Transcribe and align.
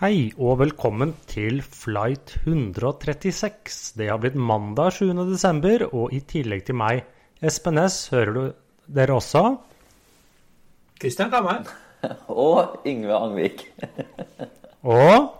Hei 0.00 0.30
og 0.40 0.54
velkommen 0.62 1.10
til 1.28 1.58
flight 1.60 2.30
136. 2.46 3.90
Det 4.00 4.06
har 4.08 4.16
blitt 4.22 4.38
mandag 4.40 4.94
7. 4.96 5.10
desember, 5.28 5.82
og 5.92 6.14
i 6.16 6.22
tillegg 6.24 6.62
til 6.64 6.78
meg, 6.80 7.02
Espen 7.44 7.76
S, 7.82 8.06
hører 8.08 8.30
du 8.32 8.40
dere 8.96 9.18
også? 9.18 9.42
Kristian 10.96 11.28
Kammeren. 11.28 11.68
Og 12.32 12.80
Yngve 12.88 13.12
Angvik. 13.12 13.66
Og, 14.96 15.36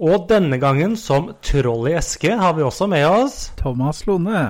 og 0.00 0.26
denne 0.32 0.56
gangen 0.56 0.96
som 0.96 1.34
troll 1.44 1.90
i 1.92 1.98
eske 2.00 2.32
har 2.40 2.56
vi 2.56 2.64
også 2.64 2.88
med 2.88 3.04
oss 3.04 3.36
Thomas 3.60 4.00
Lone. 4.08 4.46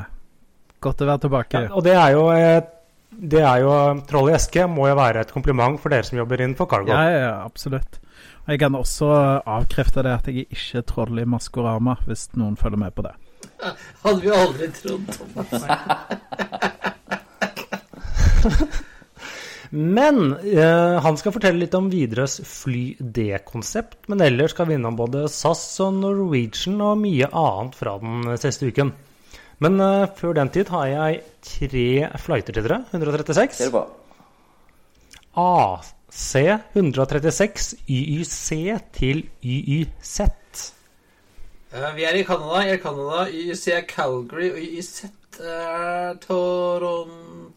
Godt 0.79 1.03
å 1.03 1.11
være 1.11 1.25
tilbake. 1.27 1.65
ja, 1.67 1.75
Og 1.75 1.83
det 1.83 1.99
er 1.99 2.15
jo 2.15 2.29
et 2.31 2.71
det 3.15 3.43
er 3.43 3.61
jo 3.63 3.75
Troll 4.07 4.31
i 4.31 4.39
eske 4.39 4.69
må 4.71 4.87
jo 4.91 4.95
være 4.99 5.27
et 5.27 5.35
kompliment 5.35 5.83
for 5.83 5.91
dere 5.91 6.07
som 6.07 6.23
jobber 6.23 6.47
innenfor 6.47 6.71
cargo. 6.71 6.95
Ja, 6.95 7.11
ja, 7.11 7.21
ja, 7.27 7.37
absolutt. 7.43 7.99
Jeg 8.45 8.61
kan 8.61 8.75
også 8.77 9.09
avkrefte 9.49 10.03
det 10.05 10.13
at 10.13 10.27
jeg 10.29 10.45
er 10.45 10.53
ikke 10.53 10.83
troll 10.91 11.21
i 11.23 11.25
Maskorama, 11.25 11.95
hvis 12.05 12.27
noen 12.37 12.59
følger 12.61 12.81
med 12.83 12.93
på 12.97 13.05
det. 13.07 13.15
Hadde 14.05 14.21
vi 14.21 14.33
aldri 14.35 14.69
trodd, 14.77 15.07
Thomas. 15.17 15.49
Men 19.75 20.37
eh, 20.45 20.97
han 21.03 21.17
skal 21.19 21.33
fortelle 21.35 21.65
litt 21.65 21.75
om 21.75 21.89
Widerøes 21.91 22.37
Fly 22.47 22.85
D-konsept. 23.01 23.97
Men 24.13 24.23
ellers 24.23 24.53
skal 24.55 24.69
vi 24.69 24.77
innom 24.77 24.95
både 24.99 25.25
SAS 25.33 25.65
og 25.83 25.97
Norwegian 25.99 26.79
og 26.85 27.01
mye 27.01 27.27
annet 27.33 27.75
fra 27.81 27.97
den 28.03 28.29
siste 28.39 28.69
uken. 28.71 28.93
Men 29.65 29.81
eh, 29.83 30.07
før 30.21 30.37
den 30.39 30.53
tid 30.55 30.71
har 30.75 30.87
jeg 30.93 31.25
tre 31.49 31.89
flighter 32.23 32.55
til 32.55 32.69
dere. 32.69 32.85
136. 32.93 33.59
Ser 33.59 33.73
du 33.73 33.79
på? 33.81 33.85
AC 35.43 35.94
136 36.15 37.75
YYC 37.91 38.79
til 38.95 39.25
YYZ. 39.43 40.21
Eh, 41.75 41.95
Vi 41.97 42.05
er 42.07 42.15
i 42.15 42.25
Canada. 42.25 42.61
I 42.63 42.77
Canada, 42.79 43.25
YYC 43.31 43.69
er 43.75 43.83
Calgary, 43.89 44.51
og 44.53 44.59
YYZ 44.59 45.05
er 45.41 46.15
Toronto. 46.23 47.51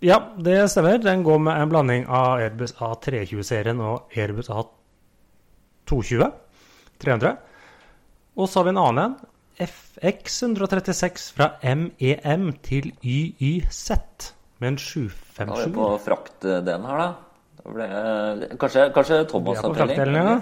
Ja, 0.00 0.18
det 0.38 0.70
stemmer. 0.70 0.96
Den 0.98 1.22
går 1.22 1.38
med 1.38 1.60
en 1.60 1.68
blanding 1.68 2.06
av 2.08 2.38
Airbus 2.40 2.72
A320-serien 2.80 3.80
og 3.80 4.08
Airbus 4.16 4.48
A220. 4.48 6.30
300. 7.04 7.36
Og 8.36 8.48
så 8.48 8.58
har 8.60 8.64
vi 8.64 8.70
en 8.72 8.80
annen 8.80 9.04
en. 9.04 9.16
FX 9.56 10.42
136 10.42 11.32
fra 11.36 11.50
MEM 11.64 12.52
til 12.64 12.92
YYZ 13.04 14.35
med 14.60 14.72
en 14.72 14.76
Da 14.78 15.46
er 15.46 15.66
vi 15.66 15.72
på 15.76 15.88
fraktdelen 16.04 16.84
her, 16.88 17.00
da. 17.02 17.08
da 17.60 17.72
ble, 17.74 17.88
kanskje, 18.60 18.90
kanskje 18.94 19.24
Thomas 19.28 19.60
har 19.60 19.74
telling? 19.74 19.96
fraktdelen, 19.96 20.20
ja. 20.22 20.36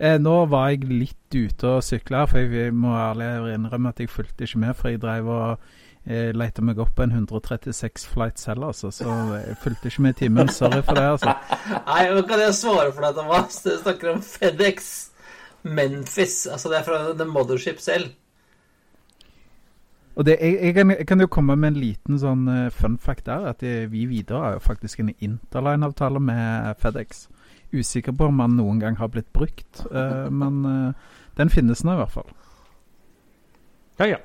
Eh, 0.00 0.16
nå 0.16 0.34
var 0.48 0.70
jeg 0.72 0.88
litt 0.88 1.36
ute 1.36 1.74
og 1.76 1.84
sykla, 1.84 2.24
for 2.28 2.40
jeg 2.40 2.72
må 2.72 2.94
ærlig 2.96 3.52
innrømme 3.52 3.92
at 3.92 4.00
jeg 4.00 4.08
fulgte 4.08 4.46
ikke 4.46 4.62
med. 4.62 4.76
For 4.78 4.88
jeg 4.88 5.00
drev 5.02 5.28
og 5.28 5.66
eh, 6.08 6.30
lette 6.32 6.64
meg 6.64 6.80
opp 6.80 6.94
på 6.96 7.04
en 7.04 7.12
136 7.18 8.06
flight 8.08 8.40
selv, 8.40 8.70
altså. 8.70 8.88
Så 8.96 9.08
jeg 9.36 9.58
fulgte 9.60 9.92
ikke 9.92 10.06
med 10.06 10.16
i 10.16 10.18
timen. 10.22 10.48
Sorry 10.56 10.80
for 10.80 10.96
det, 10.96 11.04
altså. 11.18 11.36
Nei, 11.90 12.06
nå 12.16 12.24
kan 12.28 12.40
jeg 12.40 12.56
svare 12.56 12.88
for 12.96 13.04
deg, 13.04 13.20
Thomas. 13.20 13.60
Du 13.66 13.74
snakker 13.82 14.14
om 14.14 14.24
FedEx 14.24 14.88
Memphis. 15.68 16.46
Altså, 16.48 16.72
det 16.72 16.80
er 16.80 16.88
fra 16.88 17.02
The 17.12 17.28
Mothership 17.28 17.84
selv. 17.84 18.14
Og 20.20 20.26
det, 20.28 20.34
jeg, 20.36 20.58
jeg, 20.60 20.74
kan, 20.76 20.90
jeg 20.92 21.06
kan 21.08 21.20
jo 21.22 21.26
komme 21.32 21.54
med 21.56 21.70
en 21.72 21.78
liten 21.80 22.18
sånn 22.20 22.42
eh, 22.52 22.66
fun 22.76 22.98
fact 23.00 23.24
der. 23.24 23.46
At 23.54 23.62
det, 23.64 23.86
vi 23.88 24.02
videre 24.04 24.42
har 24.42 24.56
jo 24.58 24.60
faktisk 24.60 25.00
en 25.00 25.14
interline-avtale 25.16 26.20
med 26.20 26.74
FedEx. 26.82 27.22
Usikker 27.72 28.12
på 28.12 28.28
om 28.28 28.42
den 28.42 28.58
noen 28.58 28.82
gang 28.82 28.98
har 29.00 29.08
blitt 29.08 29.30
brukt, 29.32 29.80
uh, 29.94 30.26
men 30.42 30.58
uh, 30.66 31.14
den 31.38 31.52
finnes 31.54 31.80
nå 31.86 31.94
i 31.94 32.00
hvert 32.02 32.12
fall. 32.12 32.28
Ja, 34.02 34.10
ja. 34.10 34.18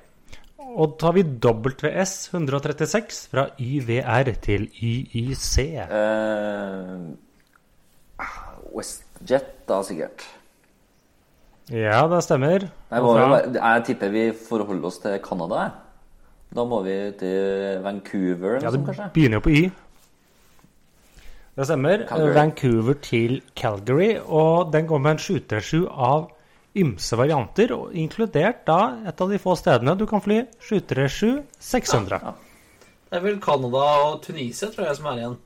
Og 0.66 0.98
har 1.06 1.16
vi 1.16 1.24
WS 1.24 2.18
136 2.34 3.22
fra 3.32 3.48
YVR 3.56 4.34
til 4.44 4.68
YYC. 4.76 5.56
Uh, 5.88 7.14
WestJet, 8.76 9.54
da, 9.70 9.80
sikkert. 9.86 10.28
Ja, 11.72 12.04
det 12.12 12.20
stemmer. 12.28 12.68
Nei, 12.92 13.00
bare- 13.00 13.42
jeg 13.56 13.88
tipper 13.94 14.12
vi 14.12 14.28
forholder 14.50 14.92
oss 14.92 15.00
til 15.06 15.20
Canada. 15.24 15.70
Da 16.56 16.64
må 16.64 16.80
vi 16.86 16.94
til 17.20 17.82
Vancouver 17.84 18.62
Ja, 18.64 18.72
det 18.72 18.80
kanskje? 18.86 19.10
begynner 19.14 19.42
jo 19.42 19.46
på 19.48 19.52
Y. 19.52 19.64
Det 21.56 21.66
stemmer. 21.68 22.06
Calgary. 22.08 22.34
Vancouver 22.36 22.94
til 23.04 23.42
Calgary. 23.56 24.16
Og 24.24 24.72
den 24.74 24.88
går 24.88 25.00
med 25.04 25.12
en 25.16 25.20
737 25.24 25.88
av 25.90 26.30
ymse 26.76 27.16
varianter, 27.16 27.72
og 27.72 27.94
inkludert 27.96 28.66
da 28.68 28.80
et 29.08 29.22
av 29.24 29.30
de 29.32 29.38
få 29.40 29.56
stedene 29.56 29.94
du 29.96 30.04
kan 30.10 30.20
fly 30.24 30.42
737 30.60 31.44
600. 31.60 32.20
Ja. 32.24 32.34
Det 33.10 33.20
er 33.20 33.24
vel 33.24 33.38
Canada 33.40 33.84
og 34.10 34.22
Tunisia, 34.26 34.68
tror 34.74 34.90
jeg, 34.90 34.98
som 34.98 35.06
er 35.12 35.22
igjen. 35.22 35.38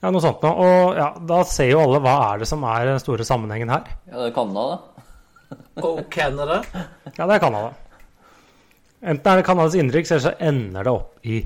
Ja, 0.00 0.10
noe 0.12 0.20
sånt 0.24 0.42
noe. 0.44 0.52
Og 0.64 0.96
ja, 0.96 1.10
da 1.28 1.42
ser 1.48 1.70
jo 1.72 1.80
alle 1.84 2.00
hva 2.04 2.14
er 2.30 2.42
det 2.42 2.48
som 2.48 2.64
er 2.68 2.88
den 2.88 3.00
store 3.00 3.24
sammenhengen 3.28 3.72
her. 3.72 3.88
Ja, 4.08 4.16
det 4.18 4.30
er 4.30 4.34
Canada, 4.36 4.66
da. 4.66 5.56
Og 5.84 6.02
Canada. 6.12 6.60
Ja, 7.16 7.26
det 7.26 7.34
er 7.36 7.42
Canada. 7.42 7.72
Enten 9.00 9.32
er 9.32 9.40
det 9.40 9.46
Canadas 9.46 9.76
innenriks, 9.78 10.10
eller 10.12 10.26
så 10.26 10.34
ender 10.44 10.84
det 10.84 10.92
opp 10.92 11.26
i 11.26 11.40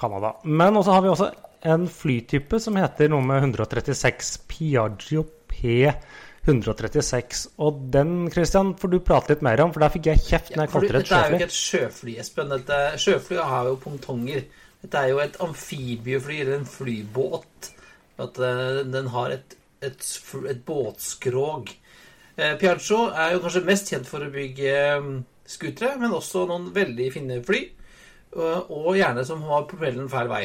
Canada. 0.00 0.32
Men 0.44 0.76
også 0.80 0.94
har 0.96 1.02
vi 1.04 1.10
også 1.12 1.30
en 1.66 1.88
flytype 1.90 2.60
som 2.62 2.76
heter 2.78 3.10
noe 3.12 3.24
med 3.26 3.42
136 3.42 4.32
Piaggio 4.48 5.24
P136. 5.52 7.42
Og 7.64 7.82
den, 7.92 8.30
Christian, 8.32 8.74
får 8.80 8.92
du 8.92 8.98
prate 9.04 9.34
litt 9.34 9.44
mer 9.44 9.64
om, 9.64 9.74
for 9.74 9.84
der 9.84 9.94
fikk 9.94 10.10
jeg 10.12 10.24
kjeft 10.24 10.54
når 10.54 10.66
jeg 10.66 10.74
kalte 10.74 10.92
det 10.92 11.00
et 11.02 11.08
dette 11.10 11.20
er 11.20 11.28
jo 11.28 11.40
ikke 11.40 11.50
et 11.50 11.60
sjøfly, 11.60 12.16
Espen. 12.22 12.52
Dette, 12.54 12.80
sjøfly 13.02 13.40
har 13.52 13.70
jo 13.70 13.78
pontonger. 13.82 14.44
Dette 14.84 15.02
er 15.02 15.12
jo 15.12 15.22
et 15.24 15.40
amfibiefly, 15.42 16.40
eller 16.44 16.60
en 16.60 16.68
flybåt. 16.70 17.72
At 18.22 18.38
eh, 18.40 18.82
den 18.88 19.12
har 19.12 19.36
et, 19.36 19.56
et, 19.84 20.12
et 20.52 20.60
båtskrog. 20.64 21.72
Eh, 22.36 22.54
Piaggio 22.60 23.06
er 23.12 23.34
jo 23.34 23.42
kanskje 23.44 23.66
mest 23.68 23.92
kjent 23.92 24.08
for 24.08 24.24
å 24.24 24.32
bygge 24.32 24.76
um, 25.00 25.16
scootere, 25.46 25.98
men 26.00 26.14
også 26.14 26.46
noen 26.48 26.70
veldig 26.74 27.10
fine 27.14 27.40
fly. 27.46 27.62
Og, 28.36 28.90
gjerne 28.96 29.24
som 29.24 29.44
har 29.48 29.68
propellen 29.70 30.10
feil 30.12 30.28
vei. 30.28 30.44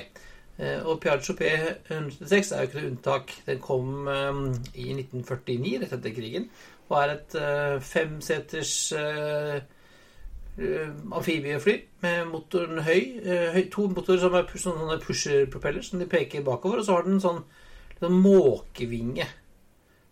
Eh, 0.61 0.79
og 0.85 0.99
Piaggio 1.01 1.33
P106 1.35 2.51
er 2.53 2.61
jo 2.61 2.67
ikke 2.67 2.79
noe 2.79 2.91
unntak. 2.91 3.33
Den 3.47 3.61
kom 3.63 4.07
um, 4.07 4.43
i 4.75 4.91
1949, 4.93 5.79
rett 5.81 5.95
etter 5.97 6.15
krigen, 6.15 6.49
og 6.89 6.97
er 7.01 7.15
et 7.15 7.37
uh, 7.39 7.77
femseters 7.81 8.75
amfibiefly 10.51 11.77
med 12.03 12.25
motoren 12.27 12.81
høy. 12.83 13.67
to 13.71 13.85
motorer 13.89 14.19
som 14.19 14.33
er 14.35 14.49
sånne 14.59 14.97
pusherpropeller 15.01 15.85
som 15.85 16.01
de 16.01 16.09
peker 16.11 16.43
bakover. 16.45 16.81
Og 16.81 16.85
så 16.85 16.97
har 16.97 17.07
den 17.07 17.17
en 17.17 17.23
sånn, 17.23 17.39
sånn 18.01 18.19
måkevinge 18.19 19.25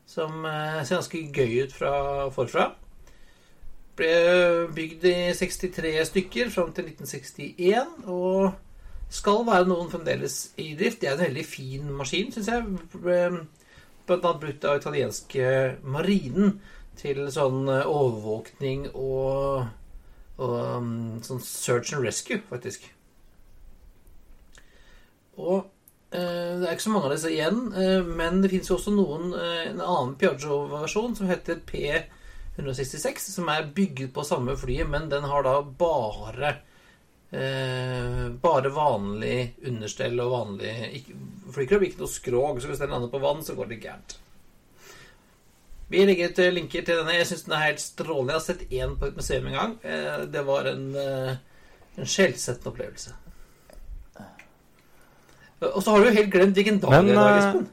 som 0.10 0.48
ser 0.48 0.96
ganske 0.96 1.26
gøy 1.36 1.66
ut 1.68 1.76
fra 1.76 1.92
forfra. 2.34 2.72
Ble 4.00 4.16
bygd 4.76 5.06
i 5.10 5.16
63 5.36 5.94
stykker 6.08 6.52
fram 6.54 6.74
til 6.74 6.88
1961. 6.94 8.08
og 8.08 8.52
skal 9.10 9.42
være 9.48 9.66
noen 9.66 9.90
fremdeles 9.90 10.52
i 10.62 10.72
drift. 10.78 11.02
Det 11.02 11.10
er 11.10 11.16
en 11.18 11.26
veldig 11.26 11.46
fin 11.46 11.88
maskin, 11.98 12.30
syns 12.32 12.52
jeg. 12.52 12.78
Ble 12.94 13.22
Blant 14.10 14.26
annet 14.26 14.42
brukt 14.42 14.64
av 14.66 14.80
italienske 14.80 15.50
marinen 15.86 16.56
til 16.98 17.28
sånn 17.30 17.68
eh, 17.70 17.86
overvåkning 17.86 18.88
og, 18.98 19.68
og 20.42 20.56
um, 20.82 21.20
sånn 21.22 21.44
search 21.46 21.94
and 21.94 22.02
rescue, 22.02 22.42
faktisk. 22.50 22.88
Og 25.38 25.60
eh, 26.10 26.58
det 26.58 26.66
er 26.66 26.74
ikke 26.74 26.88
så 26.88 26.96
mange 26.96 27.12
av 27.12 27.14
disse 27.14 27.32
igjen, 27.36 27.62
eh, 27.78 28.02
men 28.02 28.42
det 28.42 28.50
fins 28.56 28.72
jo 28.72 28.80
også 28.80 28.96
noen, 28.98 29.30
eh, 29.38 29.70
en 29.70 29.86
annen 29.86 30.18
Piaggio-versjon 30.20 31.14
som 31.20 31.30
heter 31.30 31.62
P166, 32.60 33.30
som 33.32 33.50
er 33.50 33.70
bygget 33.76 34.14
på 34.14 34.24
samme 34.28 34.58
flyet, 34.60 34.90
men 34.90 35.10
den 35.10 35.24
har 35.24 35.46
da 35.48 35.58
bare 35.64 36.56
eh, 37.32 38.26
bare 38.44 38.72
vanlig 38.76 39.54
understell 39.70 40.20
og 40.20 40.34
vanlig 40.34 40.74
flykropp, 41.54 41.86
ikke 41.88 42.04
noe 42.04 42.12
skrog. 42.12 42.60
Så 42.62 42.72
hvis 42.72 42.82
den 42.84 42.92
lander 42.92 43.12
på 43.12 43.22
vann, 43.24 43.46
så 43.46 43.56
går 43.58 43.72
det 43.72 43.82
gærent. 43.86 44.18
Vi 45.90 46.04
legger 46.06 46.30
ut 46.30 46.40
eh, 46.44 46.52
linker 46.54 46.86
til 46.86 47.02
denne. 47.02 47.16
Jeg 47.18 47.32
syns 47.32 47.48
den 47.48 47.56
er 47.58 47.66
helt 47.70 47.82
strålende. 47.82 48.36
Jeg 48.36 48.42
har 48.42 48.46
sett 48.46 48.78
én 48.78 49.00
på 49.00 49.10
et 49.10 49.18
museum 49.18 49.48
en 49.50 49.58
gang. 49.58 49.80
Eh, 49.82 50.22
det 50.30 50.46
var 50.46 50.70
en, 50.70 50.86
eh, 50.94 51.34
en 51.98 52.14
skjellsettende 52.14 52.74
opplevelse. 52.76 53.16
Og 55.60 55.84
så 55.84 55.92
har 55.92 56.00
du 56.00 56.08
jo 56.08 56.16
helt 56.16 56.32
glemt 56.32 56.56
hvilken 56.56 56.78
dag 56.80 56.94
Men, 56.94 57.10
det 57.10 57.16
er 57.16 57.20
i 57.20 57.20
dag, 57.20 57.30
eh, 57.32 57.48
Espen. 57.48 57.70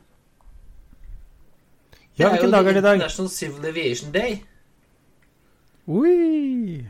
Ja, 2.16 2.30
hvilken 2.32 2.50
dag 2.50 2.66
er 2.66 2.72
det 2.72 2.80
i 2.80 2.86
dag? 2.86 2.98
National 2.98 3.30
Civil 3.30 3.66
Aviation 3.66 4.12
Day. 4.12 4.40
Oi! 5.88 6.86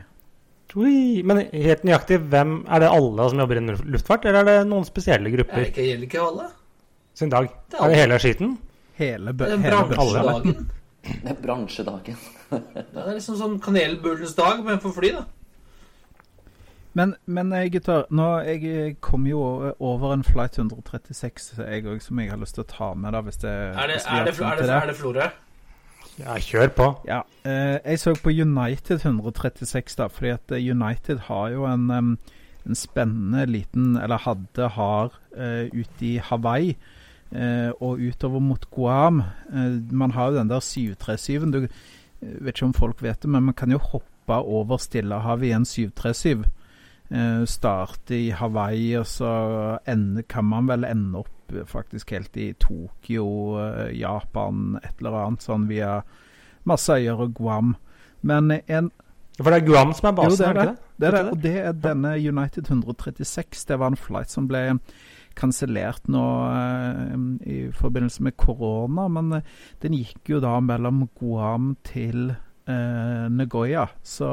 Ui. 0.77 1.23
men 1.25 1.39
helt 1.53 1.83
nøyaktig, 1.87 2.19
hvem 2.29 2.51
er 2.69 2.83
det 2.83 2.89
alle 2.93 3.25
som 3.31 3.39
jobber 3.41 3.57
innen 3.61 3.79
luftfart, 3.93 4.25
eller 4.29 4.43
er 4.43 4.59
det 4.61 4.67
noen 4.69 4.85
spesielle 4.85 5.25
Er 5.25 5.31
det 5.31 5.37
grupper 5.39 5.63
ikke, 5.71 5.85
gjelder 5.87 6.05
ikke 6.09 6.21
alle? 6.21 6.47
sin 7.17 7.31
dag? 7.33 7.47
Det 7.71 7.79
er 7.79 7.83
Er 7.85 7.89
det 7.93 7.97
hele 8.03 8.19
skiten? 8.21 8.51
Hele, 8.99 9.31
Det 9.31 9.37
bø 9.39 9.45
er 9.45 9.57
hele 9.57 9.79
bø- 9.79 9.95
bransjedagen. 9.95 10.67
Det 11.23 11.31
er 11.31 11.39
bransjedagen. 11.41 12.17
Det 12.51 13.01
er 13.05 13.13
liksom 13.15 13.37
sånn 13.39 13.55
kanelbullens 13.63 14.35
dag, 14.37 14.61
men 14.65 14.79
for 14.83 14.93
fly, 14.93 15.13
da. 15.15 15.23
Men, 16.97 17.15
men 17.29 17.53
eh, 17.53 17.67
gutter, 17.73 18.05
nå, 18.11 18.27
jeg 18.45 18.95
kom 19.05 19.25
jo 19.29 19.41
over 19.79 20.13
en 20.15 20.23
flight 20.25 20.57
136 20.57 21.51
jeg 21.61 21.85
òg, 21.85 22.01
som 22.01 22.19
jeg 22.21 22.31
har 22.33 22.39
lyst 22.41 22.57
til 22.57 22.65
å 22.65 22.69
ta 22.69 22.91
med. 22.97 23.13
da, 23.13 23.21
hvis 23.25 23.37
det, 23.41 23.53
Er 23.53 23.87
det, 23.93 23.99
er 24.03 24.25
det, 24.29 24.33
er 24.41 24.61
det, 24.61 24.69
er 24.81 24.87
det 24.91 24.95
Florø? 24.97 25.27
Ja, 26.17 26.37
kjør 26.41 26.73
på. 26.73 26.89
Ja, 27.07 27.21
eh, 27.45 27.77
jeg 27.83 27.99
så 28.01 28.15
på 28.17 28.33
United 28.33 29.05
136, 29.05 29.95
da, 29.99 30.07
fordi 30.09 30.33
at 30.33 30.51
eh, 30.51 30.69
United 30.71 31.27
har 31.29 31.49
jo 31.53 31.65
en, 31.69 31.89
en 31.91 32.75
spennende 32.75 33.45
liten 33.45 33.95
Eller 33.95 34.17
hadde, 34.17 34.69
har, 34.69 35.13
uh, 35.37 35.69
ute 35.71 36.05
i 36.05 36.17
Hawaii 36.17 36.75
eh, 37.31 37.71
og 37.81 37.99
utover 37.99 38.39
mot 38.39 38.69
Guam. 38.71 39.19
Eh, 39.53 39.79
man 39.91 40.11
har 40.11 40.31
jo 40.31 40.37
den 40.37 40.49
der 40.49 40.59
737-en. 40.59 41.51
Du 41.51 41.63
eh, 41.63 41.69
vet 42.21 42.55
ikke 42.55 42.65
om 42.65 42.73
folk 42.73 43.03
vet 43.03 43.21
det, 43.21 43.29
men 43.29 43.43
man 43.43 43.57
kan 43.57 43.71
jo 43.71 43.77
hoppe 43.77 44.33
over 44.33 44.77
Stillehavet 44.77 45.47
i 45.47 45.55
en 45.55 45.65
737. 45.65 46.45
Eh, 47.11 47.45
starte 47.45 48.17
i 48.17 48.29
Hawaii, 48.29 48.93
og 48.99 49.07
så 49.07 49.31
ende, 49.87 50.23
kan 50.23 50.45
man 50.45 50.67
vel 50.67 50.83
ende 50.83 51.19
opp 51.19 51.29
eh, 51.29 51.36
faktisk 51.67 52.11
helt 52.15 52.37
i 52.37 52.53
Tokyo, 52.59 53.27
eh, 53.61 53.99
Japan, 53.99 54.79
et 54.83 54.99
eller 54.99 55.19
annet 55.23 55.45
sånn 55.45 55.67
via 55.69 56.01
masse 56.67 56.93
øyer 56.93 57.27
og 57.27 57.35
Guam. 57.37 57.75
Men 58.21 58.51
en 58.67 58.91
For 59.37 59.53
det 59.53 59.61
er 59.61 59.67
Guam 59.67 59.93
som 59.93 60.09
er 60.09 60.15
jo, 60.15 60.21
basen, 60.23 60.37
det 60.39 60.47
er 60.47 60.49
er 60.49 60.53
det 60.53 60.63
det. 60.63 60.71
ikke 60.71 60.81
det? 60.81 60.97
det, 60.97 61.07
er 61.07 61.11
det. 61.11 61.31
Og 61.31 61.41
det 61.43 61.57
er 61.61 61.73
denne 61.83 62.15
United 62.17 62.71
136. 62.71 63.65
Det 63.69 63.79
var 63.79 63.93
en 63.93 63.99
flight 63.99 64.33
som 64.33 64.47
ble 64.49 64.79
kansellert 65.37 66.07
nå 66.09 66.23
eh, 66.49 67.13
i 67.45 67.57
forbindelse 67.75 68.25
med 68.25 68.37
korona. 68.39 69.07
Men 69.11 69.39
eh, 69.39 69.55
den 69.83 69.97
gikk 69.99 70.33
jo 70.33 70.41
da 70.43 70.57
mellom 70.63 71.05
Guam 71.19 71.75
til 71.87 72.31
eh, 72.33 73.25
Nagoya. 73.29 73.87
Så, 74.03 74.31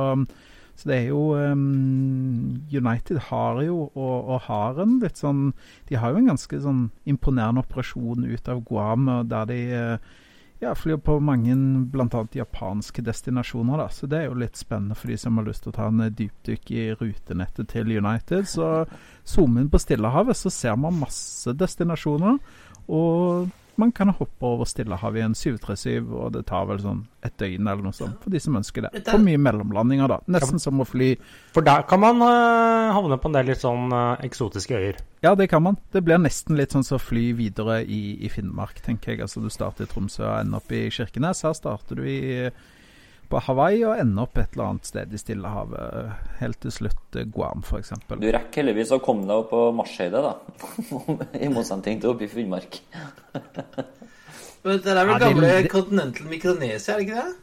så 0.74 0.88
det 0.90 0.96
er 0.96 1.06
jo 1.12 1.20
um, 1.38 2.64
United 2.72 3.20
har 3.30 3.60
jo, 3.62 3.78
og, 3.94 4.16
og 4.34 4.40
har 4.48 4.80
en 4.82 4.98
litt 5.02 5.20
sånn 5.20 5.52
De 5.88 5.98
har 6.00 6.10
jo 6.10 6.18
en 6.18 6.32
ganske 6.32 6.58
sånn 6.64 6.88
imponerende 7.06 7.62
operasjon 7.62 8.26
ut 8.26 8.50
av 8.50 8.64
Guam, 8.66 9.06
der 9.30 9.46
de 9.50 9.60
eh, 9.78 10.12
ja, 10.64 10.74
flyr 10.74 10.98
på 11.04 11.18
mange 11.22 11.54
bl.a. 11.92 12.24
japanske 12.32 13.02
destinasjoner. 13.04 13.78
da, 13.78 13.88
Så 13.88 14.06
det 14.10 14.20
er 14.20 14.30
jo 14.30 14.38
litt 14.40 14.56
spennende 14.58 14.96
for 14.98 15.12
de 15.12 15.18
som 15.20 15.38
har 15.38 15.46
lyst 15.48 15.64
til 15.64 15.74
å 15.74 15.76
ta 15.76 15.88
en 15.90 16.06
dypdykk 16.08 16.70
i 16.74 16.84
rutenettet 16.98 17.70
til 17.74 17.92
United. 17.98 18.48
Så 18.48 18.70
zoom 19.24 19.58
inn 19.60 19.70
på 19.70 19.80
Stillehavet, 19.82 20.38
så 20.38 20.50
ser 20.50 20.78
man 20.80 20.98
masse 21.02 21.52
destinasjoner. 21.58 22.40
Og 22.88 23.52
man 23.80 23.92
kan 23.92 24.12
hoppe 24.14 24.46
over 24.46 24.68
Stillehavet 24.68 25.20
i 25.20 25.24
en 25.24 25.34
737, 25.36 26.10
og 26.12 26.32
det 26.34 26.44
tar 26.48 26.66
vel 26.68 26.80
sånn 26.82 27.02
et 27.24 27.34
døgn 27.40 27.64
eller 27.64 27.82
noe 27.86 27.96
sånt 27.96 28.20
for 28.22 28.34
de 28.34 28.40
som 28.42 28.56
ønsker 28.58 28.86
det. 28.86 29.02
For 29.06 29.22
mye 29.22 29.40
mellomlandinger, 29.40 30.10
da. 30.10 30.18
Nesten 30.34 30.60
som 30.62 30.82
å 30.82 30.86
fly 30.88 31.14
For 31.54 31.64
der 31.64 31.86
kan 31.88 32.02
man 32.02 32.20
uh, 32.20 32.92
havne 32.96 33.18
på 33.20 33.30
en 33.30 33.38
del 33.38 33.48
litt 33.52 33.62
sånn 33.62 33.94
uh, 33.94 34.20
eksotiske 34.24 34.76
øyer. 34.76 35.00
Ja, 35.24 35.32
det 35.38 35.48
kan 35.52 35.64
man. 35.64 35.78
Det 35.94 36.04
blir 36.04 36.20
nesten 36.20 36.58
litt 36.58 36.74
sånn 36.76 36.84
som 36.86 37.00
å 37.00 37.02
fly 37.02 37.30
videre 37.38 37.80
i, 37.82 38.02
i 38.24 38.30
Finnmark, 38.32 38.82
tenker 38.84 39.14
jeg. 39.14 39.24
Altså 39.24 39.42
Du 39.44 39.48
starter 39.52 39.88
i 39.88 39.90
Tromsø 39.90 40.26
og 40.26 40.36
ender 40.42 40.60
opp 40.60 40.74
i 40.74 40.86
Kirkenes. 40.92 41.44
Her 41.46 41.56
starter 41.56 42.00
du 42.00 42.04
i, 42.04 42.50
på 43.34 43.40
Hawaii 43.48 43.80
og 43.88 43.98
ender 43.98 44.22
opp 44.28 44.38
et 44.38 44.52
eller 44.54 44.68
annet 44.70 44.86
sted 44.86 45.14
i 45.14 45.18
Stillehavet. 45.18 46.12
Helt 46.38 46.60
til 46.62 46.72
slutt 46.74 47.18
eh, 47.18 47.26
Guam, 47.34 47.64
f.eks. 47.66 47.90
Du 48.14 48.26
rekker 48.30 48.62
heldigvis 48.62 48.92
å 48.94 49.00
komme 49.02 49.26
deg 49.26 49.40
opp 49.42 49.50
på 49.50 49.62
Marsheidet, 49.74 50.22
da. 50.22 50.34
I 51.44 51.50
motsetning 51.50 51.98
til 52.02 52.12
oppe 52.14 52.28
i 52.28 52.30
Finnmark. 52.30 52.78
Men 54.64 54.78
det 54.80 54.92
er 54.94 55.00
vel 55.02 55.10
Ja, 55.16 55.18
gamle 55.26 55.50
det- 55.58 55.72
Continental 55.72 56.30
Micronesia, 56.30 56.94
er 56.94 57.02
det 57.02 57.08
ikke 57.08 57.24
det? 57.24 57.40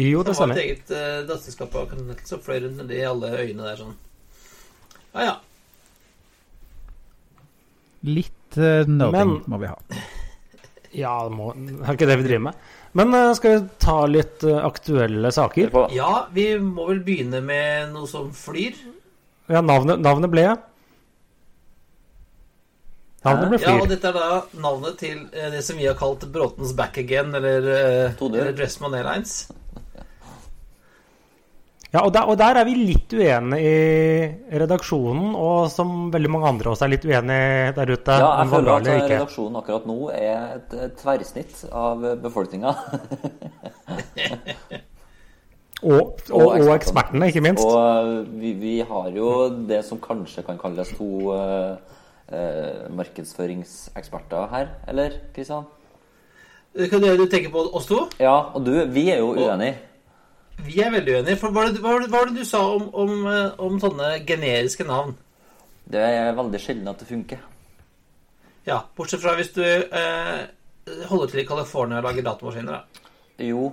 Jo, 0.00 0.22
det 0.24 0.32
stemmer. 0.34 0.34
Som 0.34 0.48
var 0.56 0.56
et 0.56 0.64
eget 0.64 0.90
uh, 0.96 1.18
datterskap 1.28 1.74
av 1.76 1.88
Continental, 1.90 2.24
så 2.32 2.38
fløy 2.40 2.62
rundt 2.64 2.94
i 2.96 3.02
alle 3.04 3.28
øyene 3.36 3.66
der 3.68 3.76
sånn. 3.82 3.92
Ja, 5.12 5.26
ja. 5.28 5.34
Litt 8.08 8.56
uh, 8.58 8.88
nothing 8.88 9.36
Men- 9.36 9.42
må 9.52 9.60
vi 9.62 9.70
ha. 9.70 9.76
Ja, 10.92 11.12
det 11.24 11.32
må, 11.32 11.46
det 11.56 11.78
er 11.88 11.94
ikke 11.96 12.06
det 12.10 12.18
vi 12.20 12.24
driver 12.26 12.42
med. 12.50 12.64
Men 12.98 13.14
øh, 13.16 13.30
skal 13.36 13.54
vi 13.54 13.62
ta 13.80 14.00
litt 14.10 14.44
øh, 14.44 14.58
aktuelle 14.66 15.32
saker? 15.32 15.72
Ja, 15.96 16.26
vi 16.34 16.50
må 16.60 16.90
vel 16.90 17.00
begynne 17.06 17.40
med 17.44 17.94
noe 17.94 18.08
som 18.10 18.28
flyr. 18.36 18.76
Ja, 19.50 19.62
navnet, 19.64 20.00
navnet 20.00 20.30
ble 20.32 20.44
Navnet 23.22 23.52
ble 23.52 23.58
flyr. 23.62 23.68
Ja, 23.70 23.80
og 23.80 23.90
dette 23.90 24.10
er 24.10 24.16
da 24.18 24.60
navnet 24.62 24.98
til 25.00 25.18
eh, 25.30 25.50
det 25.54 25.62
som 25.64 25.78
vi 25.78 25.86
har 25.86 25.96
kalt 25.98 26.26
Bråtens 26.34 26.74
Back 26.78 26.98
Again, 26.98 27.34
eller, 27.38 27.68
eh, 27.70 28.22
eller 28.28 28.54
Dressman 28.58 28.96
Airlines. 28.98 29.44
Ja, 31.92 32.06
og 32.06 32.12
der, 32.14 32.24
og 32.24 32.38
der 32.40 32.56
er 32.56 32.64
vi 32.64 32.72
litt 32.78 33.12
uenige 33.12 33.72
i 34.52 34.60
redaksjonen, 34.62 35.34
og 35.36 35.66
som 35.68 36.06
veldig 36.14 36.30
mange 36.32 36.48
andre 36.48 36.70
også 36.72 36.86
er 36.86 36.92
litt 36.94 37.04
uenige 37.04 37.74
der 37.76 37.92
ute. 37.92 38.14
Ja, 38.16 38.30
jeg 38.40 38.48
føler 38.54 38.72
at 38.72 38.88
ikke. 38.88 39.10
redaksjonen 39.10 39.58
akkurat 39.60 39.90
nå 39.90 39.98
er 40.16 40.54
et, 40.54 40.72
et 40.86 40.96
tverrsnitt 41.02 41.66
av 41.68 42.06
befolkninga. 42.22 42.72
Og, 45.82 46.20
og, 46.30 46.44
og 46.46 46.68
ekspertene, 46.76 47.26
ikke 47.26 47.40
minst. 47.42 47.64
Og 47.66 47.74
eh, 47.74 48.10
vi, 48.38 48.52
vi 48.54 48.74
har 48.86 49.08
jo 49.16 49.30
det 49.66 49.80
som 49.82 49.98
kanskje 49.98 50.44
kan 50.46 50.60
kalles 50.60 50.92
to 50.94 51.08
uh, 51.34 51.74
uh, 52.30 52.84
markedsføringseksperter 52.94 54.46
her, 54.52 54.68
eller 54.86 55.16
Kristian? 55.34 55.66
Hva 56.72 56.86
Kan 56.86 57.02
du, 57.02 57.10
du 57.18 57.26
tenke 57.26 57.50
på 57.50 57.64
oss 57.74 57.90
to? 57.90 58.04
Ja, 58.22 58.54
og 58.54 58.62
du, 58.62 58.76
vi 58.94 59.08
er 59.10 59.24
jo 59.24 59.34
uenige. 59.34 59.74
Vi 60.66 60.80
er 60.82 60.92
veldig 60.94 61.18
uenige. 61.18 61.38
For 61.40 61.50
hva 61.50 61.62
var 61.64 61.72
det, 61.72 61.82
hva 61.82 61.94
var 61.94 62.04
det, 62.04 62.10
hva 62.12 62.22
var 62.22 62.30
det 62.30 62.42
du 62.42 62.48
sa 62.48 62.62
om, 62.76 62.88
om, 62.94 63.14
eh, 63.30 63.60
om 63.62 63.78
sånne 63.82 64.14
generiske 64.28 64.86
navn? 64.88 65.16
Det 65.92 66.02
er 66.02 66.36
veldig 66.36 66.60
sjelden 66.62 66.90
at 66.92 67.02
det 67.02 67.08
funker. 67.08 67.40
Ja, 68.66 68.78
bortsett 68.96 69.22
fra 69.24 69.34
hvis 69.38 69.50
du 69.56 69.64
eh, 69.64 70.44
holder 71.10 71.32
til 71.32 71.42
i 71.42 71.46
California 71.48 71.98
og 71.98 72.06
lager 72.06 72.26
datamaskiner, 72.26 72.78
da. 72.78 73.10
Jo 73.42 73.72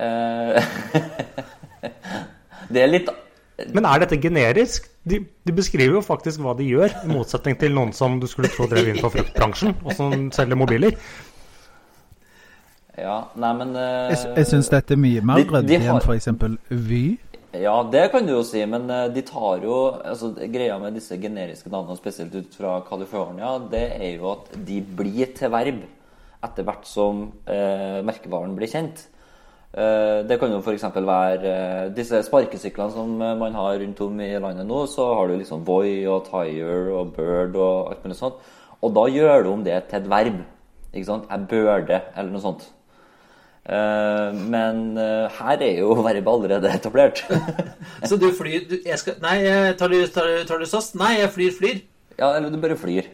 eh, 0.00 0.64
Det 2.72 2.80
er 2.80 2.88
litt 2.88 3.10
Men 3.74 3.88
er 3.90 4.00
dette 4.04 4.20
generisk? 4.22 4.86
De, 5.04 5.18
de 5.20 5.54
beskriver 5.54 5.98
jo 5.98 6.04
faktisk 6.04 6.40
hva 6.44 6.54
de 6.56 6.70
gjør, 6.70 6.94
i 7.04 7.10
motsetning 7.10 7.58
til 7.60 7.74
noen 7.76 7.92
som 7.96 8.16
du 8.22 8.26
skulle 8.30 8.50
tro 8.52 8.68
drev 8.70 8.88
inn 8.90 9.02
på 9.02 9.12
fruktbransjen, 9.12 9.76
og 9.84 9.92
som 9.98 10.28
selger 10.34 10.58
mobiler. 10.58 10.96
Ja, 12.96 13.16
nei, 13.36 13.52
men 13.58 13.74
uh, 13.76 14.08
Jeg, 14.12 14.32
jeg 14.38 14.48
syns 14.50 14.70
dette 14.72 14.96
er 14.96 15.00
mye 15.00 15.22
mer 15.24 15.42
ryddig 15.44 15.82
enn 15.82 16.00
f.eks. 16.00 16.30
Vy. 16.70 17.04
Ja, 17.56 17.76
det 17.88 18.08
kan 18.12 18.26
du 18.26 18.34
jo 18.34 18.42
si, 18.44 18.60
men 18.68 18.88
eh, 18.92 19.06
de 19.14 19.22
tar 19.24 19.62
jo 19.64 19.76
altså, 20.04 20.32
Greia 20.52 20.76
med 20.82 20.96
disse 20.98 21.16
generiske 21.20 21.70
navnene, 21.72 21.96
spesielt 21.96 22.34
ut 22.36 22.56
fra 22.58 22.80
California, 22.88 23.54
det 23.72 23.84
er 23.96 24.18
jo 24.18 24.32
at 24.34 24.50
de 24.66 24.80
blir 24.98 25.30
til 25.36 25.52
verb 25.54 25.84
etter 26.44 26.66
hvert 26.66 26.88
som 26.88 27.22
eh, 27.48 28.02
merkevaren 28.04 28.52
blir 28.58 28.70
kjent. 28.70 29.06
Eh, 29.76 30.22
det 30.28 30.38
kan 30.40 30.52
jo 30.52 30.60
f.eks. 30.62 30.84
være 30.94 31.50
eh, 31.52 31.88
disse 31.96 32.22
sparkesyklene 32.24 32.94
som 32.94 33.16
eh, 33.20 33.34
man 33.40 33.56
har 33.56 33.80
rundt 33.82 34.04
om 34.04 34.20
i 34.24 34.30
landet 34.40 34.68
nå. 34.68 34.84
Så 34.90 35.08
har 35.18 35.28
du 35.28 35.36
liksom 35.36 35.64
Voi 35.66 36.06
og 36.08 36.28
Tire 36.28 36.92
og 36.96 37.14
Bird 37.16 37.56
og 37.56 37.92
alt 37.92 38.04
mulig 38.06 38.20
sånt. 38.20 38.40
Og 38.84 38.94
da 38.96 39.06
gjør 39.10 39.44
du 39.44 39.52
om 39.54 39.64
det 39.66 39.82
til 39.90 40.00
et 40.00 40.10
verb. 40.12 40.40
Ikke 40.92 41.08
sant? 41.08 41.28
Jeg 41.32 41.48
burde, 41.50 42.00
eller 42.14 42.32
noe 42.32 42.44
sånt. 42.44 42.68
Eh, 43.66 44.30
men 44.52 44.82
eh, 45.02 45.26
her 45.40 45.62
er 45.66 45.80
jo 45.80 45.94
verbet 45.98 46.28
allerede 46.30 46.70
etablert. 46.70 47.24
Så 48.08 48.18
du 48.20 48.28
flyr 48.36 48.66
du, 48.70 48.76
jeg 48.86 48.98
skal, 49.02 49.16
Nei, 49.24 49.38
tar 49.78 49.90
du, 49.90 49.98
tar, 50.14 50.30
tar 50.46 50.62
du 50.62 50.66
SAS? 50.70 50.92
Nei, 50.98 51.16
jeg 51.18 51.32
flyr, 51.34 51.54
flyr. 51.58 51.80
Ja, 52.16 52.30
eller 52.38 52.52
du 52.54 52.60
bare 52.62 52.78
flyr. 52.78 53.08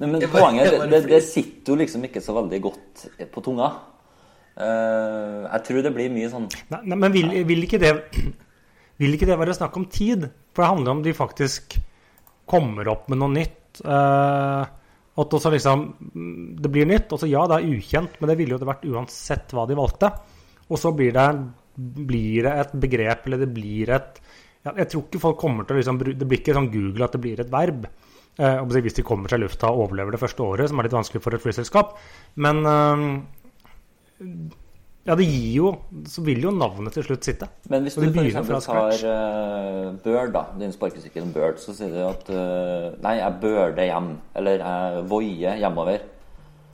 Nei, 0.00 0.08
men 0.10 0.18
bare- 0.24 0.32
poenget 0.34 0.72
er 0.74 0.88
det, 0.90 1.02
det 1.12 1.22
sitter 1.22 1.74
jo 1.74 1.78
liksom 1.84 2.02
ikke 2.08 2.22
så 2.24 2.34
veldig 2.40 2.60
godt 2.64 3.04
på 3.30 3.44
tunga. 3.46 3.70
Eh, 4.58 5.44
jeg 5.52 5.62
tror 5.68 5.82
det 5.86 5.90
blir 5.94 6.12
mye 6.14 6.28
sånn 6.30 6.44
Nei, 6.70 6.78
nei, 6.86 6.94
men 6.94 7.10
vil, 7.14 7.32
vil 7.48 7.64
ikke 7.66 7.80
det 7.82 7.88
vil 9.02 9.16
ikke 9.16 9.26
det 9.26 9.38
være 9.40 9.54
snakk 9.56 9.74
om 9.80 9.86
tid? 9.90 10.28
For 10.54 10.62
det 10.62 10.68
handler 10.70 10.94
om 10.94 11.00
de 11.06 11.14
faktisk 11.16 11.78
kommer 12.50 12.86
opp 12.92 13.06
med 13.10 13.18
noe 13.22 13.32
nytt. 13.34 13.80
Eh, 13.82 14.64
at 15.14 15.34
også 15.38 15.50
liksom 15.54 15.82
mm, 16.14 16.38
Det 16.62 16.70
blir 16.72 16.88
nytt. 16.90 17.12
Altså 17.12 17.28
ja, 17.30 17.44
det 17.50 17.58
er 17.58 17.74
ukjent, 17.76 18.16
men 18.20 18.30
det 18.30 18.38
ville 18.40 18.56
jo 18.56 18.62
det 18.62 18.70
vært 18.70 18.88
uansett 18.90 19.54
hva 19.54 19.66
de 19.70 19.78
valgte. 19.78 20.10
Og 20.70 20.80
så 20.80 20.94
blir 20.96 21.12
det, 21.14 21.28
blir 21.76 22.48
det 22.48 22.54
et 22.64 22.74
begrep, 22.86 23.28
eller 23.28 23.44
det 23.44 23.52
blir 23.54 23.92
et 23.94 24.18
Jeg 24.64 24.88
tror 24.90 25.04
ikke 25.04 25.22
folk 25.22 25.38
kommer 25.38 25.66
til 25.68 25.76
å 25.76 25.80
liksom 25.82 26.00
Det 26.02 26.26
blir 26.26 26.40
ikke 26.40 26.56
sånn 26.56 26.72
Google 26.72 27.06
at 27.06 27.14
det 27.14 27.22
blir 27.22 27.40
et 27.40 27.52
verb. 27.52 27.86
Eh, 28.34 28.60
hvis 28.66 28.96
de 28.96 29.06
kommer 29.06 29.30
seg 29.30 29.38
i 29.38 29.44
lufta 29.44 29.70
og 29.70 29.86
overlever 29.86 30.16
det 30.16 30.22
første 30.22 30.42
året, 30.42 30.70
som 30.70 30.80
er 30.80 30.88
litt 30.88 30.96
vanskelig 30.96 31.22
for 31.22 31.36
et 31.36 31.44
flyselskap. 31.44 31.94
Men 32.42 32.64
eh, 32.66 33.04
ja, 35.04 35.12
det 35.18 35.26
gir 35.28 35.50
jo 35.58 35.68
Så 36.08 36.22
vil 36.24 36.40
jo 36.46 36.50
navnet 36.54 36.94
til 36.96 37.04
slutt 37.04 37.24
sitte. 37.26 37.46
Men 37.68 37.82
hvis 37.84 37.94
du 37.98 38.02
for 38.06 38.24
eksempel 38.24 38.54
f.eks. 38.56 38.68
tar 38.70 38.94
uh, 39.04 39.92
Bird, 40.04 40.30
da, 40.32 40.42
din 40.60 40.72
sparkesykkel 40.72 41.24
Bird, 41.34 41.56
så 41.60 41.70
sier 41.76 41.90
du 41.92 42.00
at 42.06 42.24
uh, 42.32 42.96
Nei, 43.04 43.14
jeg 43.20 43.32
birder 43.42 43.84
hjem. 43.90 44.08
Eller 44.40 44.54
jeg 44.64 45.04
voier 45.10 45.54
hjemover. 45.60 45.98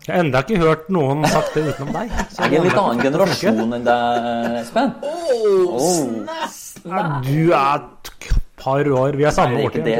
Jeg 0.06 0.12
har 0.14 0.20
enda 0.24 0.38
ikke 0.40 0.60
hørt 0.62 0.84
noen 0.94 1.18
sagt 1.28 1.50
det 1.58 1.62
utenom 1.68 1.90
deg. 1.98 2.06
så 2.32 2.38
Jeg 2.46 2.52
er 2.54 2.58
en 2.62 2.66
litt 2.68 2.80
annen 2.80 3.02
generasjon 3.04 3.74
enn 3.76 3.86
deg, 3.90 4.08
Espen. 4.62 4.88
Oh, 5.04 5.18
Oh. 5.70 6.02
Nei, 6.88 7.02
du 7.26 7.42
er 7.52 7.76
et 7.76 8.08
par 8.60 8.84
år 9.02 9.10
Vi 9.18 9.24
er 9.28 9.32
samme 9.34 9.56
årtid. 9.66 9.84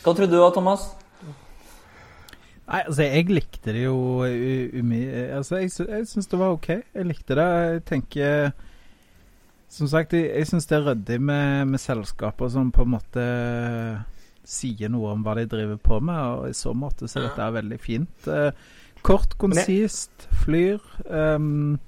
Hva 0.00 0.14
trodde 0.16 0.32
du 0.32 0.38
da, 0.40 0.48
Thomas? 0.54 0.82
Nei, 2.70 2.82
altså, 2.86 3.02
jeg 3.02 3.26
likte 3.34 3.72
det 3.74 3.82
jo 3.82 4.22
Altså, 4.22 5.58
jeg, 5.58 5.72
jeg 5.88 6.06
syns 6.06 6.30
det 6.30 6.38
var 6.38 6.54
OK. 6.54 6.68
Jeg 6.70 7.08
likte 7.08 7.34
det. 7.34 7.46
Jeg 7.46 7.82
tenker 7.88 8.52
Som 9.70 9.90
sagt, 9.90 10.14
jeg, 10.14 10.30
jeg 10.30 10.46
syns 10.50 10.70
det 10.70 10.78
er 10.78 10.86
ryddig 10.92 11.18
med, 11.22 11.64
med 11.74 11.82
selskaper 11.82 12.50
som 12.50 12.70
på 12.74 12.86
en 12.86 12.94
måte 12.94 13.26
sier 14.50 14.90
noe 14.90 15.12
om 15.14 15.22
hva 15.22 15.36
de 15.38 15.46
driver 15.50 15.78
på 15.78 16.00
med, 16.02 16.18
og 16.18 16.48
i 16.50 16.56
så 16.56 16.72
måte 16.74 17.06
så 17.10 17.22
dette 17.22 17.44
er 17.44 17.54
veldig 17.54 17.78
fint. 17.78 18.26
Eh, 18.26 18.50
kort, 19.06 19.36
konsist, 19.38 20.26
flyr. 20.42 20.80
Um, 21.06 21.78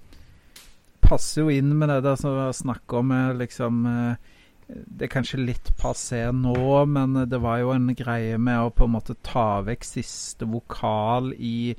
passer 1.02 1.42
jo 1.42 1.50
inn 1.52 1.72
med 1.74 1.90
det 1.90 2.02
der 2.06 2.20
som 2.20 2.36
vi 2.36 2.46
snakker 2.60 3.02
om, 3.02 3.10
eh, 3.16 3.32
liksom 3.40 3.82
eh, 3.90 4.30
det 4.68 5.06
er 5.06 5.12
kanskje 5.12 5.40
litt 5.42 5.70
passé 5.80 6.22
nå, 6.34 6.54
men 6.88 7.16
det 7.28 7.40
var 7.42 7.60
jo 7.60 7.72
en 7.74 7.90
greie 7.96 8.38
med 8.38 8.60
å 8.60 8.70
på 8.74 8.86
en 8.86 8.94
måte 8.94 9.16
ta 9.26 9.62
vekk 9.66 9.84
siste 9.84 10.48
vokal 10.48 11.32
i, 11.34 11.74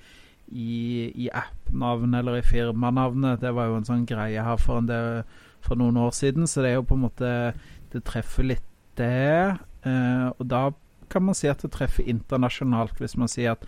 i, 0.52 0.75
i 1.25 1.30
app-navnet 1.34 2.20
eller 2.22 2.40
i 2.40 2.46
firmanavnet. 2.46 3.42
Det 3.42 3.54
var 3.56 3.72
jo 3.72 3.80
en 3.80 3.90
sånn 3.90 4.06
greie 4.10 4.44
her 4.44 4.62
for, 4.62 4.84
del, 4.86 5.24
for 5.66 5.80
noen 5.80 5.98
år 6.04 6.13
siden, 6.16 6.48
så 6.50 6.62
det 6.62 6.74
er 6.74 6.80
jo 6.82 6.88
på 6.90 7.00
en 7.00 7.08
måte 7.08 7.32
Det 7.94 8.02
treffer 8.10 8.48
litt 8.50 8.70
det. 8.98 9.58
Eh, 9.86 10.28
og 10.34 10.48
da 10.50 10.72
kan 11.13 11.25
man 11.28 11.38
si 11.38 11.50
at 11.50 11.62
det 11.62 11.70
treffer 11.75 12.08
internasjonalt, 12.10 12.98
hvis 12.98 13.13
man 13.22 13.30
sier 13.30 13.54
at 13.54 13.68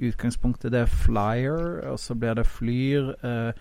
utgangspunktet 0.00 0.72
det 0.74 0.80
er 0.84 0.90
flyer, 1.04 1.84
og 1.90 2.00
så 2.02 2.16
blir 2.18 2.34
det 2.34 2.48
flyr. 2.50 3.12
Eh, 3.22 3.52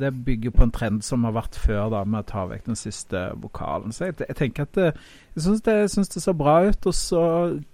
det 0.00 0.24
bygger 0.24 0.50
på 0.50 0.62
en 0.62 0.72
trend 0.74 1.02
som 1.04 1.24
har 1.26 1.34
vært 1.36 1.56
før, 1.58 1.88
da, 1.92 2.02
med 2.04 2.24
å 2.24 2.28
ta 2.28 2.44
vekk 2.50 2.68
den 2.70 2.78
siste 2.78 3.24
vokalen. 3.42 3.94
Så 3.94 4.08
jeg, 4.08 4.18
jeg 4.28 4.38
tenker 4.38 4.68
at 4.68 4.76
det, 4.78 4.92
jeg 5.34 5.46
syns 5.46 5.64
det, 5.66 5.76
det 6.14 6.22
ser 6.22 6.38
bra 6.38 6.60
ut. 6.68 6.86
Og 6.86 6.94
så 6.94 7.24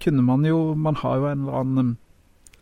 kunne 0.01 0.25
man 0.25 0.45
jo 0.45 0.73
Man 0.75 0.97
har 1.01 1.17
jo 1.19 1.29
en 1.29 1.45
eller 1.45 1.61
annen 1.61 1.93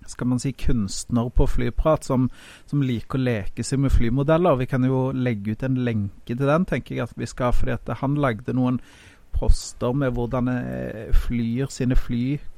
skal 0.07 0.27
man 0.27 0.39
si 0.39 0.51
kunstner 0.51 1.29
på 1.31 1.45
Flyprat 1.47 2.03
som, 2.03 2.25
som 2.67 2.81
liker 2.83 3.15
å 3.15 3.23
leke 3.23 3.63
seg 3.63 3.79
med 3.79 3.93
flymodeller. 3.93 4.57
Vi 4.59 4.67
kan 4.67 4.83
jo 4.83 5.05
legge 5.15 5.55
ut 5.55 5.63
en 5.63 5.79
lenke 5.85 6.35
til 6.35 6.43
den, 6.43 6.65
tenker 6.67 6.97
jeg 6.97 7.05
at 7.05 7.15
vi 7.15 7.29
skal. 7.29 7.53
fordi 7.55 7.77
at 7.77 7.93
han 8.01 8.19
lagde 8.19 8.53
noen 8.53 8.81
poster 9.33 9.95
med 9.95 10.13
hvordan 10.13 10.51
flyer 10.51 11.13
flyr 11.23 11.71
sine 11.73 11.95
fly 11.97 12.25
eh, 12.35 12.52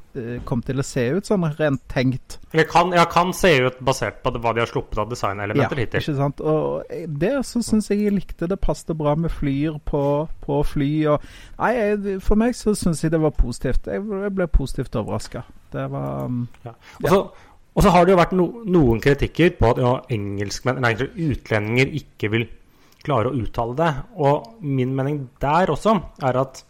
kom 0.46 0.62
til 0.66 0.80
å 0.80 0.86
se 0.86 1.04
ut, 1.18 1.26
sånn 1.28 1.44
rent 1.60 1.82
tenkt. 1.92 2.38
Jeg 2.56 2.68
kan, 2.72 2.92
jeg 2.96 3.10
kan 3.12 3.34
se 3.34 3.52
ut 3.66 3.80
basert 3.84 4.22
på 4.24 4.32
det- 4.34 4.42
hva 4.42 4.54
de 4.56 4.62
har 4.64 4.68
sluppet 4.72 4.98
av 5.04 5.10
designelementer 5.10 5.76
hittil. 5.84 6.00
Ikke 6.02 6.16
sant? 6.18 6.42
Og 6.42 6.84
det 7.20 7.34
så 7.46 7.62
syns 7.64 7.90
jeg 7.90 8.04
jeg 8.06 8.14
likte 8.14 8.48
det 8.48 8.60
passet 8.62 8.96
bra 8.98 9.16
med 9.16 9.32
flyer 9.32 9.80
på, 9.86 10.28
på 10.42 10.60
fly. 10.66 10.92
Og, 11.14 11.22
nei, 11.60 11.74
jeg, 11.76 12.22
for 12.22 12.36
meg 12.36 12.54
så 12.56 12.76
syns 12.76 13.02
jeg 13.04 13.12
det 13.12 13.20
var 13.22 13.32
positivt. 13.32 13.86
Jeg, 13.92 14.02
jeg 14.02 14.36
ble 14.36 14.48
positivt 14.48 14.96
overraska. 14.96 15.44
Det 15.72 15.90
var 15.92 16.26
um, 16.26 16.48
Ja. 16.64 16.72
Og 17.04 17.10
så- 17.10 17.30
Og 17.76 17.84
så 17.84 17.90
har 17.92 18.06
det 18.06 18.14
jo 18.14 18.18
vært 18.22 18.32
no, 18.32 18.46
noen 18.64 19.02
kritikker 19.04 19.58
på 19.60 19.72
at 19.72 19.78
ja, 19.84 20.00
nei, 20.80 20.94
utlendinger 20.96 21.90
ikke 22.00 22.30
vil 22.32 22.46
klare 23.04 23.28
å 23.28 23.36
uttale 23.36 23.76
det. 23.76 23.90
Og 24.16 24.62
min 24.64 24.94
mening 24.96 25.30
der 25.42 25.68
også 25.74 25.98
er 26.24 26.38
at 26.40 26.64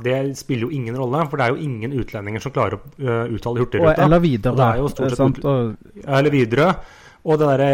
det 0.00 0.36
spiller 0.38 0.66
jo 0.68 0.70
ingen 0.72 0.96
rolle, 0.96 1.26
for 1.28 1.36
det 1.36 1.44
er 1.46 1.52
jo 1.52 1.60
ingen 1.62 1.92
utlendinger 1.92 2.40
som 2.40 2.52
klarer 2.54 2.78
å 2.78 2.80
øh, 2.98 3.34
uttale 3.36 3.60
og, 3.60 3.66
Hurtigruta. 3.66 4.02
Eller 4.06 4.16
Og 4.16 4.22
videre. 4.24 4.56
det 4.56 4.66
er 4.68 4.80
jo 4.80 4.88
stort 4.88 5.04
eh, 5.06 5.10
sett 5.12 5.18
sant? 5.20 5.44
Og, 5.44 5.74
Eller 6.06 6.30
Widerøe. 6.32 6.74
Og 7.22 7.38
det 7.38 7.46
derre 7.52 7.68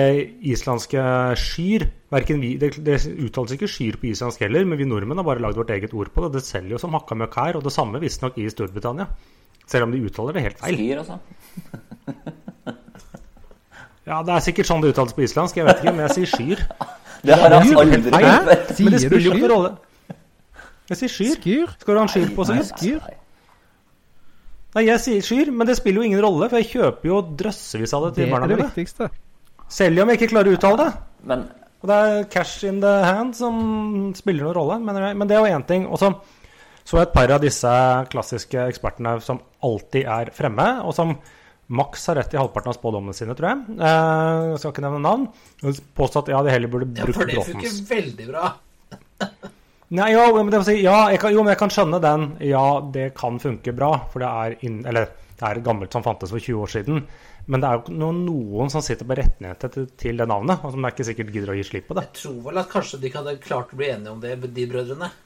islandske 0.45 1.03
skyr 1.41 1.87
hverken 2.13 2.41
vi, 2.43 2.51
det, 2.61 2.75
det 2.85 2.99
uttales 3.25 3.55
ikke 3.55 3.69
skyr 3.71 3.97
på 3.97 4.11
islandsk 4.11 4.43
heller, 4.45 4.67
men 4.69 4.77
vi 4.77 4.85
nordmenn 4.85 5.17
har 5.23 5.25
bare 5.25 5.41
lagd 5.41 5.57
vårt 5.57 5.71
eget 5.73 5.95
ord 5.97 6.11
på 6.13 6.27
det. 6.27 6.35
Det 6.37 6.45
selger 6.45 6.75
jo 6.77 6.81
som 6.83 6.93
hakka 6.93 7.17
møkk 7.17 7.39
her, 7.41 7.57
og 7.57 7.65
det 7.65 7.73
samme 7.73 8.01
visstnok 8.03 8.37
i 8.43 8.49
Storbritannia. 8.53 9.07
Selv 9.69 9.85
om 9.89 9.93
de 9.93 10.03
uttaler 10.05 10.37
det 10.37 10.43
helt 10.51 10.61
feil. 10.61 10.77
Skyr, 10.77 11.01
altså? 11.05 11.17
Ja, 14.09 14.23
det 14.25 14.33
er 14.33 14.41
sikkert 14.41 14.69
sånn 14.71 14.81
det 14.81 14.95
uttales 14.95 15.13
på 15.13 15.21
islandsk, 15.27 15.59
jeg 15.61 15.67
vet 15.69 15.83
ikke, 15.83 15.93
men 15.93 16.07
jeg 16.07 16.15
sier 16.17 16.31
skyr. 16.33 16.63
Det 17.29 17.35
har 17.35 17.51
jeg 17.51 17.75
aldri 17.75 18.13
Hæ? 18.15 18.19
hørt. 18.23 18.47
Men 18.47 18.47
det 18.55 18.77
Sier 18.79 18.93
du 18.95 18.99
spiller 19.03 19.25
jo 19.27 19.33
ikke 19.35 19.41
skyr? 19.43 19.51
rolle. 19.53 19.71
Jeg 20.89 21.01
sier 21.03 21.13
skyr. 21.13 21.35
Skyr? 21.39 21.73
Skal 21.83 21.95
du 21.95 21.99
ha 22.01 22.05
en 22.07 22.13
skyr 22.13 22.31
på, 22.37 22.47
seg? 22.49 22.63
Skyr? 22.73 23.01
nei. 24.77 24.85
Jeg 24.87 25.01
sier 25.03 25.25
skyr, 25.25 25.51
men 25.53 25.67
det 25.67 25.77
spiller 25.79 26.03
jo 26.03 26.07
ingen 26.11 26.23
rolle, 26.23 26.49
for 26.49 26.61
jeg 26.61 26.69
kjøper 26.71 27.09
jo 27.11 27.21
drøssevis 27.41 27.95
av 27.97 28.05
det 28.07 28.11
Det 28.15 28.25
til 28.25 28.33
barna 28.33 28.47
det 28.47 28.57
mine. 28.59 28.69
viktigste. 28.69 29.09
Selv 29.69 30.03
om 30.03 30.09
jeg 30.13 30.21
ikke 30.21 30.31
klarer 30.33 30.53
å 30.53 30.59
uttale 30.59 30.85
det. 30.85 30.91
Men 31.29 31.47
Og 31.83 31.87
det 31.91 31.97
er 31.97 32.25
cash 32.33 32.65
in 32.67 32.81
the 32.83 32.93
hand 33.05 33.37
som 33.39 34.13
spiller 34.19 34.45
noen 34.49 34.55
rolle, 34.57 34.79
mener 34.83 35.09
jeg. 35.09 35.17
Men 35.17 35.29
det 35.31 35.37
er 35.37 35.45
jo 35.45 35.57
én 35.59 35.67
ting. 35.67 35.87
Og 35.87 35.99
så 36.01 36.13
så 36.89 36.97
jeg 36.97 37.03
et 37.09 37.13
par 37.13 37.31
av 37.35 37.43
disse 37.43 37.71
klassiske 38.09 38.63
ekspertene 38.71 39.21
som 39.21 39.43
alltid 39.63 40.07
er 40.09 40.31
fremme, 40.33 40.81
og 40.89 40.95
som 40.97 41.11
maks 41.69 42.07
har 42.09 42.17
rett 42.17 42.33
i 42.33 42.39
halvparten 42.41 42.73
av 42.73 42.79
spådommene 42.79 43.13
sine, 43.13 43.35
tror 43.37 43.51
jeg. 43.51 43.77
Eh, 43.77 44.47
jeg 44.55 44.59
skal 44.63 44.73
ikke 44.73 44.85
nevne 44.87 45.03
navn. 45.05 45.27
Påstått 45.95 46.31
at 46.31 46.33
ja, 46.33 46.41
de 46.47 46.55
heller 46.55 46.73
burde 46.73 46.89
Ja, 46.97 47.05
for 47.13 47.29
det 47.29 47.45
funker 47.45 47.77
veldig 47.93 48.29
bra. 48.31 48.55
Nei, 49.97 50.11
jo, 50.13 50.25
men 50.37 50.51
det 50.53 50.59
si, 50.67 50.75
ja, 50.85 50.97
jeg 51.09 51.21
kan, 51.23 51.33
jo, 51.33 51.41
men 51.47 51.55
jeg 51.55 51.61
kan 51.63 51.71
skjønne 51.73 52.01
den. 52.05 52.27
Ja, 52.45 52.65
det 52.93 53.07
kan 53.17 53.39
funke 53.41 53.73
bra, 53.73 53.95
for 54.13 54.21
det 54.21 54.29
er 54.29 54.57
inn, 54.69 54.83
Eller 54.87 55.09
det 55.39 55.47
er 55.49 55.63
gammelt 55.65 55.95
som 55.95 56.05
fantes 56.05 56.33
for 56.35 56.43
20 56.45 56.61
år 56.67 56.73
siden. 56.75 57.01
Men 57.49 57.63
det 57.65 57.69
er 57.71 57.79
jo 57.79 57.95
noen, 57.97 58.19
noen 58.27 58.69
som 58.69 58.83
sitter 58.85 59.09
på 59.09 59.17
rettigheter 59.17 59.71
til, 59.73 59.87
til 59.97 60.19
det 60.21 60.27
navnet, 60.29 60.61
og 60.61 60.75
som 60.75 60.85
er 60.85 60.93
ikke 60.93 61.07
sikkert 61.09 61.33
gidder 61.33 61.55
å 61.55 61.57
gi 61.57 61.65
slipp 61.71 61.87
på 61.89 61.97
det. 61.97 62.05
Jeg 62.11 62.19
tror 62.21 62.39
vel 62.51 62.61
at 62.61 62.69
kanskje 62.75 63.01
de 63.07 63.13
hadde 63.15 63.37
klart 63.41 63.73
å 63.73 63.79
bli 63.81 63.89
enige 63.95 64.13
om 64.13 64.21
det, 64.21 64.35
de 64.59 64.67
brødrene. 64.75 65.09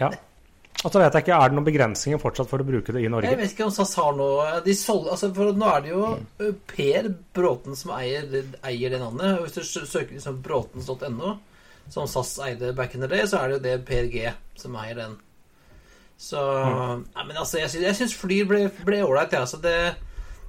Ja. 0.00 0.08
Og 0.80 0.88
så 0.94 0.96
vet 1.02 1.12
jeg 1.12 1.22
ikke, 1.26 1.36
er 1.36 1.50
det 1.50 1.56
noen 1.58 1.66
begrensninger 1.66 2.20
fortsatt 2.22 2.48
for 2.48 2.62
å 2.62 2.64
bruke 2.64 2.94
det 2.94 3.02
i 3.04 3.08
Norge? 3.12 3.28
Jeg 3.28 3.36
vet 3.42 3.50
ikke 3.52 3.66
om 3.66 3.72
SAS 3.74 3.90
har 4.00 4.14
noe 4.16 4.46
de 4.64 4.72
sol, 4.78 5.02
altså 5.12 5.28
for 5.36 5.50
Nå 5.52 5.66
er 5.74 5.82
det 5.84 5.90
jo 5.92 6.04
ø, 6.40 6.48
Per 6.70 7.10
Bråten 7.36 7.76
som 7.76 7.92
eier, 7.98 8.24
eier 8.64 8.94
det 8.94 9.00
navnet. 9.02 9.42
Hvis 9.44 9.58
du 9.58 9.60
sø- 9.66 9.84
søker 9.90 10.16
liksom 10.16 10.38
bråtens.no, 10.46 11.34
som 11.90 12.06
SAS 12.06 12.36
eide 12.46 12.72
back 12.76 12.94
in 12.94 13.02
the 13.02 13.08
day, 13.10 13.24
så 13.26 13.40
er 13.40 13.48
det 13.50 13.58
jo 13.58 13.64
det 13.64 13.76
PRG 13.88 14.28
som 14.60 14.76
eier 14.78 14.98
den. 15.00 15.16
Så 16.20 16.36
Nei, 16.36 17.24
men 17.24 17.36
altså, 17.40 17.58
jeg 17.62 17.70
syns, 17.72 17.84
jeg 17.86 17.96
syns 17.96 18.14
Flyr 18.20 18.44
ble 18.84 18.98
ålreit, 19.06 19.32
jeg. 19.32 19.40
Altså, 19.40 19.56
det, 19.64 19.72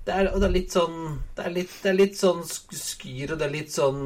det, 0.06 0.12
er, 0.14 0.28
og 0.34 0.42
det 0.44 0.50
er 0.50 0.54
litt 0.58 0.74
sånn 0.76 0.98
Det 1.38 1.46
er 1.48 1.54
litt, 1.56 1.76
det 1.84 1.92
er 1.94 1.96
litt 1.96 2.18
sånn 2.20 2.42
sk- 2.44 2.76
skyr, 2.76 3.32
og 3.32 3.40
det 3.40 3.46
er 3.48 3.54
litt 3.54 3.72
sånn 3.72 4.02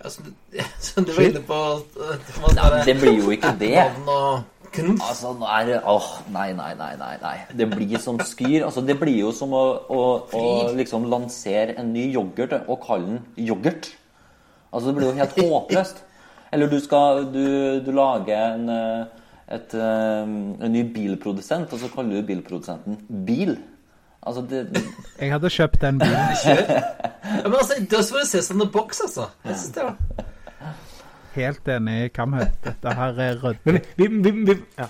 ja, 0.00 0.12
som, 0.14 0.28
du, 0.30 0.60
som 0.86 1.08
du 1.08 1.10
var 1.16 1.26
inne 1.26 1.42
på 1.48 1.58
Nei, 1.98 2.54
bare 2.54 2.84
det 2.86 2.94
blir 3.02 3.18
jo 3.18 3.32
ikke 3.34 3.50
det. 3.60 3.74
Altså, 3.82 5.32
nå 5.40 5.48
er 5.50 5.66
det 5.66 5.80
Åh, 5.90 6.06
nei, 6.30 6.52
nei, 6.54 6.70
nei, 6.78 6.92
nei. 7.00 7.16
nei. 7.24 7.34
Det 7.58 7.66
blir 7.72 7.98
som 8.00 8.20
skyr. 8.22 8.62
Altså, 8.68 8.84
det 8.86 8.94
blir 9.00 9.18
jo 9.18 9.32
som 9.34 9.50
å, 9.58 9.64
å, 9.90 10.04
å 10.38 10.44
liksom 10.78 11.08
lansere 11.10 11.74
en 11.82 11.90
ny 11.92 12.06
yoghurt 12.14 12.54
og 12.62 12.78
kalle 12.86 13.16
den 13.16 13.48
yoghurt. 13.50 13.90
Altså, 14.70 14.86
det 14.92 14.94
blir 15.00 15.10
jo 15.10 15.18
helt 15.18 15.42
håpløst. 15.42 16.04
Eller 16.52 16.70
du 16.70 16.78
skal 16.82 17.26
Du, 17.32 17.44
du 17.84 17.90
lager 17.94 18.54
en, 18.54 18.68
eh, 18.68 19.04
et, 19.56 19.74
eh, 19.74 20.22
en 20.66 20.72
ny 20.72 20.84
bilprodusent, 20.94 21.72
og 21.72 21.82
så 21.82 21.90
kaller 21.92 22.20
du 22.20 22.26
bilprodusenten 22.26 22.98
Bil. 23.26 23.56
Altså, 24.20 24.42
det 24.50 24.82
Jeg 25.20 25.32
hadde 25.32 25.50
kjøpt 25.50 25.80
den 25.80 26.02
bilen. 26.02 26.36
Ja, 27.30 27.46
men 27.46 27.54
altså, 27.54 27.76
det 27.78 27.98
var 27.98 28.24
se 28.26 28.40
som 28.42 28.60
en 28.60 28.70
boks, 28.72 29.00
altså. 29.06 29.28
Jeg 29.44 29.56
synes 29.56 29.74
det 29.74 29.82
var 29.84 30.26
Helt 31.30 31.68
enig 31.70 31.96
i 32.04 32.08
Kamhaug. 32.10 32.56
Dette 32.64 32.94
her 32.98 33.20
er 33.22 33.36
rødt. 33.38 33.60
Men 33.64 33.78
vi, 33.96 34.06
vi, 34.10 34.30
vi, 34.48 34.56
ja. 34.78 34.88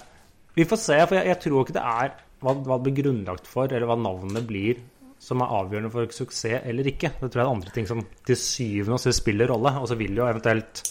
vi 0.57 0.65
får 0.65 0.81
se, 0.81 0.97
for 1.05 1.19
jeg, 1.19 1.27
jeg 1.29 1.39
tror 1.45 1.67
ikke 1.67 1.77
det 1.77 1.83
er 1.85 2.15
hva, 2.41 2.55
hva 2.55 2.79
det 2.79 2.87
blir 2.87 2.97
grunnlagt 3.03 3.51
for, 3.51 3.69
eller 3.69 3.85
hva 3.91 3.99
navnet 4.01 4.47
blir, 4.49 4.81
som 5.21 5.45
er 5.45 5.53
avgjørende 5.59 5.93
for 5.93 6.17
suksess 6.17 6.65
eller 6.65 6.89
ikke. 6.89 7.13
Det 7.19 7.29
tror 7.29 7.43
jeg 7.43 7.45
er 7.45 7.53
andre 7.53 7.75
ting 7.75 7.91
som 7.91 8.01
til 8.27 8.41
syvende 8.41 8.97
og 8.97 9.03
sist 9.05 9.21
spiller 9.21 9.53
rolle. 9.53 9.75
Og 9.83 9.91
så 9.91 9.99
vil 10.01 10.17
jo 10.17 10.25
eventuelt 10.25 10.83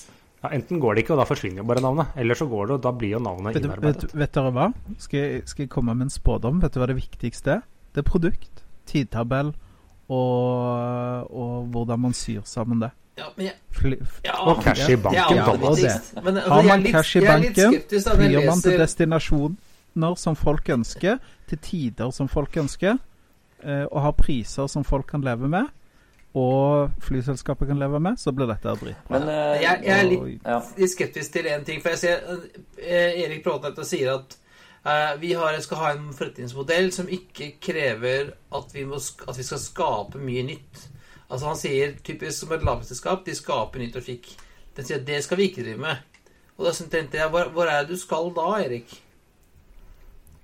ja, 0.43 0.49
Enten 0.55 0.79
går 0.79 0.95
det 0.95 1.03
ikke, 1.03 1.13
og 1.15 1.19
da 1.19 1.25
forsvinner 1.27 1.57
jo 1.63 1.67
bare 1.67 1.81
navnet. 1.83 2.07
Eller 2.15 2.35
så 2.35 2.45
går 2.47 2.67
det, 2.67 2.73
og 2.79 2.81
da 2.85 2.91
blir 2.91 3.09
jo 3.17 3.19
navnet 3.19 3.53
Vet, 3.55 3.63
du- 3.63 3.67
vet, 3.69 3.79
innarbeidet. 3.79 4.13
vet 4.15 4.31
dere 4.37 4.51
hva? 4.55 4.67
Skal 4.97 5.19
jeg, 5.19 5.41
skal 5.47 5.63
jeg 5.65 5.69
komme 5.69 5.95
med 5.95 6.07
en 6.07 6.09
spådom? 6.13 6.61
Vet 6.61 6.73
du 6.73 6.79
hva 6.79 6.87
det 6.87 6.95
viktigste 6.95 7.57
er? 7.57 7.61
Det 7.93 8.03
er 8.05 8.09
produkt, 8.09 8.63
tidtabell 8.85 9.53
og, 10.09 11.31
og 11.31 11.65
hvordan 11.73 11.99
man 11.99 12.13
syr 12.13 12.41
sammen 12.45 12.79
det. 12.83 12.91
Ja, 13.19 13.25
men 13.35 13.49
jeg, 13.49 13.55
ja, 14.23 14.37
Og 14.47 14.61
cash 14.63 14.89
i 14.89 14.95
banken. 14.95 15.35
Ja, 15.35 15.45
det 15.51 15.81
det. 15.83 16.23
Men, 16.23 16.37
altså, 16.37 16.49
Har 16.53 16.63
man 16.63 16.83
litt- 16.83 16.91
cash 16.95 17.17
i 17.17 17.25
banken, 17.25 17.73
flyr 17.89 18.45
man 18.47 18.61
til 18.63 18.77
destinasjoner 18.79 20.15
som 20.17 20.35
folk 20.39 20.69
ønsker, 20.69 21.19
til 21.49 21.57
tider 21.57 22.11
som 22.15 22.27
folk 22.31 22.55
ønsker, 22.57 22.97
eh, 23.63 23.85
og 23.91 24.01
har 24.01 24.11
priser 24.13 24.67
som 24.71 24.83
folk 24.83 25.07
kan 25.11 25.21
leve 25.21 25.49
med, 25.49 25.67
og 26.37 26.91
flyselskapet 27.01 27.67
kan 27.71 27.79
leve 27.81 27.99
med, 27.99 28.19
så 28.21 28.31
blir 28.35 28.49
dette 28.51 28.75
dritbra. 28.77 29.07
Men 29.09 29.23
uh, 29.31 29.55
Jeg, 29.61 29.79
jeg 29.85 29.95
er 29.95 30.05
litt, 30.05 30.43
ja. 30.45 30.59
litt 30.77 30.91
skeptisk 30.91 31.33
til 31.33 31.49
én 31.49 31.65
ting. 31.65 31.81
For 31.81 31.95
jeg 31.95 32.01
ser 32.03 32.21
uh, 32.29 32.43
Erik 32.85 33.41
Bråtnett 33.45 33.81
sier 33.89 34.11
at 34.13 34.35
uh, 34.85 35.15
vi 35.21 35.33
har, 35.33 35.57
skal 35.65 35.81
ha 35.81 35.89
en 35.95 36.11
forretningsmodell 36.13 36.91
som 36.93 37.09
ikke 37.09 37.55
krever 37.61 38.35
at 38.55 38.75
vi, 38.77 38.85
må, 38.85 39.01
at 39.01 39.41
vi 39.41 39.47
skal 39.47 39.63
skape 39.63 40.21
mye 40.21 40.45
nytt. 40.51 40.85
Altså 41.29 41.49
Han 41.49 41.57
sier 41.57 41.97
typisk 42.05 42.43
som 42.43 42.53
et 42.53 42.63
lavselskap, 42.65 43.25
de 43.25 43.35
skaper 43.37 43.81
ny 43.81 43.89
trafikk. 43.93 44.29
Den 44.77 44.85
sier 44.85 45.01
at 45.01 45.09
det 45.09 45.23
skal 45.25 45.37
vi 45.41 45.49
ikke 45.49 45.65
drive 45.65 45.81
med. 45.81 46.05
Og 46.59 46.65
da 46.67 46.71
tenkte 46.77 47.17
jeg, 47.17 47.29
hvor, 47.33 47.49
hvor 47.55 47.69
er 47.71 47.83
det 47.85 47.95
du 47.95 48.01
skal 48.01 48.29
da, 48.35 48.47
Erik? 48.61 48.99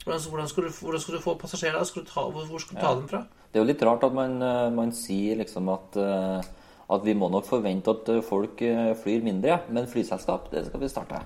Hvordan, 0.05 0.21
hvordan, 0.29 0.47
skal, 0.47 0.63
du, 0.63 0.69
hvordan 0.81 1.01
skal 1.01 1.15
du 1.17 1.21
få 1.21 1.33
passasjerer 1.41 1.77
da? 1.79 1.85
Skal 1.85 2.05
ta, 2.05 2.21
hvor, 2.29 2.45
hvor 2.45 2.61
skal 2.61 2.77
du 2.77 2.81
ta 2.81 2.91
Ja. 2.91 2.99
dem 2.99 3.07
fra? 3.09 3.23
Det 3.55 3.61
er 3.61 3.63
jo 3.63 3.71
litt 3.71 3.83
rart 3.87 4.01
at 4.03 4.11
man, 4.11 4.33
eh, 4.43 4.69
man 4.75 4.89
sier 4.91 5.37
liksom 5.39 5.69
at, 5.71 5.93
eh, 5.95 6.47
at 6.91 7.03
vi 7.07 7.13
må 7.15 7.29
nok 7.31 7.45
forvente 7.47 7.87
at 7.87 8.09
eh, 8.11 8.17
folk 8.19 8.59
flyr 8.99 9.21
mindre, 9.23 9.61
men 9.71 9.85
flyselskap, 9.87 10.49
det 10.51 10.65
skal 10.65 10.81
vi 10.81 10.89
starte. 10.91 11.21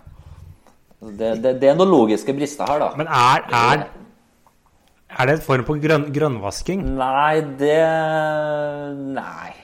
Altså, 1.02 1.14
Det, 1.18 1.30
det, 1.42 1.54
det 1.64 1.72
er 1.72 1.80
noen 1.80 1.90
logiske 1.90 2.36
brister 2.38 2.70
her, 2.70 2.84
da. 2.84 2.90
Men 3.00 3.10
er, 3.10 3.48
er, 3.50 3.82
er 5.10 5.26
det 5.26 5.34
en 5.40 5.42
form 5.42 5.64
på 5.66 5.80
grønn, 5.82 6.06
grønnvasking? 6.14 6.84
Nei, 7.00 7.40
det 7.58 7.80
Nei. 9.16 9.56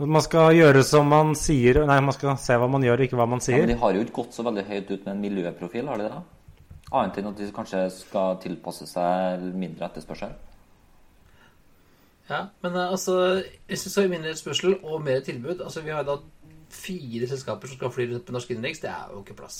Man 0.00 0.24
skal 0.24 0.56
gjøre 0.56 0.80
som 0.88 1.12
man 1.12 1.34
sier 1.36 1.82
Nei, 1.84 1.98
man 2.00 2.16
skal 2.16 2.38
se 2.40 2.56
hva 2.56 2.70
man 2.72 2.86
gjør, 2.86 3.02
ikke 3.04 3.18
hva 3.20 3.26
man 3.28 3.44
sier. 3.44 3.58
Ja, 3.58 3.66
men 3.66 3.74
de 3.74 3.76
har 3.82 3.92
jo 3.92 4.06
ikke 4.06 4.22
gått 4.22 4.38
så 4.38 4.46
veldig 4.46 4.64
høyt 4.70 4.88
ut 4.88 5.04
med 5.04 5.12
en 5.12 5.20
miljøprofil, 5.26 5.84
har 5.92 6.00
de 6.00 6.08
det? 6.08 6.22
Annet 6.96 7.20
enn 7.20 7.28
at 7.34 7.44
de 7.44 7.50
kanskje 7.52 7.82
skal 7.98 8.40
tilpasse 8.40 8.88
seg 8.88 9.44
mindre 9.52 9.90
etterspørsel. 9.90 10.32
Ja, 12.32 12.46
men 12.64 12.76
eh, 12.76 12.90
altså 12.94 13.14
Hvis 13.68 13.84
vi 13.86 13.90
skal 13.92 14.06
ha 14.06 14.10
mindre 14.14 14.32
spørsel 14.38 14.78
og 14.80 15.02
mer 15.04 15.20
tilbud 15.20 15.60
altså 15.60 15.82
Vi 15.84 15.92
har 15.92 16.06
da 16.08 16.16
fire 16.72 17.28
selskaper 17.28 17.68
som 17.68 17.76
skal 17.76 17.92
fly 17.92 18.06
rundt 18.08 18.24
på 18.24 18.32
norsk 18.32 18.50
innenriks. 18.50 18.80
Det 18.80 18.88
er 18.88 19.10
jo 19.12 19.18
ikke 19.20 19.34
plass. 19.42 19.58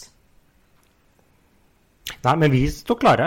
Nei, 2.25 2.33
men 2.41 2.53
vi 2.55 2.63
står 2.73 2.97
klare. 3.03 3.27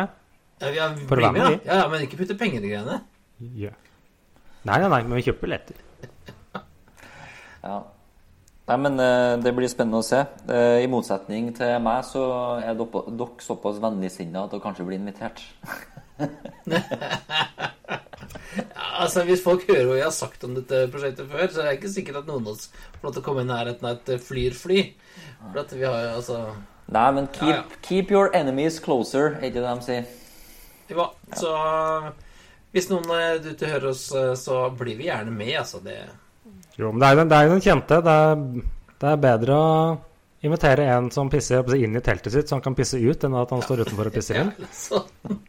Ja, 0.61 0.71
vi 0.71 0.79
har, 0.81 0.95
For 1.05 1.21
å 1.21 1.27
være 1.27 1.35
med, 1.35 1.67
ja. 1.67 1.83
ja, 1.83 1.83
men 1.91 2.01
ikke 2.01 2.17
putte 2.23 2.37
penger 2.39 2.65
i 2.65 2.71
greiene. 2.71 2.95
Ja. 3.59 3.75
Nei, 4.65 4.79
nei, 4.81 4.89
nei, 4.89 5.01
men 5.03 5.19
vi 5.19 5.25
kjøper 5.27 5.45
billetter. 5.45 5.77
Ja. 7.65 7.77
Nei, 8.71 8.77
men 8.87 8.97
eh, 9.05 9.35
det 9.45 9.53
blir 9.53 9.69
spennende 9.69 10.01
å 10.01 10.07
se. 10.07 10.23
Eh, 10.49 10.79
I 10.81 10.89
motsetning 10.89 11.51
til 11.57 11.77
meg, 11.85 12.01
så 12.09 12.25
er 12.63 12.73
dere 12.79 13.29
såpass 13.45 13.77
vennligsinna 13.83 14.47
at 14.47 14.55
dere 14.55 14.65
kanskje 14.65 14.87
blir 14.89 14.97
invitert. 14.97 15.45
Ja, 18.57 18.89
altså 19.05 19.23
Hvis 19.27 19.43
folk 19.43 19.65
hører 19.69 19.87
hva 19.89 19.97
jeg 19.99 20.07
har 20.07 20.15
sagt 20.15 20.43
om 20.47 20.55
dette 20.57 20.85
prosjektet 20.93 21.31
før, 21.31 21.47
så 21.51 21.63
er 21.63 21.69
det 21.69 21.77
ikke 21.79 21.93
sikkert 21.95 22.21
at 22.21 22.29
noen 22.29 22.45
av 22.45 22.53
oss 22.55 22.69
får 22.69 23.07
lov 23.07 23.15
til 23.15 23.23
å 23.23 23.25
komme 23.29 23.45
i 23.45 23.49
nærheten 23.49 23.87
av 23.89 23.97
et 23.97 24.13
eh, 24.15 24.21
flyr-fly. 24.21 24.83
For 25.49 25.61
at 25.63 25.73
vi 25.75 25.85
har 25.85 25.99
jo 26.07 26.13
altså 26.19 26.39
Nei, 26.95 27.07
men 27.17 27.27
keep, 27.33 27.49
Ja, 27.49 27.57
ja. 27.63 27.79
keep 27.81 28.11
your 28.13 28.29
enemies 28.37 28.77
closer, 28.79 29.39
er 29.39 29.49
ikke 29.49 29.63
det 29.63 29.71
de 29.71 29.85
sier? 29.87 30.09
Ja, 30.93 31.07
så 31.33 31.53
hvis 32.75 32.89
noen 32.91 33.07
eh, 33.15 33.37
du 33.41 33.53
ute 33.53 33.69
hører 33.71 33.91
oss, 33.93 34.09
eh, 34.13 34.33
så 34.37 34.65
blir 34.75 34.97
vi 34.99 35.07
gjerne 35.07 35.31
med, 35.33 35.53
altså. 35.61 35.79
Det 35.79 35.95
Jo, 36.75 36.91
men 36.91 36.99
det 36.99 37.07
er 37.07 37.15
jo 37.15 37.21
den, 37.23 37.31
er 37.31 37.53
den 37.53 37.63
kjente. 37.63 38.01
Det 38.03 38.15
er, 38.25 38.43
det 39.01 39.11
er 39.13 39.23
bedre 39.23 39.55
å 39.55 39.71
invitere 40.45 40.85
en 40.93 41.07
som 41.13 41.29
pisser 41.31 41.63
inn 41.79 41.95
i 41.95 42.03
teltet 42.03 42.33
sitt, 42.35 42.49
så 42.49 42.57
han 42.57 42.65
kan 42.65 42.75
pisse 42.77 42.99
ut, 42.99 43.23
enn 43.23 43.37
at 43.39 43.53
han 43.55 43.63
står 43.63 43.85
utenfor 43.85 44.11
og 44.11 44.17
pisser 44.17 44.37
ja, 44.41 44.45
inn. 44.45 45.39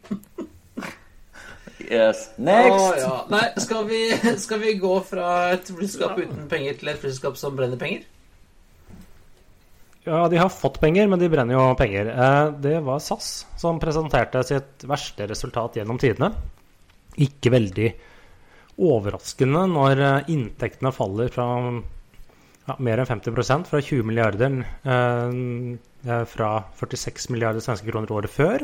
Yes. 1.87 2.27
Next! 2.37 2.83
Next! 2.83 3.01
ja. 3.05 3.15
Nei, 3.31 3.47
skal 3.63 3.87
vi, 3.89 4.01
skal 4.45 4.61
vi 4.63 4.75
gå 4.81 4.93
fra 5.07 5.31
et 5.55 5.71
flyselskap 5.71 6.19
uten 6.19 6.47
penger 6.51 6.79
til 6.81 6.93
et 6.93 7.01
flyselskap 7.03 7.39
som 7.41 7.57
brenner 7.59 7.81
penger? 7.81 8.05
Ja, 10.07 10.29
de 10.31 10.39
har 10.39 10.53
fått 10.55 10.79
penger, 10.79 11.09
men 11.11 11.19
de 11.19 11.29
brenner 11.31 11.57
jo 11.57 11.63
penger. 11.79 12.13
Eh, 12.15 12.51
Det 12.63 12.77
var 12.87 13.01
SAS 13.03 13.31
som 13.59 13.81
presenterte 13.83 14.43
sitt 14.47 14.85
verste 14.87 15.27
resultat 15.27 15.81
gjennom 15.81 15.99
tidene. 15.99 16.31
Ikke 17.19 17.51
veldig 17.51 17.89
overraskende 18.87 19.65
når 19.73 20.03
eh, 20.07 20.31
inntektene 20.37 20.93
faller 20.95 21.33
fra 21.35 21.49
ja, 21.73 22.77
mer 22.79 23.03
enn 23.03 23.11
50% 23.11 23.71
fra 23.71 23.83
20 23.83 24.07
milliarder 24.07 24.61
eh, 24.63 26.23
fra 26.31 26.51
46 26.79 27.31
milliarder 27.35 27.65
svenske 27.65 27.91
kroner 27.91 28.15
året 28.15 28.31
før. 28.31 28.63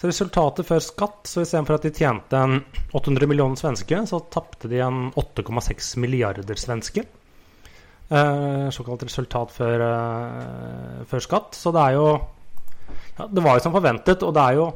Så 0.00 0.10
resultatet 0.10 0.66
før 0.68 0.82
skatt, 0.82 1.20
så 1.30 1.44
istedenfor 1.44 1.78
at 1.78 1.86
de 1.86 1.92
tjente 1.94 2.38
en 2.38 2.58
800 2.92 3.28
millioner 3.30 3.60
svenske, 3.60 4.00
så 4.10 4.20
tapte 4.32 4.68
de 4.68 4.80
en 4.84 5.06
8,6 5.14 5.94
milliarder 6.02 6.58
svenske. 6.60 7.06
Eh, 8.10 8.66
såkalt 8.74 9.06
resultat 9.06 9.54
før, 9.54 9.84
eh, 9.86 11.04
før 11.08 11.22
skatt. 11.24 11.54
Så 11.56 11.72
det 11.72 11.80
er 11.80 11.92
jo 11.96 12.08
ja, 13.16 13.26
Det 13.26 13.42
var 13.42 13.56
jo 13.56 13.62
som 13.62 13.72
forventet, 13.72 14.22
og 14.22 14.34
det 14.34 14.42
er 14.42 14.54
jo 14.58 14.66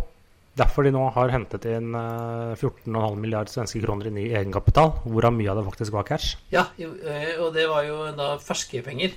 derfor 0.56 0.86
de 0.86 0.92
nå 0.94 1.04
har 1.14 1.32
hentet 1.34 1.66
inn 1.70 1.94
eh, 1.94 2.54
14,5 2.56 3.18
milliarder 3.20 3.52
svenske 3.52 3.82
kroner 3.82 4.08
i 4.10 4.24
i 4.24 4.34
egenkapital, 4.34 4.94
hvorav 5.04 5.34
mye 5.34 5.50
av 5.50 5.60
det 5.60 5.66
faktisk 5.68 5.92
var 5.92 6.06
cash. 6.08 6.36
Ja, 6.50 6.66
eh, 6.78 7.36
og 7.38 7.52
det 7.54 7.68
var 7.68 7.84
jo 7.84 8.10
da 8.16 8.36
ferske 8.38 8.82
penger. 8.86 9.14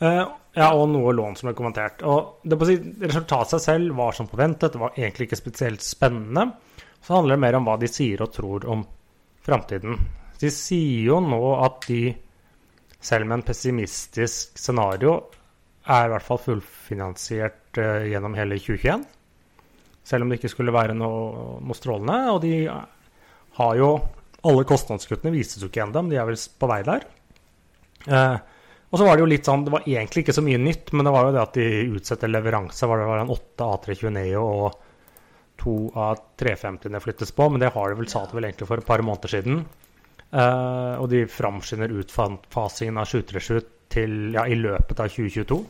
Eh, 0.00 0.22
ja, 0.56 0.70
og 0.72 0.88
noe 0.90 1.12
lån 1.14 1.36
som 1.36 1.50
ble 1.50 1.56
kommentert. 1.58 2.02
Og 2.08 2.40
det 2.42 2.58
på 2.58 2.68
Resultatet 2.70 3.54
seg 3.54 3.64
selv 3.66 3.98
var 3.98 4.16
som 4.16 4.28
forventet, 4.30 4.72
det 4.72 4.80
var 4.80 4.96
egentlig 4.96 5.28
ikke 5.28 5.40
spesielt 5.42 5.84
spennende. 5.84 6.48
Så 7.04 7.16
handler 7.16 7.36
det 7.36 7.44
mer 7.44 7.58
om 7.58 7.68
hva 7.68 7.76
de 7.80 7.90
sier 7.90 8.22
og 8.24 8.32
tror 8.34 8.66
om 8.70 8.82
framtiden. 9.44 9.98
De 10.40 10.50
sier 10.52 11.04
jo 11.10 11.20
nå 11.24 11.40
at 11.60 11.84
de, 11.88 12.02
selv 13.00 13.28
med 13.28 13.40
en 13.40 13.46
pessimistisk 13.46 14.58
scenario, 14.60 15.18
er 15.90 16.06
i 16.06 16.12
hvert 16.12 16.26
fall 16.26 16.40
fullfinansiert 16.42 17.80
eh, 17.80 18.10
gjennom 18.12 18.36
hele 18.38 18.58
2021. 18.60 19.04
Selv 20.06 20.24
om 20.24 20.30
det 20.32 20.40
ikke 20.40 20.52
skulle 20.52 20.74
være 20.74 20.96
noe, 20.96 21.60
noe 21.60 21.76
strålende. 21.76 22.18
Og 22.34 22.40
de 22.44 22.54
har 23.60 23.76
jo 23.78 23.92
Alle 24.40 24.62
kostnadskuttene 24.64 25.34
vises 25.34 25.60
jo 25.60 25.66
ikke 25.68 25.82
ennå, 25.84 26.00
men 26.00 26.14
de 26.14 26.16
er 26.16 26.24
vel 26.24 26.38
på 26.40 26.68
vei 26.70 26.78
der. 26.86 27.02
Eh, 28.08 28.36
og 28.90 28.98
så 28.98 29.06
var 29.06 29.16
det 29.16 29.22
jo 29.22 29.30
litt 29.30 29.46
sånn, 29.46 29.64
det 29.66 29.72
var 29.74 29.86
egentlig 29.86 30.24
ikke 30.24 30.34
så 30.34 30.42
mye 30.42 30.58
nytt, 30.58 30.92
men 30.92 31.06
det 31.06 31.12
var 31.14 31.28
jo 31.28 31.34
det 31.36 31.42
at 31.42 31.58
de 31.58 31.66
utsetter 31.94 32.30
leveranse. 32.30 32.88
Var 32.90 32.98
det 32.98 33.10
var 33.10 33.22
en 33.22 33.34
8 33.36 33.68
A320 33.76 34.14
Neo 34.16 34.46
og 34.46 34.80
to 35.60 35.74
av 35.94 36.22
350-ene 36.40 37.02
flyttes 37.04 37.30
på, 37.36 37.46
men 37.52 37.62
det 37.62 37.70
har 37.74 37.92
de 37.92 37.98
vel 38.00 38.08
sa 38.10 38.24
vel 38.32 38.48
egentlig 38.48 38.66
for 38.66 38.82
et 38.82 38.88
par 38.88 39.04
måneder 39.06 39.34
siden. 39.36 39.60
Uh, 40.30 40.98
og 41.02 41.08
de 41.10 41.24
framskynder 41.30 41.94
utfasingen 42.02 42.98
av 43.02 43.06
737 43.10 43.60
til, 43.90 44.16
ja, 44.34 44.46
i 44.46 44.58
løpet 44.58 45.02
av 45.02 45.10
2022. 45.10 45.60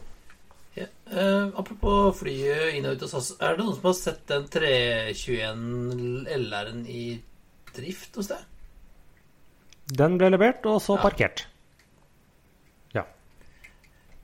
Ja. 0.78 0.86
Eh, 1.10 1.46
apropos 1.58 2.14
flyet 2.20 2.76
inn 2.76 2.84
og 2.86 2.94
ut 2.94 3.04
av 3.06 3.10
SAS. 3.10 3.32
Er 3.42 3.56
det 3.56 3.64
noen 3.64 3.76
som 3.78 3.88
har 3.88 3.96
sett 3.98 4.20
den 4.30 4.44
321 4.52 6.28
LR-en 6.36 6.84
i 6.86 7.04
drift 7.74 8.20
hos 8.20 8.30
deg? 8.30 8.44
Den 9.90 10.18
ble 10.20 10.30
levert, 10.30 10.64
og 10.70 10.78
så 10.84 10.96
Ja. 10.96 11.02
parkert. 11.02 11.46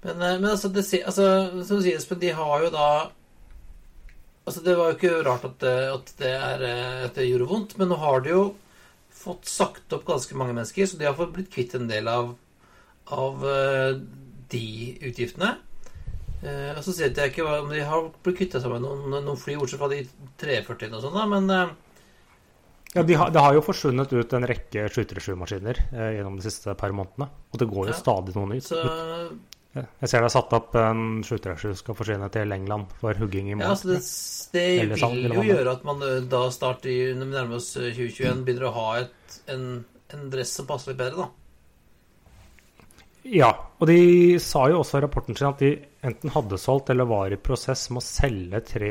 Men, 0.06 0.20
eh, 0.22 0.36
men 0.40 0.50
altså, 0.52 0.70
det, 0.72 0.84
altså, 1.02 1.26
som 1.66 1.80
du 1.80 1.84
sier, 1.84 1.98
Espen, 1.98 2.20
de 2.22 2.30
har 2.38 2.66
jo 2.66 2.72
da 2.74 2.88
Altså, 4.46 4.60
Det 4.62 4.76
var 4.78 4.92
jo 4.92 4.94
ikke 4.94 5.24
rart 5.26 5.44
at 5.48 5.56
det, 5.58 5.74
at, 5.90 6.10
det 6.20 6.28
er, 6.30 6.60
eh, 6.62 7.04
at 7.08 7.16
det 7.18 7.24
gjorde 7.26 7.48
vondt, 7.50 7.72
men 7.80 7.88
nå 7.90 7.96
har 7.98 8.20
de 8.22 8.30
jo 8.30 8.42
fått 9.10 9.48
sagt 9.50 9.90
opp 9.96 10.04
ganske 10.06 10.36
mange 10.38 10.54
mennesker, 10.54 10.86
så 10.86 10.98
de 11.00 11.08
har 11.08 11.16
fått 11.18 11.32
blitt 11.34 11.48
kvitt 11.50 11.74
en 11.74 11.88
del 11.90 12.06
av, 12.06 12.28
av 13.10 13.42
eh, 13.50 13.96
de 14.52 14.62
utgiftene. 15.08 15.48
Eh, 16.44 16.76
og 16.76 16.84
så 16.86 16.94
vet 16.94 17.18
jeg 17.18 17.32
ikke 17.32 17.48
om 17.48 17.72
de 17.74 17.82
har 17.88 18.06
blitt 18.22 18.38
kvitta 18.38 18.62
seg 18.62 18.70
med 18.70 18.84
noen, 18.86 19.16
noen 19.16 19.40
fly, 19.40 19.56
bortsett 19.58 19.82
fra 19.82 19.90
de 19.90 20.04
340-ene 20.38 21.00
og 21.00 21.02
sånn, 21.08 21.18
men 21.34 21.50
eh, 21.56 21.74
Ja, 22.94 23.02
de 23.02 23.18
har, 23.18 23.34
Det 23.34 23.42
har 23.42 23.58
jo 23.58 23.66
forsvunnet 23.66 24.14
ut 24.14 24.38
en 24.38 24.46
rekke 24.46 24.86
737-maskiner 24.94 25.82
eh, 25.90 26.12
gjennom 26.20 26.38
de 26.38 26.46
siste 26.46 26.70
par 26.78 26.94
månedene. 26.94 27.26
Og 27.50 27.58
det 27.64 27.66
går 27.74 27.90
jo 27.90 27.96
Ja. 27.96 27.98
stadig 27.98 28.38
noe 28.38 28.52
nytt. 28.54 28.70
så 28.70 28.78
Jeg 29.76 30.08
ser 30.08 30.22
det 30.24 30.28
er 30.30 30.32
satt 30.36 30.52
opp 30.56 30.76
en 30.80 31.00
737 31.26 31.74
skal 31.82 31.96
forsvinne 31.98 32.28
til 32.32 32.52
England 32.54 32.92
for 33.00 33.18
hugging 33.20 33.50
i 33.50 33.54
Ja, 33.54 33.58
morgen. 33.60 33.72
altså 33.74 33.88
det, 34.54 34.62
det 34.88 35.00
vil 35.24 35.34
jo 35.36 35.42
gjøre 35.50 35.74
at 35.76 35.82
man 35.84 36.04
da 36.32 36.44
starter 36.54 36.88
i, 36.92 36.98
når 37.16 37.26
vi 37.28 37.36
nærmer 37.36 37.58
oss 37.58 37.72
2021, 37.74 38.44
begynner 38.46 38.68
å 38.70 38.76
ha 38.76 38.86
et, 39.02 39.36
en, 39.52 39.66
en 40.16 40.30
dress 40.32 40.54
som 40.60 40.68
passer 40.70 40.92
litt 40.94 41.00
bedre, 41.02 41.26
da. 41.26 41.32
Ja, 43.26 43.50
og 43.82 43.88
de 43.90 44.38
sa 44.38 44.68
jo 44.70 44.80
også 44.84 45.00
i 45.00 45.02
rapporten 45.02 45.34
sin 45.34 45.48
at 45.48 45.58
de 45.58 45.72
enten 46.06 46.30
hadde 46.30 46.58
solgt 46.62 46.92
eller 46.94 47.08
var 47.10 47.32
i 47.34 47.38
prosess 47.42 47.88
med 47.90 47.98
å 47.98 48.06
selge 48.06 48.60
tre 48.68 48.90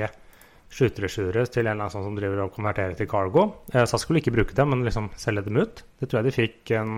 skyteresjuere 0.75 1.45
til 1.47 1.61
en 1.63 1.69
eller 1.71 1.85
annen 1.85 1.93
sånn 1.93 2.03
som 2.09 2.17
driver 2.17 2.41
og 2.43 2.51
konverterer 2.57 2.97
til 2.99 3.07
cargo. 3.07 3.45
Eh, 3.71 3.85
SAS 3.87 4.03
skulle 4.03 4.19
ikke 4.19 4.33
bruke 4.35 4.57
dem, 4.57 4.73
men 4.73 4.83
liksom 4.83 5.07
selge 5.21 5.45
dem 5.45 5.61
ut. 5.61 5.85
Det 6.01 6.09
tror 6.11 6.19
jeg 6.19 6.27
de 6.27 6.35
fikk 6.35 6.73
en 6.81 6.93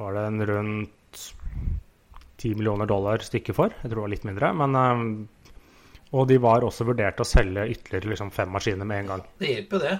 Var 0.00 0.14
det 0.16 0.26
en 0.32 0.42
rundt 0.48 1.22
10 2.40 2.56
millioner 2.58 2.88
dollar 2.88 3.22
stykket 3.24 3.56
for? 3.56 3.74
Jeg 3.76 3.90
tror 3.90 4.00
det 4.00 4.06
var 4.06 4.14
litt 4.14 4.26
mindre. 4.28 4.52
Men, 4.56 4.78
eh, 4.80 5.52
og 6.16 6.26
de 6.30 6.40
var 6.42 6.66
også 6.66 6.86
vurdert 6.88 7.20
å 7.20 7.28
selge 7.28 7.68
ytterligere 7.70 8.14
liksom, 8.14 8.32
fem 8.34 8.50
maskiner 8.50 8.88
med 8.88 9.04
en 9.04 9.12
gang. 9.14 9.24
Det 9.38 9.52
hjelper 9.54 9.76
jo 9.76 9.84
det. 9.84 9.96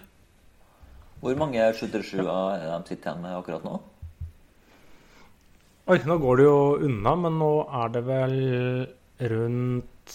Hvor 1.20 1.36
mange 1.36 1.64
737 1.76 2.24
er 2.24 2.66
de 2.66 2.78
sitter 2.88 3.10
igjen 3.10 3.24
med 3.26 3.36
akkurat 3.36 3.66
nå? 3.66 3.78
Oi, 5.90 5.98
nå 6.06 6.16
går 6.22 6.38
det 6.38 6.44
jo 6.46 6.58
unna, 6.86 7.16
men 7.18 7.38
nå 7.40 7.50
er 7.82 7.92
det 7.92 8.02
vel 8.06 8.36
rundt 9.32 10.14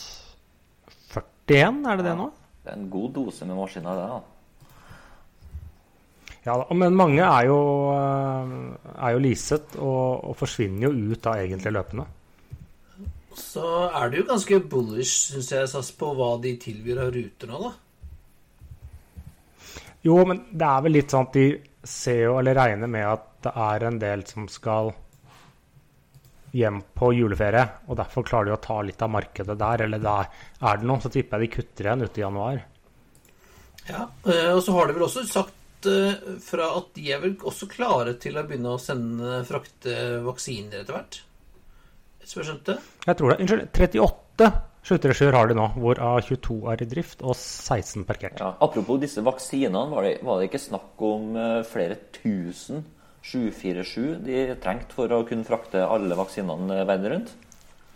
41, 1.13 1.83
er 1.85 1.99
det 1.99 2.07
det 2.07 2.15
nå? 2.17 2.29
Det 2.65 2.71
er 2.73 2.79
en 2.79 2.88
god 2.89 3.11
dose 3.13 3.45
med 3.45 3.59
maskiner, 3.59 3.99
det. 3.99 4.05
da. 4.09 4.34
Ja 6.45 6.60
men 6.77 6.93
mange 6.93 7.23
er 7.25 7.47
jo, 7.49 7.58
eh, 7.95 8.51
er 9.01 9.15
jo 9.15 9.21
leaset 9.23 9.77
og, 9.81 10.29
og 10.29 10.36
forsvinner 10.38 10.88
jo 10.88 11.13
ut 11.15 11.29
av 11.31 11.41
egentlig 11.41 11.73
løpende. 11.73 12.05
Så 13.36 13.65
er 13.89 14.12
det 14.12 14.21
jo 14.21 14.27
ganske 14.29 14.60
bullish, 14.71 15.31
syns 15.34 15.49
jeg, 15.51 15.67
SAS, 15.67 15.89
på 15.97 16.12
hva 16.15 16.36
de 16.43 16.53
tilbyr 16.62 17.01
av 17.03 17.10
ruter 17.15 17.51
nå, 17.51 17.63
da. 17.65 17.71
Jo, 20.05 20.19
men 20.29 20.43
det 20.53 20.67
er 20.69 20.86
vel 20.86 20.95
litt 20.95 21.12
sånn 21.12 21.25
at 21.25 21.36
de 21.36 21.47
ser 21.86 22.21
jo, 22.27 22.38
eller 22.39 22.55
regner 22.58 22.91
med 22.93 23.08
at 23.10 23.25
det 23.45 23.53
er 23.65 23.88
en 23.89 23.97
del 24.01 24.23
som 24.29 24.45
skal 24.49 24.93
hjem 26.55 26.79
på 26.95 27.12
juleferie, 27.17 27.65
og 27.89 27.97
derfor 27.99 28.25
klarer 28.27 28.51
de 28.51 28.55
å 28.55 28.62
ta 28.63 28.79
litt 28.86 29.01
av 29.03 29.12
markedet 29.12 29.58
der. 29.60 29.84
Eller 29.88 30.01
der 30.05 30.29
er 30.69 30.79
det 30.79 30.88
noe, 30.88 31.01
så 31.03 31.12
tipper 31.12 31.41
jeg 31.41 31.49
de 31.49 31.55
kutter 31.58 31.89
igjen 31.89 32.05
ute 32.05 32.21
i 32.21 32.23
januar. 32.23 32.62
Ja, 33.89 34.08
eh, 34.29 34.53
Og 34.53 34.63
så 34.63 34.73
har 34.77 34.88
de 34.88 34.95
vel 34.95 35.08
også 35.10 35.25
sagt 35.27 35.53
eh, 35.89 36.37
fra 36.43 36.69
at 36.79 36.91
de 36.97 37.09
er 37.13 37.21
vel 37.23 37.35
også 37.41 37.69
klare 37.71 38.15
til 38.21 38.37
å 38.37 38.45
begynne 38.47 38.75
å 38.75 38.81
sende 38.81 39.41
frakte 39.47 39.95
vaksiner 40.25 40.81
etter 40.83 40.97
hvert? 40.97 41.21
Spørsmålet. 42.25 42.79
jeg 43.05 43.17
tror 43.19 43.31
det. 43.31 43.37
Unnskyld, 43.43 43.67
38 43.77 44.47
skyteresjuer 44.85 45.33
har 45.37 45.49
de 45.49 45.57
nå, 45.57 45.67
hvorav 45.81 46.19
22 46.25 46.57
er 46.73 46.81
i 46.81 46.89
drift 46.89 47.21
og 47.25 47.33
16 47.37 48.05
parkert. 48.05 48.41
Ja, 48.41 48.51
apropos 48.61 48.99
disse 49.01 49.23
vaksinene, 49.25 49.85
var 49.93 50.05
det, 50.05 50.19
var 50.25 50.41
det 50.41 50.49
ikke 50.49 50.61
snakk 50.61 51.05
om 51.05 51.37
eh, 51.37 51.61
flere 51.69 51.97
tusen 52.17 52.83
747 53.25 54.19
de 54.25 54.43
trengte 54.61 54.93
for 54.93 55.09
å 55.13 55.23
kunne 55.25 55.47
frakte 55.47 55.81
alle 55.85 56.17
vaksinene 56.17 56.83
verden 56.85 57.13
rundt? 57.15 57.33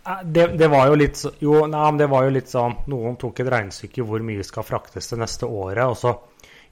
Eh, 0.06 0.24
Det, 0.24 0.46
det 0.58 0.70
var 0.72 0.88
jo 0.88 0.98
litt 0.98 1.20
Jo, 1.44 1.66
nei, 1.68 1.84
men 1.90 1.98
det 2.00 2.08
var 2.10 2.24
jo 2.24 2.32
litt 2.32 2.48
sånn 2.48 2.78
Noen 2.88 3.18
tok 3.20 3.42
et 3.42 3.50
regnestykke 3.52 4.06
hvor 4.08 4.22
mye 4.24 4.46
skal 4.46 4.64
fraktes 4.64 5.10
det 5.12 5.18
neste 5.20 5.46
året, 5.46 5.84
og 5.84 5.98
så 6.00 6.14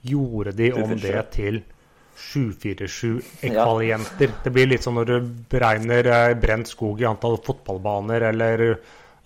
gjorde 0.02 0.52
de 0.52 0.72
om 0.72 0.98
det 0.98 1.30
til 1.34 1.62
747-ekvalienter. 2.18 4.30
Det 4.44 4.50
blir 4.50 4.66
litt 4.66 4.82
sånn 4.86 4.94
når 4.98 5.04
du 5.10 5.28
beregner 5.50 6.06
eh, 6.12 6.34
brent 6.38 6.68
skog 6.70 7.00
i 7.02 7.06
antall 7.08 7.38
fotballbaner 7.44 8.20
eller 8.32 8.64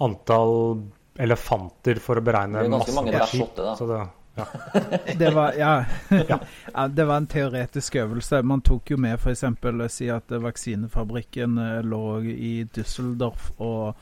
antall 0.04 0.82
elefanter 1.20 2.00
for 2.02 2.20
å 2.20 2.24
beregne 2.24 2.58
Det 2.60 2.66
er 2.66 2.72
ganske 2.72 2.92
masse 2.92 2.98
mange 2.98 3.14
energi. 3.14 3.38
dash 3.38 3.56
da. 3.56 3.76
Så 3.76 3.86
det, 3.88 4.00
ja. 4.34 4.46
Det 5.20 5.30
var, 5.30 5.52
ja. 5.58 5.84
ja, 6.74 6.88
det 6.88 7.04
var 7.04 7.16
en 7.16 7.26
teoretisk 7.26 7.96
øvelse. 8.00 8.42
Man 8.42 8.60
tok 8.60 8.90
jo 8.90 8.96
med 9.00 9.20
f.eks. 9.20 9.44
si 9.92 10.10
at 10.10 10.30
vaksinefabrikken 10.30 11.58
eh, 11.58 11.82
lå 11.84 12.20
i 12.22 12.66
Düsseldorf, 12.74 13.50
og 13.58 13.94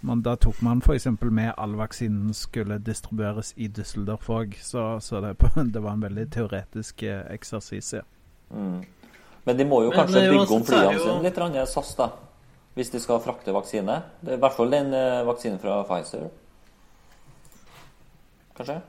man, 0.00 0.22
da 0.22 0.36
tok 0.36 0.60
man 0.62 0.82
f.eks. 0.84 1.06
med 1.20 1.52
all 1.56 1.76
vaksinen 1.78 2.34
skulle 2.34 2.78
distribueres 2.78 3.52
i 3.56 3.68
Düsseldorf 3.68 4.28
òg. 4.30 4.56
Så, 4.62 5.00
så 5.00 5.20
det, 5.24 5.34
det 5.74 5.82
var 5.82 5.96
en 5.96 6.04
veldig 6.04 6.28
teoretisk 6.34 7.02
eh, 7.02 7.24
eksersis. 7.32 7.94
Mm. 8.50 8.84
Men 9.46 9.58
de 9.58 9.66
må 9.68 9.82
jo 9.86 9.92
kanskje 9.94 10.24
jo, 10.26 10.38
bygge 10.40 10.56
om 10.56 10.64
flyene 10.66 10.98
sine 11.00 11.20
litt, 11.22 11.36
grann, 11.38 11.58
SAS, 11.66 11.94
da. 11.98 12.10
Hvis 12.76 12.90
de 12.92 13.00
skal 13.00 13.22
frakte 13.24 13.54
vaksine. 13.56 14.00
Det 14.20 14.34
er 14.34 14.40
I 14.40 14.42
hvert 14.42 14.56
fall 14.56 14.72
den 14.74 14.92
eh, 14.94 15.22
vaksinen 15.26 15.60
fra 15.62 15.80
Pfizer. 15.88 16.26
Kanskje? 18.56 18.80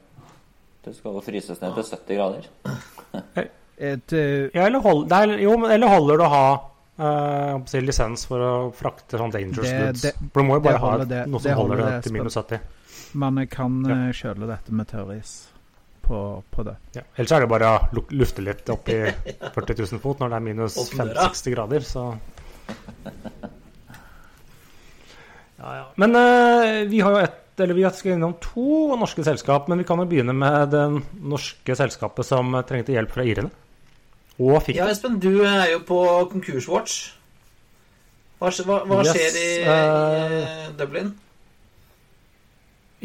Det 0.84 0.96
skal 0.96 1.16
jo 1.16 1.22
fryses 1.24 1.62
ned 1.62 1.76
til 1.76 1.84
70 1.84 2.18
grader. 2.18 2.50
Et, 3.78 4.14
uh... 4.14 4.50
Ja, 4.56 4.66
eller, 4.66 4.80
hold, 4.82 5.06
det 5.10 5.18
er, 5.18 5.38
jo, 5.44 5.58
men- 5.62 5.72
eller 5.72 5.92
holder 5.92 6.18
det 6.18 6.26
å 6.26 6.34
ha 6.34 6.48
eh, 7.00 7.60
si 7.66 7.82
lisens 7.82 8.26
for 8.28 8.40
å 8.40 8.54
frakte 8.76 9.18
sånn 9.20 9.32
dangerous 9.32 9.68
Det- 9.70 9.80
goods? 9.86 10.02
det- 10.02 10.16
For 10.34 10.42
du 10.42 10.48
må 10.48 10.54
jo 10.56 10.60
bare 10.62 10.78
ha 10.80 10.98
det- 11.04 11.28
noe 11.28 11.40
det 11.40 11.52
som 11.52 11.58
holder 11.62 11.76
holder 11.84 11.92
det 11.98 12.04
til 12.04 12.14
minus 12.14 12.34
70. 12.36 12.60
man 13.14 13.48
kan 13.48 13.84
Ja. 13.86 13.96
eh, 14.08 14.12
kjøle 14.14 14.48
dette 14.48 14.72
med 14.72 14.88
tørris 14.88 15.48
på, 16.04 16.44
på 16.52 16.64
det. 16.64 16.76
Ja. 16.96 17.02
Ellers 17.18 17.32
er 17.32 17.40
det 17.42 17.50
bare 17.50 17.80
å 17.80 18.06
lufte 18.12 18.44
litt 18.44 18.70
opp 18.70 18.88
i 18.90 19.12
40 19.54 19.76
000 19.92 20.00
fot 20.00 20.20
når 20.20 20.30
det 20.30 20.36
er 20.36 20.40
minus 20.40 20.76
50-60 20.92 21.52
grader, 21.54 21.80
så 21.82 22.18
ja, 25.58 25.76
ja. 25.76 25.86
Men 25.96 26.16
uh, 26.16 26.86
vi 26.90 27.00
har 27.00 27.12
jo 27.12 27.18
ett 27.26 27.44
eller 27.60 27.74
vi 27.74 27.90
skal 27.90 28.12
innom 28.14 28.36
to 28.40 28.96
norske 29.02 29.24
selskap, 29.26 29.68
men 29.68 29.80
vi 29.80 29.84
kan 29.84 29.98
jo 29.98 30.06
begynne 30.06 30.34
med 30.38 30.70
det 30.70 30.84
norske 31.26 31.74
selskapet 31.76 32.24
som 32.28 32.52
trengte 32.70 32.94
hjelp 32.94 33.10
fra 33.16 33.24
irene. 33.26 33.50
Og 34.38 34.60
fikk 34.66 34.78
Ja, 34.78 34.86
det. 34.86 34.98
Espen, 34.98 35.20
du 35.22 35.44
er 35.46 35.72
jo 35.74 35.84
på 35.86 36.02
konkurswatch. 36.34 36.98
Hva, 38.38 38.52
hva, 38.68 38.84
hva 38.86 39.00
Yes, 39.02 39.16
skjer 39.16 39.40
i, 39.42 39.48
uh, 39.66 40.36
i 40.70 40.76
Dublin? 40.78 41.16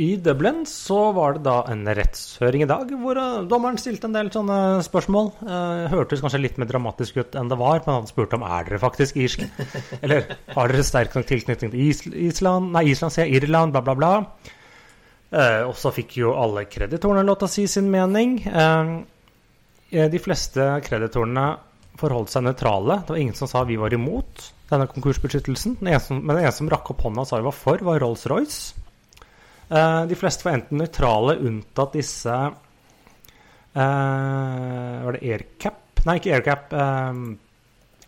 I 0.00 0.16
Dublin 0.16 0.62
så 0.68 0.98
var 1.12 1.34
det 1.36 1.42
da 1.44 1.58
en 1.68 1.82
rettshøring 1.84 2.62
i 2.64 2.68
dag, 2.68 2.88
hvor 2.96 3.18
eh, 3.20 3.42
dommeren 3.44 3.76
stilte 3.76 4.08
en 4.08 4.14
del 4.16 4.30
sånne 4.32 4.80
spørsmål. 4.86 5.28
Eh, 5.44 5.82
hørtes 5.92 6.22
kanskje 6.24 6.40
litt 6.40 6.56
mer 6.60 6.70
dramatisk 6.70 7.18
ut 7.20 7.36
enn 7.36 7.50
det 7.52 7.58
var, 7.60 7.82
men 7.84 7.98
han 7.98 8.08
spurte 8.08 8.38
om 8.38 8.46
er 8.46 8.64
dere 8.70 8.80
faktisk 8.80 9.20
irske. 9.20 9.50
Eller 10.00 10.24
har 10.54 10.72
dere 10.72 10.86
sterk 10.88 11.12
nok 11.16 11.28
tilknytning 11.28 11.74
til 11.74 11.84
Is 11.90 12.00
Island, 12.08 12.72
nei, 12.72 12.86
Island, 12.94 13.12
sier 13.12 13.28
Irland, 13.36 13.76
bla, 13.76 13.84
bla, 13.84 13.96
bla. 14.00 14.14
Eh, 15.28 15.60
og 15.68 15.76
så 15.76 15.92
fikk 15.92 16.16
jo 16.22 16.32
alle 16.40 16.64
kreditorene 16.72 17.26
lov 17.28 17.42
til 17.42 17.50
å 17.50 17.52
si 17.58 17.66
sin 17.68 17.92
mening. 17.92 18.38
Eh, 18.48 18.94
de 19.92 20.18
fleste 20.22 20.64
kreditorene 20.86 21.46
forholdt 22.00 22.32
seg 22.32 22.46
nøytrale. 22.46 23.00
Det 23.04 23.12
var 23.12 23.20
ingen 23.20 23.36
som 23.36 23.48
sa 23.50 23.62
vi 23.68 23.76
var 23.76 23.92
imot 23.92 24.46
denne 24.70 24.86
konkursbeskyttelsen. 24.88 25.76
Den 25.84 26.00
som- 26.00 26.22
men 26.24 26.36
den 26.36 26.44
eneste 26.46 26.62
som 26.64 26.70
rakk 26.72 26.90
opp 26.94 27.02
hånda 27.04 27.20
og 27.20 27.26
sa 27.28 27.36
vi 27.36 27.44
var 27.44 27.52
for, 27.52 27.76
var 27.84 28.00
Rolls-Royce. 28.00 28.72
Eh, 29.70 30.06
de 30.06 30.14
fleste 30.16 30.44
var 30.44 30.54
enten 30.56 30.78
nøytrale, 30.80 31.36
unntatt 31.40 31.92
disse 31.92 32.32
eh, 33.76 33.82
Var 35.04 35.12
det 35.12 35.22
AirCap? 35.22 36.04
Nei, 36.06 36.16
ikke 36.18 36.34
AirCap. 36.36 36.72
eh, 36.72 37.12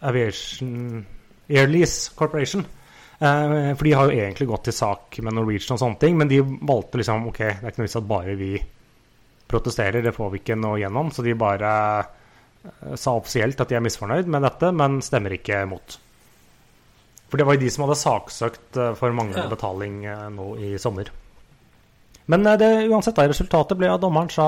Aviation 0.09 1.07
Airlease 1.49 2.11
Corporation. 2.17 2.65
Eh, 3.21 3.75
for 3.75 3.85
de 3.85 3.93
har 3.93 4.11
jo 4.11 4.19
egentlig 4.19 4.49
gått 4.49 4.65
til 4.65 4.73
sak 4.77 5.19
med 5.23 5.33
Norwegian 5.37 5.77
og 5.77 5.81
sånne 5.81 6.01
ting, 6.01 6.17
men 6.19 6.29
de 6.29 6.41
valgte 6.43 6.99
liksom 6.99 7.29
Ok, 7.29 7.39
det 7.39 7.63
er 7.63 7.71
ikke 7.71 7.79
noe 7.79 7.87
vits 7.87 7.97
at 7.97 8.09
bare 8.09 8.35
vi 8.37 8.51
protesterer, 9.55 10.03
det 10.05 10.13
får 10.19 10.35
vi 10.35 10.43
ikke 10.43 10.59
noe 10.59 10.81
gjennom. 10.83 11.13
Så 11.15 11.25
de 11.25 11.35
bare 11.39 11.73
eh, 12.03 12.95
sa 12.99 13.15
offisielt 13.17 13.61
at 13.63 13.71
de 13.71 13.79
er 13.79 13.85
misfornøyd 13.85 14.29
med 14.31 14.45
dette, 14.45 14.73
men 14.75 14.99
stemmer 15.05 15.37
ikke 15.39 15.63
mot. 15.71 15.99
For 17.31 17.41
det 17.41 17.47
var 17.49 17.57
jo 17.57 17.65
de 17.65 17.71
som 17.75 17.87
hadde 17.87 17.99
saksøkt 18.03 18.79
eh, 18.79 18.93
for 18.99 19.15
manglende 19.17 19.47
Ja. 19.49 19.53
betaling 19.55 20.03
eh, 20.07 20.27
nå 20.35 20.49
i 20.63 20.75
sommer. 20.83 21.11
Men 22.31 22.47
det, 22.57 22.69
uansett, 22.89 23.17
da, 23.19 23.27
resultatet 23.29 23.77
ble 23.77 23.91
at 23.93 24.01
dommeren 24.01 24.31
sa 24.33 24.47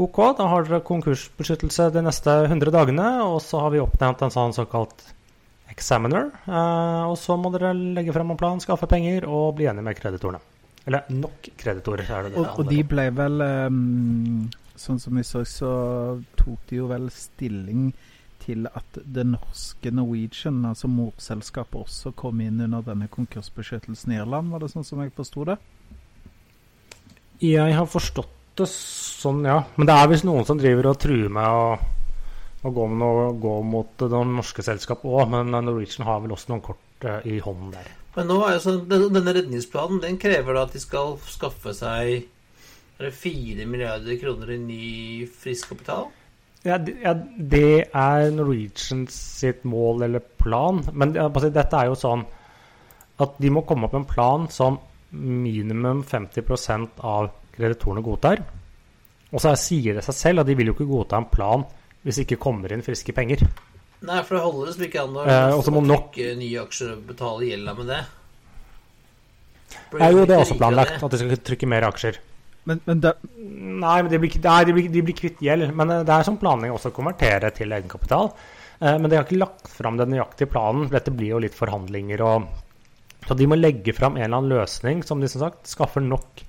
OK, 0.00 0.20
da 0.38 0.46
har 0.48 0.64
dere 0.64 0.80
konkursbeskyttelse 0.88 1.90
de 1.92 2.00
neste 2.06 2.32
100 2.46 2.72
dagene, 2.72 3.08
og 3.26 3.42
så 3.44 3.60
har 3.60 3.74
vi 3.74 3.82
oppnevnt 3.82 4.22
en 4.24 4.32
sånn 4.32 4.54
såkalt 4.56 5.04
examiner. 5.68 6.30
og 6.48 7.12
så 7.20 7.36
må 7.36 7.52
dere 7.52 7.74
legge 7.76 8.14
frem 8.16 8.32
en 8.32 8.40
plan, 8.40 8.60
skaffe 8.64 8.88
penger 8.88 9.26
og 9.28 9.58
bli 9.58 9.68
enige 9.68 9.84
med 9.84 10.00
kreditorene. 10.00 10.40
Eller 10.86 11.06
nok 11.14 11.52
kreditorer, 11.58 12.08
er 12.08 12.26
det 12.26 12.34
det. 12.34 12.40
Og, 12.42 12.58
og 12.58 12.70
de 12.70 12.80
ble 12.86 13.06
vel 13.14 13.44
um, 13.68 14.48
Sånn 14.82 14.98
som 14.98 15.14
vi 15.14 15.22
så, 15.22 15.44
så 15.46 15.70
tok 16.40 16.64
de 16.70 16.80
jo 16.80 16.88
vel 16.90 17.04
stilling 17.14 17.92
til 18.42 18.66
at 18.66 18.98
det 19.14 19.24
norske 19.28 19.92
Norwegian, 19.94 20.64
altså 20.66 20.88
morselskapet, 20.90 21.84
også 21.84 22.10
kom 22.18 22.40
inn 22.42 22.58
under 22.64 22.82
denne 22.86 23.06
konkursbeskyttelsen 23.12 24.14
i 24.14 24.18
Irland. 24.18 24.50
Var 24.50 24.64
det 24.64 24.72
sånn 24.72 24.86
som 24.88 25.04
jeg 25.04 25.14
forsto 25.14 25.46
det? 25.52 25.58
Jeg 27.44 27.76
har 27.76 27.86
forstått 27.90 28.32
det 28.58 28.68
sånn, 28.72 29.44
ja. 29.46 29.60
Men 29.76 29.88
det 29.88 29.96
er 29.96 30.10
visst 30.10 30.26
noen 30.26 30.48
som 30.48 30.58
driver 30.58 30.90
og 30.90 31.00
truer 31.04 31.30
med 31.32 31.46
å, 31.46 31.72
å 32.62 32.74
gå, 32.74 32.88
med 32.90 33.02
noe, 33.04 33.30
gå 33.40 33.56
mot 33.66 33.94
det 34.02 34.24
norske 34.34 34.66
selskapet 34.66 35.06
òg, 35.08 35.28
men 35.36 35.54
Norwegian 35.54 36.08
har 36.08 36.24
vel 36.24 36.34
også 36.34 36.52
noen 36.52 36.64
kort 36.72 37.06
eh, 37.06 37.36
i 37.36 37.38
hånden 37.44 37.76
der. 37.76 37.98
Men 38.16 38.28
nå 38.28 38.38
er 38.44 38.56
jo 38.56 38.64
sånn, 38.66 38.82
denne 38.90 39.32
redningsplanen 39.32 40.02
den 40.02 40.18
krever 40.20 40.56
da 40.56 40.66
at 40.66 40.74
de 40.76 40.82
skal 40.82 41.16
skaffe 41.32 41.72
seg 41.76 42.26
er 43.02 43.08
det 43.08 43.14
4 43.16 43.64
milliarder 43.66 44.18
kroner 44.20 44.52
i 44.54 44.58
ny 44.60 44.90
frisk 45.26 45.72
kapital. 45.72 46.10
Ja, 46.62 46.76
ja, 46.78 47.16
det 47.16 47.88
er 47.88 48.28
Norwegian 48.30 49.06
sitt 49.10 49.64
mål 49.66 50.04
eller 50.06 50.22
plan. 50.22 50.82
Men 50.92 51.16
altså, 51.18 51.50
dette 51.50 51.78
er 51.78 51.90
jo 51.90 51.98
sånn 51.98 52.22
at 53.22 53.38
de 53.42 53.50
må 53.50 53.64
komme 53.66 53.88
opp 53.88 53.96
med 53.96 54.04
en 54.04 54.12
plan 54.12 54.46
som 54.52 54.78
minimum 55.12 56.04
50% 56.08 57.02
av 57.02 57.32
kreditorene 57.56 58.04
godtar. 58.04 58.44
Og 59.32 59.42
så 59.42 59.56
sier 59.58 59.96
det 59.96 60.06
seg 60.06 60.18
selv 60.18 60.42
at 60.42 60.48
de 60.48 60.56
vil 60.58 60.70
jo 60.70 60.76
ikke 60.76 60.90
godta 60.92 61.18
en 61.18 61.30
plan 61.32 61.66
hvis 62.02 62.18
det 62.18 62.28
ikke 62.28 62.44
kommer 62.44 62.72
inn 62.72 62.84
friske 62.84 63.14
penger. 63.16 63.42
Nei, 64.02 64.18
for 64.26 64.34
det 64.34 64.42
holder 64.42 64.68
liksom 64.70 64.84
ikke 64.88 65.02
an 65.04 65.14
å 65.14 65.24
Eh, 65.26 65.82
nok- 65.86 66.12
trykke 66.12 66.36
nye 66.40 66.62
aksjer 66.64 66.92
og 66.96 67.02
betale 67.06 67.46
gjelda 67.46 67.74
med 67.78 67.86
det. 67.92 68.00
Er 70.00 70.12
jo 70.14 70.24
det 70.26 70.34
er 70.36 70.42
også 70.42 70.58
planlagt, 70.58 71.02
at 71.02 71.10
de 71.14 71.20
skal 71.20 71.36
trykke 71.46 71.68
mer 71.70 71.86
aksjer. 71.88 72.18
Men, 72.68 72.80
men 72.86 73.00
det, 73.02 73.12
Nei, 73.82 74.02
men 74.02 74.10
de 74.12 74.18
blir, 74.22 74.34
nei, 74.44 74.58
de 74.68 74.72
blir, 74.76 74.88
de 74.92 75.02
blir 75.02 75.16
kvitt 75.18 75.40
gjeld. 75.42 75.72
Men 75.74 75.90
eh, 75.90 76.02
det 76.06 76.14
er 76.14 76.26
som 76.26 76.36
planlegging 76.38 76.74
også 76.76 76.92
å 76.92 76.96
konvertere 76.96 77.50
til 77.54 77.72
egenkapital. 77.74 78.30
Eh, 78.80 78.98
Men 78.98 79.08
de 79.10 79.16
har 79.18 79.24
ikke 79.26 79.38
lagt 79.40 79.70
fram 79.70 79.96
den 79.98 80.10
nøyaktige 80.14 80.50
planen. 80.52 80.88
Dette 80.90 81.10
blir 81.14 81.34
jo 81.34 81.40
litt 81.42 81.54
forhandlinger 81.58 82.22
og 82.26 82.48
Så 83.22 83.36
de 83.38 83.46
må 83.46 83.54
legge 83.54 83.92
fram 83.94 84.16
en 84.16 84.24
eller 84.24 84.40
annen 84.40 84.50
løsning 84.58 85.04
som 85.06 85.20
de 85.22 85.28
som 85.30 85.44
sagt 85.44 85.68
skaffer 85.70 86.02
nok 86.02 86.40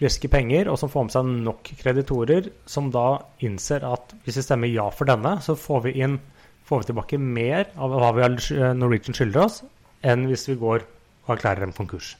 friske 0.00 0.28
penger, 0.32 0.70
og 0.72 0.78
som 0.80 0.88
får 0.88 1.04
med 1.04 1.12
seg 1.12 1.26
nok 1.44 1.68
kreditorer, 1.82 2.46
som 2.66 2.88
da 2.90 3.18
innser 3.44 3.84
at 3.84 4.14
hvis 4.24 4.38
vi 4.40 4.44
stemmer 4.46 4.72
ja 4.72 4.86
for 4.90 5.04
denne, 5.04 5.34
så 5.44 5.52
får 5.54 5.82
vi 5.84 5.92
inn 6.00 6.16
får 6.64 6.82
vi 6.82 6.90
tilbake 6.90 7.20
mer 7.20 7.70
av 7.76 7.94
hva 7.94 8.10
vi 8.16 8.24
har 8.24 8.74
Norwegian 8.76 9.16
skylder 9.16 9.44
oss, 9.44 9.62
enn 10.04 10.28
hvis 10.30 10.48
vi 10.50 10.58
går 10.60 10.84
og 11.24 11.34
erklærer 11.36 11.66
en 11.66 11.76
konkurs. 11.76 12.14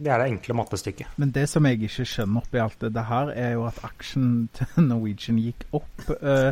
Det 0.00 0.08
er 0.08 0.22
det 0.22 0.30
enkle 0.30 0.56
mattestykket. 0.56 1.18
men 1.20 1.30
det 1.30 1.44
som 1.50 1.66
jeg 1.66 1.76
ikke 1.76 2.06
skjønner 2.08 2.40
oppi 2.40 2.60
alt 2.62 2.80
det 2.80 3.04
her, 3.04 3.32
er 3.36 3.52
jo 3.52 3.66
at 3.68 3.80
aksjen 3.84 4.30
til 4.56 4.86
Norwegian 4.86 5.40
gikk 5.42 5.66
opp 5.76 6.12
uh, 6.22 6.50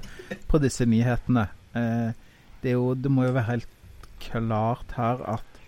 på 0.49 0.61
disse 0.61 0.85
nyhetene. 0.85 1.49
Uh, 1.73 2.13
det, 2.61 2.75
er 2.75 2.77
jo, 2.77 2.93
det 2.95 3.11
må 3.11 3.25
jo 3.25 3.33
være 3.39 3.51
helt 3.55 4.09
klart 4.21 4.93
her 4.99 5.23
at 5.39 5.65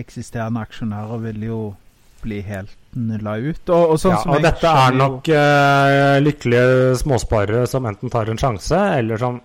eksisterende 0.00 0.64
aksjonærer 0.64 1.22
vil 1.28 1.46
jo 1.46 1.58
bli 2.24 2.40
helt 2.42 2.96
nulla 2.96 3.36
ut. 3.38 3.62
Og, 3.68 3.94
og 3.94 3.98
sånn 4.00 4.16
ja, 4.16 4.20
som 4.24 4.34
og 4.34 4.42
dette 4.42 4.74
er 4.82 4.98
nok 4.98 5.30
uh, 5.30 6.16
lykkelige 6.24 6.94
småsparere 7.04 7.66
som 7.70 7.86
enten 7.86 8.10
tar 8.10 8.32
en 8.32 8.40
sjanse, 8.40 8.80
eller 8.98 9.20
som 9.20 9.38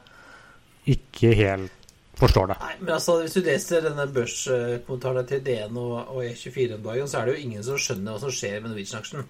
ikke 0.95 1.33
helt 1.37 1.75
forstår 2.19 2.51
det. 2.51 2.57
Nei, 2.59 2.73
men 2.81 2.93
altså, 2.97 3.19
Hvis 3.23 3.37
du 3.37 3.43
leser 3.45 3.85
denne 3.85 4.07
børskommentaren 4.15 5.27
til 5.29 5.43
DN 5.45 5.77
og, 5.79 5.93
og 6.15 6.23
E24 6.25 6.75
om 6.75 6.87
dagen, 6.87 7.07
så 7.07 7.19
er 7.19 7.29
det 7.29 7.35
jo 7.35 7.45
ingen 7.45 7.65
som 7.65 7.79
skjønner 7.79 8.15
hva 8.15 8.23
som 8.23 8.33
skjer 8.35 8.57
med 8.59 8.73
Norwegian-aksjen. 8.73 9.29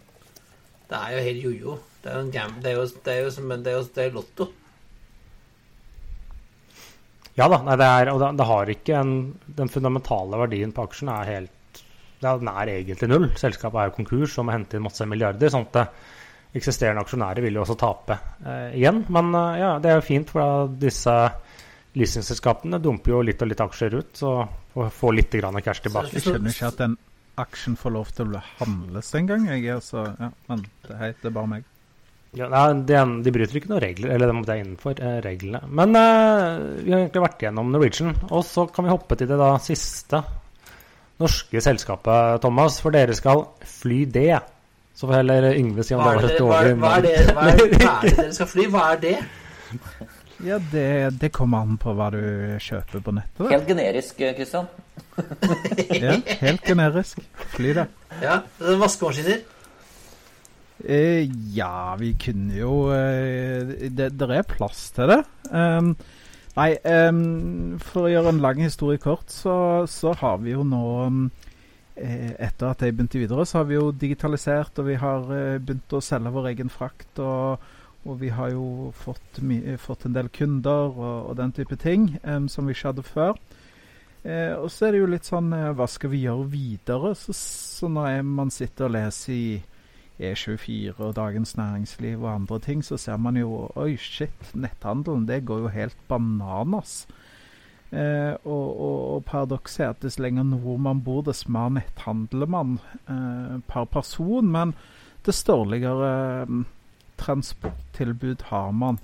Det 0.90 0.98
er 0.98 1.14
jo 1.14 1.26
helt 1.28 1.44
jojo. 1.46 1.76
Det 2.02 2.10
er 2.10 2.18
jo 2.18 2.26
en 2.26 2.34
gam 2.34 2.56
det 2.64 2.72
er 2.72 2.80
jo, 2.80 2.88
det 3.06 3.14
er 3.14 3.22
jo, 3.26 3.32
som 3.36 3.52
det 3.52 3.72
er 3.72 3.78
jo, 3.78 3.86
det 3.96 4.06
er 4.06 4.16
lotto. 4.16 4.50
Ja 7.38 7.48
da, 7.48 7.62
nei, 7.64 7.76
det 7.80 7.88
er, 7.88 8.12
og 8.12 8.20
det, 8.20 8.30
det 8.40 8.46
har 8.50 8.70
ikke 8.74 8.96
en 9.00 9.12
Den 9.56 9.70
fundamentale 9.72 10.40
verdien 10.42 10.74
på 10.76 10.84
aksjen 10.90 11.12
er 11.14 11.30
helt 11.30 11.84
Den 12.20 12.50
er 12.52 12.72
egentlig 12.74 13.08
null. 13.12 13.30
Selskapet 13.40 13.80
er 13.80 13.92
jo 13.92 14.00
konkurs 14.00 14.40
og 14.40 14.48
må 14.48 14.56
hente 14.56 14.80
inn 14.80 14.84
masse 14.88 15.06
milliarder. 15.08 15.52
sånn 15.54 15.70
at 15.70 15.94
eksisterende 16.58 17.04
aksjonærer 17.06 17.46
vil 17.46 17.60
jo 17.60 17.62
også 17.62 17.78
tape 17.78 18.18
eh, 18.42 18.80
igjen. 18.80 19.04
Men 19.14 19.30
eh, 19.38 19.60
ja, 19.62 19.70
det 19.80 19.92
er 19.92 20.00
jo 20.00 20.08
fint, 20.08 20.32
for 20.34 20.42
da 20.42 20.80
disse 20.82 21.14
leasingselskapene 22.00 22.80
dumper 22.84 23.16
jo 23.16 23.22
litt 23.28 23.42
og 23.44 23.52
litt 23.52 23.62
aksjer 23.64 24.00
ut, 24.00 24.12
så 24.18 24.34
får 24.74 25.16
litt 25.18 25.40
grann 25.42 25.60
cash 25.64 25.84
tilbake. 25.86 26.16
Jeg 26.18 26.28
skjønner 26.28 26.56
ikke 26.56 26.72
at 26.72 26.80
den 26.82 26.96
aksjen 27.40 27.76
får 27.80 27.96
lov 27.96 28.14
til 28.16 28.36
å 28.36 28.46
handles 28.60 29.12
engang. 29.16 29.50
altså, 29.74 30.08
ja, 30.20 30.32
men 30.50 30.64
det 30.88 30.96
er, 30.96 31.14
er 31.14 31.36
bare 31.36 31.54
meg. 31.58 31.68
Ja, 32.38 32.46
nei, 32.46 32.62
er, 32.94 33.14
de 33.26 33.32
bryter 33.34 33.58
ikke 33.58 33.72
noen 33.72 33.82
regler, 33.82 34.12
eller 34.14 34.30
det 34.46 34.54
er 34.54 34.60
innenfor 34.62 35.00
eh, 35.02 35.18
reglene. 35.26 35.64
Men 35.66 35.98
eh, 35.98 36.60
vi 36.84 36.94
har 36.94 37.02
egentlig 37.02 37.24
vært 37.24 37.42
igjennom 37.42 37.72
Norwegian, 37.74 38.14
og 38.30 38.44
så 38.46 38.68
kan 38.70 38.86
vi 38.86 38.94
hoppe 38.94 39.18
til 39.18 39.32
det 39.32 39.40
da 39.40 39.56
siste 39.64 40.22
norske 41.20 41.64
selskapet, 41.64 42.38
Thomas. 42.44 42.78
For 42.84 42.94
dere 42.94 43.18
skal 43.18 43.48
fly 43.66 44.04
det. 44.14 44.38
Så 44.94 45.08
får 45.08 45.22
heller 45.22 45.50
Yngve 45.56 45.86
si 45.88 45.96
om 45.96 46.04
det 46.04 46.12
var 46.12 46.22
det, 46.22 46.30
et 46.36 46.42
dårlig 46.44 46.72
hva 46.76 46.96
er 46.98 47.06
det 47.08 48.16
dere 48.20 48.32
skal 48.36 48.50
fly? 48.52 48.66
Hva 48.74 48.86
er 48.94 49.04
det? 49.08 49.18
Ja, 50.46 50.60
det, 50.72 51.20
det 51.20 51.32
kommer 51.36 51.66
an 51.66 51.80
på 51.82 51.92
hva 51.98 52.10
du 52.14 52.22
kjøper 52.64 53.04
på 53.04 53.14
nettet. 53.16 53.42
Da. 53.42 53.50
Helt 53.52 53.68
generisk, 53.68 54.22
Kristian. 54.38 54.70
Ja, 56.00 56.16
helt 56.42 56.64
generisk. 56.64 57.20
Fly 57.56 57.74
det. 57.76 57.88
Ja, 58.24 58.42
det 58.60 58.74
er 58.74 58.80
Vaskemaskiner? 58.80 59.42
Eh, 60.80 61.28
ja, 61.56 61.96
vi 62.00 62.14
kunne 62.16 62.56
jo 62.56 62.88
eh, 62.96 63.90
Det 63.92 64.14
det, 64.16 64.30
er 64.32 64.48
plass 64.48 64.86
til 64.96 65.12
det. 65.12 65.20
Um, 65.52 65.92
nei, 66.56 66.70
um, 67.10 67.76
for 67.84 68.08
å 68.08 68.14
gjøre 68.14 68.32
en 68.32 68.40
lang 68.44 68.62
historie 68.64 69.02
kort, 69.02 69.28
så, 69.34 69.84
så 69.92 70.16
har 70.22 70.40
vi 70.44 70.54
jo 70.56 70.64
nå 70.68 70.84
um, 71.10 71.26
eh, 72.00 72.32
Etter 72.48 72.70
at 72.72 72.86
jeg 72.86 72.96
begynte 72.96 73.20
videre, 73.20 73.44
så 73.44 73.60
har 73.60 73.68
vi 73.68 73.76
jo 73.76 73.92
digitalisert, 73.92 74.80
og 74.80 74.88
vi 74.88 74.96
har 75.04 75.28
eh, 75.36 75.60
begynt 75.60 76.00
å 76.00 76.04
selge 76.04 76.32
vår 76.38 76.54
egen 76.54 76.72
frakt. 76.72 77.12
Og, 77.20 77.70
og 78.08 78.20
vi 78.22 78.30
har 78.32 78.52
jo 78.54 78.92
fått, 78.96 79.42
my- 79.44 79.76
fått 79.78 80.06
en 80.08 80.14
del 80.16 80.30
kunder 80.34 80.88
og, 80.94 81.30
og 81.32 81.36
den 81.38 81.52
type 81.52 81.76
ting 81.82 82.18
um, 82.24 82.48
som 82.48 82.66
vi 82.68 82.76
ikke 82.76 82.94
hadde 82.94 83.04
før. 83.04 83.34
Eh, 84.24 84.54
og 84.60 84.68
så 84.72 84.88
er 84.88 84.92
det 84.96 85.00
jo 85.00 85.08
litt 85.14 85.28
sånn 85.30 85.54
eh, 85.56 85.70
Hva 85.80 85.86
skal 85.88 86.12
vi 86.12 86.26
gjøre 86.26 86.48
videre? 86.52 87.14
Så, 87.16 87.32
så 87.36 87.88
når 87.88 88.08
jeg, 88.12 88.26
man 88.28 88.50
sitter 88.52 88.90
og 88.90 88.92
leser 88.98 89.32
i 89.32 89.62
E24 90.20 90.98
og 91.00 91.14
Dagens 91.16 91.54
Næringsliv 91.56 92.18
og 92.26 92.34
andre 92.34 92.60
ting, 92.60 92.82
så 92.84 92.98
ser 93.00 93.16
man 93.24 93.40
jo 93.40 93.70
Oi, 93.80 93.94
shit, 93.96 94.50
netthandelen, 94.60 95.24
det 95.30 95.46
går 95.48 95.62
jo 95.64 95.72
helt 95.72 95.96
bananas. 96.12 97.06
Eh, 97.92 98.36
og, 98.44 98.66
og, 98.76 98.98
og 99.16 99.24
paradokset 99.26 99.86
er 99.86 99.94
at 99.94 100.04
dess 100.04 100.20
lenger 100.22 100.44
nord 100.52 100.84
man 100.84 101.00
bor, 101.06 101.24
dess 101.26 101.48
mer 101.50 101.72
netthandler 101.80 102.52
man 102.52 102.76
eh, 103.08 103.56
per 103.72 103.88
person. 103.90 104.52
Men 104.52 104.76
dess 105.26 105.40
dårligere 105.48 106.12
eh, 106.44 106.60
transporttilbud 107.20 108.48
har 108.52 108.72
man. 108.76 109.00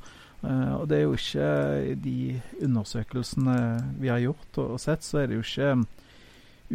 Uh, 0.46 0.82
og 0.82 0.90
det 0.90 0.98
er 0.98 1.06
jo 1.06 1.18
ikke 1.18 1.52
i 1.92 1.94
de 2.00 2.18
undersøkelsene 2.64 3.60
vi 4.02 4.12
har 4.12 4.22
gjort 4.22 4.60
og, 4.62 4.76
og 4.76 4.82
sett, 4.84 5.06
så 5.06 5.24
er 5.24 5.32
det 5.32 5.40
jo 5.40 5.46
ikke 5.46 5.72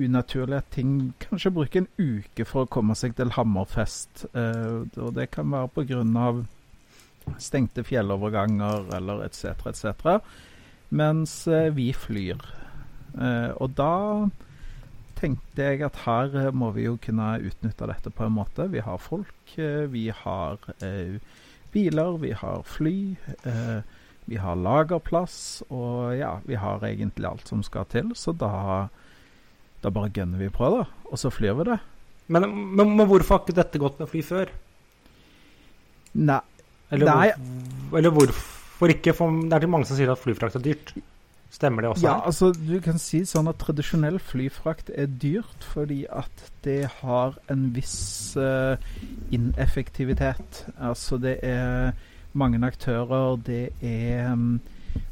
unaturlig 0.00 0.56
at 0.60 0.70
ting 0.74 0.94
kanskje 1.22 1.52
bruker 1.54 1.82
en 1.82 1.90
uke 1.98 2.46
for 2.46 2.64
å 2.64 2.70
komme 2.70 2.94
seg 2.98 3.16
til 3.18 3.32
Hammerfest. 3.34 4.26
Uh, 4.34 4.86
og 4.98 5.14
det 5.18 5.30
kan 5.34 5.50
være 5.50 5.72
pga. 5.74 6.30
stengte 7.38 7.84
fjelloverganger 7.84 8.90
eller 8.96 9.24
etc., 9.26 9.66
etc. 9.70 10.18
Mens 10.90 11.46
uh, 11.48 11.68
vi 11.74 11.92
flyr. 11.92 12.40
Eh, 13.18 13.50
og 13.58 13.74
da 13.78 13.94
tenkte 15.20 15.66
jeg 15.68 15.82
at 15.86 15.98
her 16.06 16.34
eh, 16.46 16.50
må 16.56 16.70
vi 16.76 16.86
jo 16.88 16.96
kunne 17.02 17.34
utnytte 17.44 17.88
dette 17.90 18.12
på 18.16 18.26
en 18.26 18.34
måte. 18.38 18.66
Vi 18.72 18.82
har 18.84 18.98
folk, 19.02 19.54
eh, 19.60 19.84
vi 19.92 20.08
har 20.24 20.58
eh, 20.80 21.18
biler, 21.74 22.16
vi 22.22 22.32
har 22.40 22.62
fly. 22.66 22.96
eh, 23.44 23.80
vi 24.30 24.36
har 24.38 24.54
lagerplass, 24.54 25.64
og 25.74 26.12
ja, 26.14 26.36
vi 26.46 26.54
har 26.54 26.84
egentlig 26.86 27.26
alt 27.26 27.48
som 27.50 27.64
skal 27.66 27.86
til. 27.90 28.12
Så 28.14 28.30
da, 28.38 28.86
da 29.82 29.90
bare 29.90 30.12
gønner 30.14 30.38
vi 30.38 30.50
på, 30.54 30.68
da. 30.70 30.84
Og 31.10 31.18
så 31.18 31.32
flyr 31.34 31.56
vi 31.58 31.64
det. 31.72 31.78
Men, 32.30 32.46
men, 32.78 32.92
men 32.94 33.08
hvorfor 33.10 33.34
har 33.34 33.42
ikke 33.42 33.56
dette 33.58 33.80
gått 33.82 33.98
med 33.98 34.10
fly 34.12 34.22
før? 34.22 34.52
Nei, 36.20 36.38
Eller, 36.94 37.10
Nei. 37.10 37.32
hvor, 37.90 37.98
eller 37.98 38.14
hvorfor 38.14 38.94
ikke? 38.94 39.14
For 39.18 39.34
det 39.42 39.56
er 39.56 39.64
til 39.64 39.70
mange 39.72 39.86
som 39.90 39.98
sier 39.98 40.10
at 40.12 40.18
flyfrakt 40.22 40.60
er 40.60 40.64
dyrt. 40.64 40.92
Stemmer 41.50 41.82
det 41.82 41.90
også? 41.90 42.06
Ja, 42.06 42.16
altså 42.24 42.52
du 42.54 42.76
kan 42.82 43.00
si 43.02 43.24
sånn 43.26 43.50
at 43.50 43.58
tradisjonell 43.58 44.20
flyfrakt 44.22 44.92
er 44.94 45.10
dyrt 45.10 45.66
fordi 45.66 46.04
at 46.06 46.44
det 46.62 46.84
har 47.00 47.40
en 47.50 47.70
viss 47.74 48.36
uh, 48.38 48.78
ineffektivitet. 49.34 50.64
Altså 50.78 51.18
det 51.18 51.40
er 51.42 51.90
mange 52.38 52.62
aktører, 52.62 53.34
det 53.42 53.64
er 53.82 54.30
um, 54.30 54.60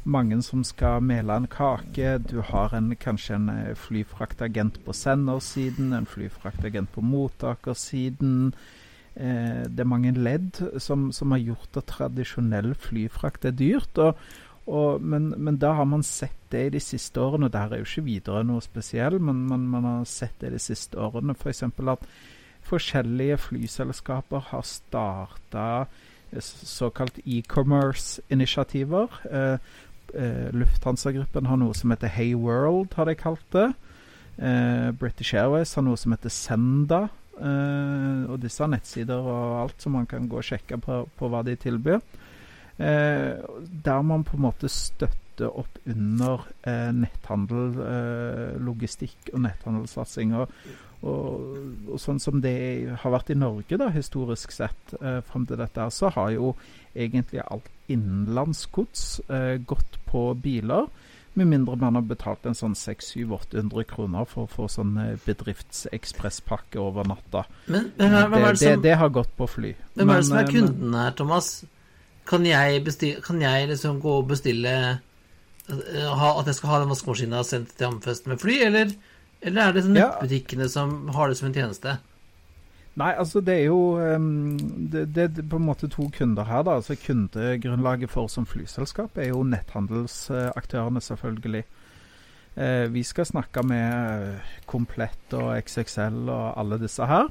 mange 0.07 0.39
som 0.43 0.63
skal 0.63 1.03
mele 1.03 1.35
en 1.35 1.47
kake. 1.51 2.17
Du 2.23 2.39
har 2.45 2.73
en, 2.75 2.93
kanskje 2.95 3.35
en 3.35 3.49
eh, 3.53 3.75
flyfraktagent 3.77 4.79
på 4.85 4.95
sendersiden, 4.95 5.93
en 5.93 6.07
flyfraktagent 6.09 6.91
på 6.95 7.03
mottakersiden. 7.05 8.53
Eh, 9.15 9.63
det 9.67 9.83
er 9.83 9.91
mange 9.91 10.13
ledd 10.15 10.59
som, 10.79 11.09
som 11.15 11.35
har 11.35 11.43
gjort 11.51 11.79
at 11.79 11.89
tradisjonell 11.91 12.73
flyfrakt 12.75 13.45
er 13.45 13.55
dyrt. 13.59 13.97
og 13.97 14.15
og, 14.69 15.01
men, 15.01 15.31
men 15.37 15.57
da 15.61 15.73
har 15.79 15.87
man 15.89 16.03
sett 16.05 16.37
det 16.53 16.65
i 16.67 16.73
de 16.77 16.81
siste 16.83 17.21
årene, 17.21 17.49
og 17.49 17.53
der 17.53 17.73
er 17.73 17.81
jo 17.81 17.87
ikke 17.87 18.05
videre 18.05 18.43
noe 18.45 18.61
spesiell, 18.61 19.17
men, 19.21 19.41
men 19.49 19.65
man 19.71 19.87
har 19.87 20.05
sett 20.09 20.37
det 20.41 20.53
de 20.53 20.61
siste 20.61 20.99
årene. 20.99 21.33
F.eks. 21.33 21.63
at 21.65 22.05
forskjellige 22.69 23.39
flyselskaper 23.47 24.49
har 24.51 24.65
starta 24.67 25.65
såkalt 26.39 27.17
e-commerce-initiativer. 27.25 29.07
Eh, 29.31 29.57
eh, 30.13 30.49
Lufthansa-gruppen 30.53 31.49
har 31.49 31.57
noe 31.57 31.73
som 31.73 31.93
heter 31.93 32.13
Hey 32.13 32.35
World, 32.37 32.93
har 32.93 33.09
de 33.09 33.15
kalt 33.17 33.45
det. 33.55 33.71
Eh, 34.37 34.91
British 34.91 35.33
Airways 35.33 35.73
har 35.75 35.83
noe 35.83 35.97
som 35.97 36.13
heter 36.13 36.29
Senda. 36.29 37.07
Eh, 37.39 38.29
og 38.29 38.39
disse 38.43 38.61
har 38.63 38.69
nettsider 38.71 39.19
og 39.19 39.61
alt 39.63 39.81
som 39.81 39.95
man 39.97 40.05
kan 40.09 40.27
gå 40.29 40.41
og 40.41 40.45
sjekke 40.45 40.77
på, 40.83 41.03
på 41.17 41.31
hva 41.31 41.41
de 41.47 41.55
tilbyr. 41.59 42.01
Eh, 42.79 43.33
der 43.83 44.01
man 44.01 44.23
på 44.23 44.37
en 44.37 44.45
måte 44.45 44.69
støtter 44.71 45.49
opp 45.51 45.79
under 45.87 46.45
eh, 46.67 46.91
netthandel, 46.95 47.73
eh, 47.83 48.59
logistikk 48.63 49.33
og 49.33 49.41
netthandelssatsing. 49.43 50.31
Og, 50.39 50.53
og, 51.03 51.97
sånn 51.99 52.21
som 52.23 52.39
det 52.43 52.55
har 53.01 53.11
vært 53.11 53.33
i 53.33 53.39
Norge 53.39 53.79
da, 53.79 53.89
historisk 53.91 54.55
sett 54.55 54.93
eh, 55.01 55.19
fram 55.27 55.47
til 55.49 55.59
dette, 55.59 55.89
så 55.91 56.11
har 56.15 56.31
jo 56.37 56.53
egentlig 56.95 57.43
alt 57.43 57.67
innenlandsgods 57.91 59.03
eh, 59.27 59.57
gått 59.67 59.99
på 60.07 60.29
biler. 60.39 60.87
Med 61.35 61.49
mindre 61.51 61.75
man 61.79 61.99
har 61.99 62.05
betalt 62.07 62.47
en 62.47 62.55
sånn 62.57 62.77
600-800 62.79 63.85
kroner 63.91 64.27
for 64.27 64.47
å 64.47 64.53
få 64.53 64.69
sånn 64.71 64.95
bedriftsekspresspakke 65.25 66.79
over 66.79 67.07
natta. 67.11 67.43
Men, 67.67 67.91
men 67.99 68.15
er 68.15 68.31
det, 68.31 68.39
det, 68.39 68.55
det, 68.63 68.79
det, 68.87 68.95
har 69.03 69.11
gått 69.19 69.35
på 69.35 69.47
fly. 69.51 69.73
Hvem 69.99 70.15
er 70.15 70.23
det 70.23 70.29
som 70.31 70.39
er 70.39 70.49
kunden 70.55 70.97
her, 70.97 71.11
Thomas? 71.19 71.51
Kan 72.29 72.45
jeg, 72.45 72.83
bestille, 72.85 73.23
kan 73.25 73.41
jeg 73.41 73.69
liksom 73.71 74.01
gå 74.03 74.19
og 74.21 74.27
bestille 74.29 74.73
ha, 75.69 76.27
At 76.39 76.47
jeg 76.49 76.57
skal 76.57 76.69
ha 76.69 76.81
den 76.83 76.91
vaskemaskina 76.91 77.41
sendt 77.45 77.73
til 77.77 77.89
Hammerfest 77.89 78.29
med 78.29 78.41
fly, 78.41 78.59
eller, 78.67 78.93
eller 79.41 79.63
er 79.63 79.75
det 79.75 79.83
sånn 79.85 79.97
nettbutikkene 79.97 80.65
ja. 80.67 80.73
som 80.73 80.93
har 81.15 81.29
det 81.29 81.39
som 81.39 81.49
en 81.49 81.57
tjeneste? 81.57 81.97
Nei, 82.99 83.11
altså 83.21 83.39
det 83.45 83.53
er 83.53 83.67
jo 83.69 83.81
um, 84.01 84.57
det, 84.91 85.05
det, 85.15 85.27
er 85.29 85.45
på 85.47 85.59
en 85.59 85.67
måte 85.69 85.87
to 85.91 86.09
kunder 86.15 86.47
her. 86.49 86.65
da, 86.67 86.79
altså 86.79 86.97
Kundegrunnlaget 86.99 88.11
for 88.11 88.27
som 88.31 88.47
flyselskap 88.49 89.17
er 89.21 89.29
jo 89.29 89.43
netthandelsaktørene, 89.47 91.01
selvfølgelig. 91.05 91.63
Eh, 92.59 92.89
vi 92.91 93.03
skal 93.07 93.29
snakke 93.29 93.63
med 93.63 94.39
Komplett 94.67 95.37
og 95.37 95.53
XXL 95.61 96.27
og 96.27 96.59
alle 96.59 96.79
disse 96.81 97.05
her. 97.07 97.29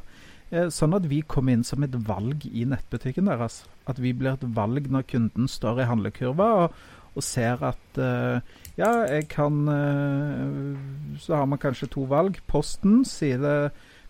Eh, 0.49 0.71
sånn 0.73 0.97
at 0.97 1.05
vi 1.11 1.21
kommer 1.29 1.53
inn 1.53 1.67
som 1.67 1.85
et 1.85 1.97
valg 2.09 2.47
i 2.49 2.65
nettbutikken 2.69 3.29
deres. 3.29 3.63
At 3.89 4.01
vi 4.01 4.15
blir 4.17 4.37
et 4.37 4.47
valg 4.57 4.89
når 4.93 5.05
kunden 5.11 5.49
står 5.51 5.83
i 5.83 5.89
handlekurva 5.91 6.49
og, 6.63 6.79
og 7.19 7.25
ser 7.25 7.61
at 7.67 8.01
uh, 8.01 8.39
ja, 8.79 8.91
jeg 9.11 9.25
kan 9.33 9.65
uh, 9.67 10.77
Så 11.19 11.35
har 11.35 11.49
man 11.51 11.59
kanskje 11.59 11.91
to 11.91 12.05
valg. 12.09 12.39
Posten 12.47 13.03
sier 13.09 13.41
det 13.43 13.57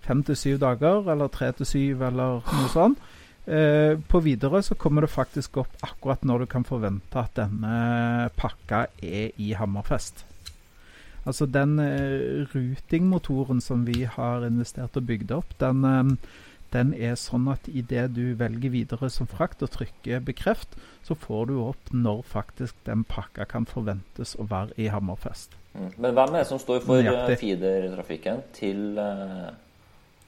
fem 0.05 0.23
til 0.23 0.37
syv 0.39 0.59
dager, 0.63 1.09
eller 1.11 1.31
tre 1.33 1.51
til 1.57 1.67
syv, 1.67 2.05
eller 2.11 2.43
noe 2.45 2.73
sånt. 2.73 3.01
Uh, 3.49 3.97
på 4.11 4.21
videre 4.21 4.61
så 4.63 4.77
kommer 4.77 5.07
det 5.07 5.15
faktisk 5.15 5.63
opp 5.63 5.83
akkurat 5.83 6.27
når 6.29 6.45
du 6.45 6.51
kan 6.53 6.69
forvente 6.69 7.19
at 7.19 7.33
denne 7.39 8.29
pakka 8.37 8.87
er 9.01 9.33
i 9.41 9.55
Hammerfest. 9.57 10.27
Altså 11.29 11.47
den 11.53 11.79
eh, 11.83 12.45
rutingmotoren 12.55 13.61
som 13.61 13.85
vi 13.87 14.07
har 14.09 14.47
investert 14.47 14.97
og 14.97 15.07
bygd 15.11 15.35
opp, 15.37 15.53
den, 15.61 15.85
eh, 15.85 16.33
den 16.73 16.95
er 16.97 17.15
sånn 17.21 17.47
at 17.53 17.69
idet 17.69 18.09
du 18.17 18.33
velger 18.41 18.73
videre 18.73 19.11
som 19.13 19.29
frakt 19.29 19.63
og 19.65 19.73
trykker 19.77 20.25
'bekreft', 20.25 20.77
så 21.05 21.15
får 21.15 21.49
du 21.53 21.57
opp 21.63 21.93
når 21.93 22.25
faktisk 22.25 22.75
den 22.89 23.05
pakka 23.05 23.45
kan 23.45 23.69
forventes 23.69 24.37
å 24.41 24.49
være 24.49 24.77
i 24.77 24.89
Hammerfest. 24.93 25.57
Mm. 25.75 25.91
Men 25.97 26.15
hvem 26.15 26.35
er 26.35 26.39
det 26.43 26.49
som 26.49 26.59
står 26.59 26.81
for 26.85 27.05
uh, 27.05 27.37
feedertrafikken 27.37 28.41
til 28.57 28.97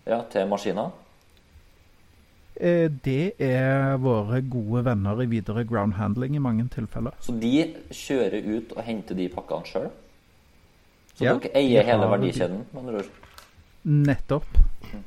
ja, 0.06 0.22
til 0.30 0.48
maskiner? 0.48 0.90
Eh, 2.60 2.90
det 3.04 3.32
er 3.40 3.96
våre 3.96 4.42
gode 4.44 4.82
venner 4.84 5.22
i 5.22 5.28
videre 5.30 5.64
ground 5.64 5.96
handling 5.96 6.36
i 6.36 6.42
mange 6.44 6.66
tilfeller. 6.68 7.16
Så 7.24 7.32
de 7.40 7.54
kjører 7.88 8.44
ut 8.44 8.74
og 8.76 8.82
henter 8.84 9.16
de 9.16 9.28
pakkene 9.32 9.68
sjøl? 9.70 9.88
Så 11.20 11.26
ja, 11.26 11.34
dere 11.36 11.52
eier 11.60 11.84
hele 11.84 12.06
verdikjeden? 12.08 12.62
De... 12.72 13.02
Nettopp. 14.08 14.56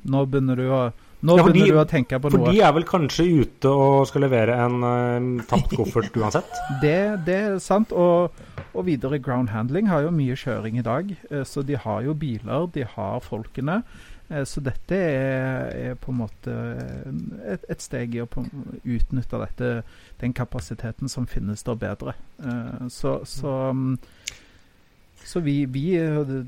Nå 0.06 0.28
begynner 0.30 0.62
du 0.62 0.68
å 0.70 0.84
nå 1.24 1.38
ja, 1.40 1.44
begynner 1.48 1.78
du 1.78 1.80
å 1.80 1.88
tenke 1.90 2.20
på 2.20 2.30
noe. 2.30 2.36
For 2.36 2.54
de 2.54 2.62
er 2.68 2.74
vel 2.76 2.86
kanskje 2.86 3.26
ute 3.42 3.72
og 3.72 4.04
skal 4.10 4.26
levere 4.26 4.58
en 4.60 4.84
uh, 4.84 5.44
tapt 5.50 5.74
koffert 5.74 6.14
uansett? 6.20 6.52
det, 6.84 6.98
det, 7.26 7.38
er 7.48 7.60
sant. 7.64 7.96
Og, 7.96 8.36
og, 8.74 8.82
videre 8.86 9.22
ground 9.24 9.54
handling 9.56 9.88
har 9.90 10.04
jo 10.04 10.12
mye 10.14 10.36
kjøring 10.38 10.78
i 10.82 10.86
dag. 10.86 11.16
Uh, 11.32 11.42
så 11.48 11.64
de 11.66 11.80
har 11.80 12.04
jo 12.06 12.14
biler, 12.14 12.68
de 12.76 12.86
har 12.94 13.24
folkene. 13.24 13.82
Eh, 14.34 14.44
så 14.44 14.62
dette 14.64 14.98
er, 14.98 15.72
er, 15.90 15.96
på 16.00 16.14
en 16.14 16.22
måte 16.22 16.54
et, 17.46 17.66
et 17.70 17.84
steg 17.84 18.16
i 18.16 18.24
å 18.24 18.30
utnytte 18.30 19.42
dette, 19.42 19.74
den 20.22 20.36
kapasiteten 20.36 21.12
som 21.12 21.28
finnes 21.30 21.66
der, 21.66 21.78
bedre. 21.80 22.16
Eh, 22.40 22.88
så, 22.94 23.20
så, 23.28 23.58
så 25.26 25.40
vi, 25.40 25.66
vi, 25.66 25.86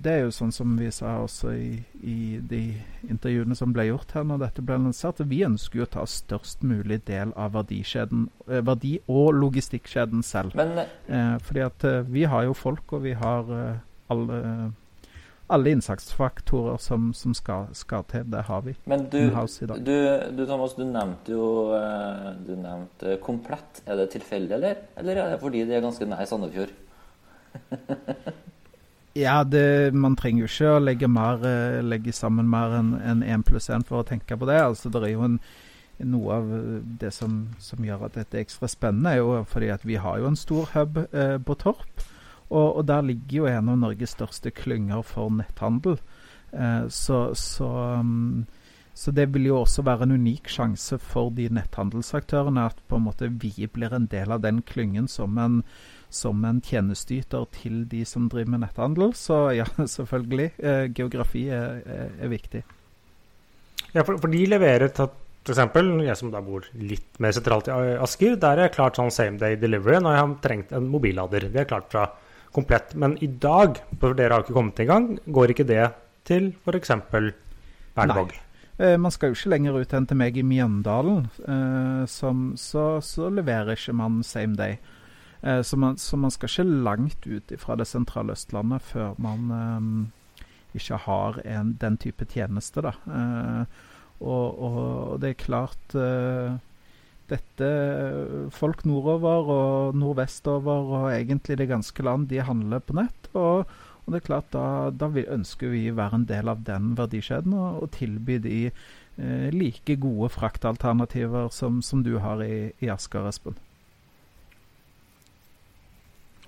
Det 0.04 0.12
er 0.12 0.24
jo 0.26 0.34
sånn 0.36 0.52
som 0.56 0.76
vi 0.80 0.90
sa 0.94 1.18
også 1.24 1.54
i, 1.56 1.72
i, 2.04 2.18
de 2.44 2.62
intervjuene 3.08 3.56
som 3.58 3.74
ble 3.76 3.88
gjort 3.90 4.16
her 4.18 4.26
når 4.28 4.44
dette 4.46 4.66
ble 4.66 4.78
lansert, 4.84 5.24
vi 5.26 5.44
ønsker 5.48 5.82
jo 5.82 5.88
å 5.88 5.94
ta 5.98 6.06
størst 6.10 6.66
mulig 6.68 7.02
del 7.10 7.34
av 7.40 7.58
eh, 7.62 8.62
verdi- 8.70 9.02
og 9.08 9.34
logistikkjeden 9.40 10.24
selv. 10.26 10.56
Men, 10.60 10.86
fordi 11.44 11.66
at 11.66 11.86
vi 12.10 12.26
har 12.30 12.48
jo 12.50 12.58
folk, 12.58 12.98
og 12.98 13.06
vi 13.08 13.16
har 13.18 13.52
alle 14.12 14.42
alle 15.48 15.70
innsatsfaktorer 15.70 16.78
som, 16.78 17.14
som 17.14 17.34
skal, 17.34 17.68
skal, 17.78 18.04
til. 18.10 18.26
Det 18.32 18.42
har 18.48 18.62
vi. 18.66 18.76
Men 18.90 19.06
du, 19.10 19.20
du, 19.30 19.98
du, 20.38 20.46
Thomas, 20.46 20.74
du 20.78 20.86
nevnte 20.86 21.36
jo 21.36 21.50
eh, 21.78 22.32
du 22.48 22.56
nevnte 22.58 23.20
komplett. 23.24 23.84
Er 23.86 24.02
det 24.02 24.10
tilfeldig, 24.16 24.56
eller? 24.58 24.82
Eller 24.98 25.22
er 25.22 25.36
det 25.36 25.44
fordi 25.44 25.66
det 25.70 25.78
er 25.78 25.86
ganske 25.86 26.10
nær 26.10 26.26
Sandefjord? 26.30 26.74
ja, 29.16 29.44
det, 29.48 29.94
man 29.96 30.18
trenger 30.20 30.44
jo 30.44 30.50
ikke 30.50 30.72
å 30.76 30.82
legge, 30.84 31.08
mer, 31.08 31.46
eh, 31.48 31.80
legge 31.86 32.12
sammen 32.16 32.50
mer 32.52 32.74
enn 32.82 32.90
en 33.00 33.24
1 33.24 33.46
pluss 33.48 33.70
1 33.72 33.88
for 33.88 34.02
å 34.02 34.08
tenke 34.08 34.36
på 34.36 34.50
det. 34.50 34.58
Altså, 34.60 34.92
det 34.92 35.02
er 35.04 35.14
jo 35.14 35.24
en, 35.24 35.38
noe 36.04 36.36
av 36.36 36.50
det 37.00 37.14
som, 37.16 37.38
som, 37.64 37.86
gjør 37.86 38.10
at 38.10 38.18
dette 38.20 38.36
er 38.36 38.44
ekstra 38.44 38.68
spennende, 38.68 39.14
er 39.14 39.24
jo 39.24 39.46
fordi 39.48 39.72
at 39.72 39.88
vi 39.88 39.96
har 40.04 40.20
jo 40.20 40.28
en 40.28 40.36
stor 40.40 40.68
hub 40.74 41.00
eh, 41.06 41.38
på 41.40 41.56
Torp. 41.64 42.04
Og, 42.50 42.76
og, 42.76 42.84
der 42.92 43.08
ligger 43.08 43.38
jo 43.40 43.48
en 43.50 43.72
av 43.72 43.80
Norges 43.82 44.14
største 44.18 44.52
klynger 44.54 45.02
for 45.08 45.32
netthandel. 45.34 45.98
Eh, 46.52 46.84
så, 46.92 47.22
så, 47.40 47.72
um, 48.04 48.46
så, 48.94 49.16
det 49.16 49.30
vil 49.34 49.48
jo 49.48 49.62
også 49.64 49.86
være 49.88 50.06
en 50.06 50.18
unik 50.20 50.52
sjanse 50.52 51.00
for 51.00 51.32
de 51.36 51.48
netthandelsaktørene 51.56 52.68
at 52.68 52.84
på 52.90 53.00
en 53.00 53.08
måte 53.08 53.32
vi 53.32 53.70
blir 53.72 53.96
en 53.96 54.12
del 54.12 54.36
av 54.36 54.44
den 54.44 54.62
klyngen 54.68 55.08
som 55.08 55.40
en, 55.42 55.62
som 56.10 56.44
en 56.48 56.62
tjenesteyter 56.64 57.46
til 57.56 57.84
de 57.92 58.04
som 58.08 58.30
driver 58.32 58.56
med 58.56 58.66
netthandel. 58.66 59.14
Så 59.18 59.40
ja, 59.58 59.68
selvfølgelig. 59.98 60.50
Eh, 60.58 60.88
geografi 60.96 61.48
er, 61.54 61.82
er, 61.86 62.10
er, 62.20 62.32
viktig. 62.32 62.64
Ja, 63.94 64.04
for, 64.04 64.18
for 64.20 64.32
de 64.32 64.44
leverer 64.50 64.92
til 64.96 65.12
F.eks. 65.46 65.60
jeg 66.02 66.18
som 66.18 66.32
da 66.34 66.42
bor 66.42 66.66
litt 66.74 67.20
mer 67.22 67.36
sentralt 67.36 67.68
i 67.70 67.74
Asker, 68.02 68.34
der 68.42 68.64
er 68.64 68.72
klart 68.74 68.98
sånn 68.98 69.12
same 69.14 69.38
day 69.38 69.60
delivery 69.62 70.00
når 70.02 70.16
jeg 70.16 70.24
har 70.24 70.32
trengt 70.42 70.72
en 70.74 70.88
mobillader. 70.90 71.52
Det 71.54 71.62
er 71.62 71.70
klart 71.70 71.92
fra 71.94 72.08
komplett. 72.56 72.96
Men 72.98 73.14
i 73.22 73.30
dag, 73.30 73.78
for 74.02 74.18
dere 74.18 74.40
har 74.40 74.46
ikke 74.46 74.56
kommet 74.58 74.82
i 74.82 74.90
gang, 74.90 75.12
går 75.28 75.54
ikke 75.54 75.68
det 75.70 75.84
til 76.26 76.50
f.eks. 76.66 76.96
Berlevåg? 77.96 78.34
Eh, 78.78 78.98
man 79.00 79.12
skal 79.14 79.32
jo 79.32 79.38
ikke 79.38 79.54
lenger 79.54 79.78
ut 79.80 79.94
enn 79.96 80.08
til 80.10 80.20
meg 80.20 80.38
i 80.40 80.44
Mjøndalen, 80.44 81.28
eh, 81.48 82.04
som, 82.12 82.48
så, 82.60 82.98
så, 83.06 83.30
leverer 83.32 83.76
ikke 83.78 83.96
man 83.96 84.20
same 84.26 84.58
day. 84.60 84.80
Eh, 85.46 85.62
så, 85.62 85.78
man, 85.78 85.98
så, 85.98 86.18
man, 86.18 86.34
skal 86.34 86.50
ikke 86.50 86.84
langt 86.86 87.28
ut 87.28 87.54
fra 87.62 87.78
det 87.78 87.86
sentrale 87.90 88.34
Østlandet 88.34 88.86
før 88.86 89.18
man 89.22 89.52
eh, 89.54 89.90
ikke 90.80 90.98
har 91.06 91.42
en, 91.46 91.76
den 91.82 92.00
type 92.02 92.26
tjeneste, 92.32 92.82
da. 92.86 92.96
Eh, 93.06 93.84
og, 94.26 94.62
og, 94.64 95.20
det 95.20 95.34
er 95.34 95.42
klart 95.42 95.96
dette 97.28 97.68
Folk 98.56 98.86
nordover 98.88 99.50
og 99.52 99.98
nordvestover 100.00 100.94
og 100.96 101.08
egentlig 101.10 101.58
det 101.60 101.68
ganske 101.68 102.06
land, 102.06 102.30
de 102.32 102.40
handler 102.40 102.80
på 102.80 102.96
nett. 102.96 103.28
Og, 103.34 103.68
og 104.06 104.08
det 104.14 104.22
er 104.22 104.28
klart, 104.30 104.48
da, 104.56 104.90
da 104.96 105.10
ønsker 105.12 105.74
vi 105.74 105.90
å 105.92 105.98
være 106.00 106.22
en 106.22 106.28
del 106.32 106.48
av 106.48 106.64
den 106.64 106.94
verdikjeden 106.96 107.58
og, 107.58 107.84
og 107.84 107.92
tilby 107.98 108.40
de 108.40 108.60
eh, 108.70 109.50
like 109.52 110.00
gode 110.00 110.32
fraktalternativer 110.38 111.52
som, 111.52 111.84
som 111.84 112.06
du 112.08 112.16
har 112.24 112.46
i, 112.46 112.72
i 112.80 112.94
Asker, 112.94 113.28
Espen. 113.28 113.60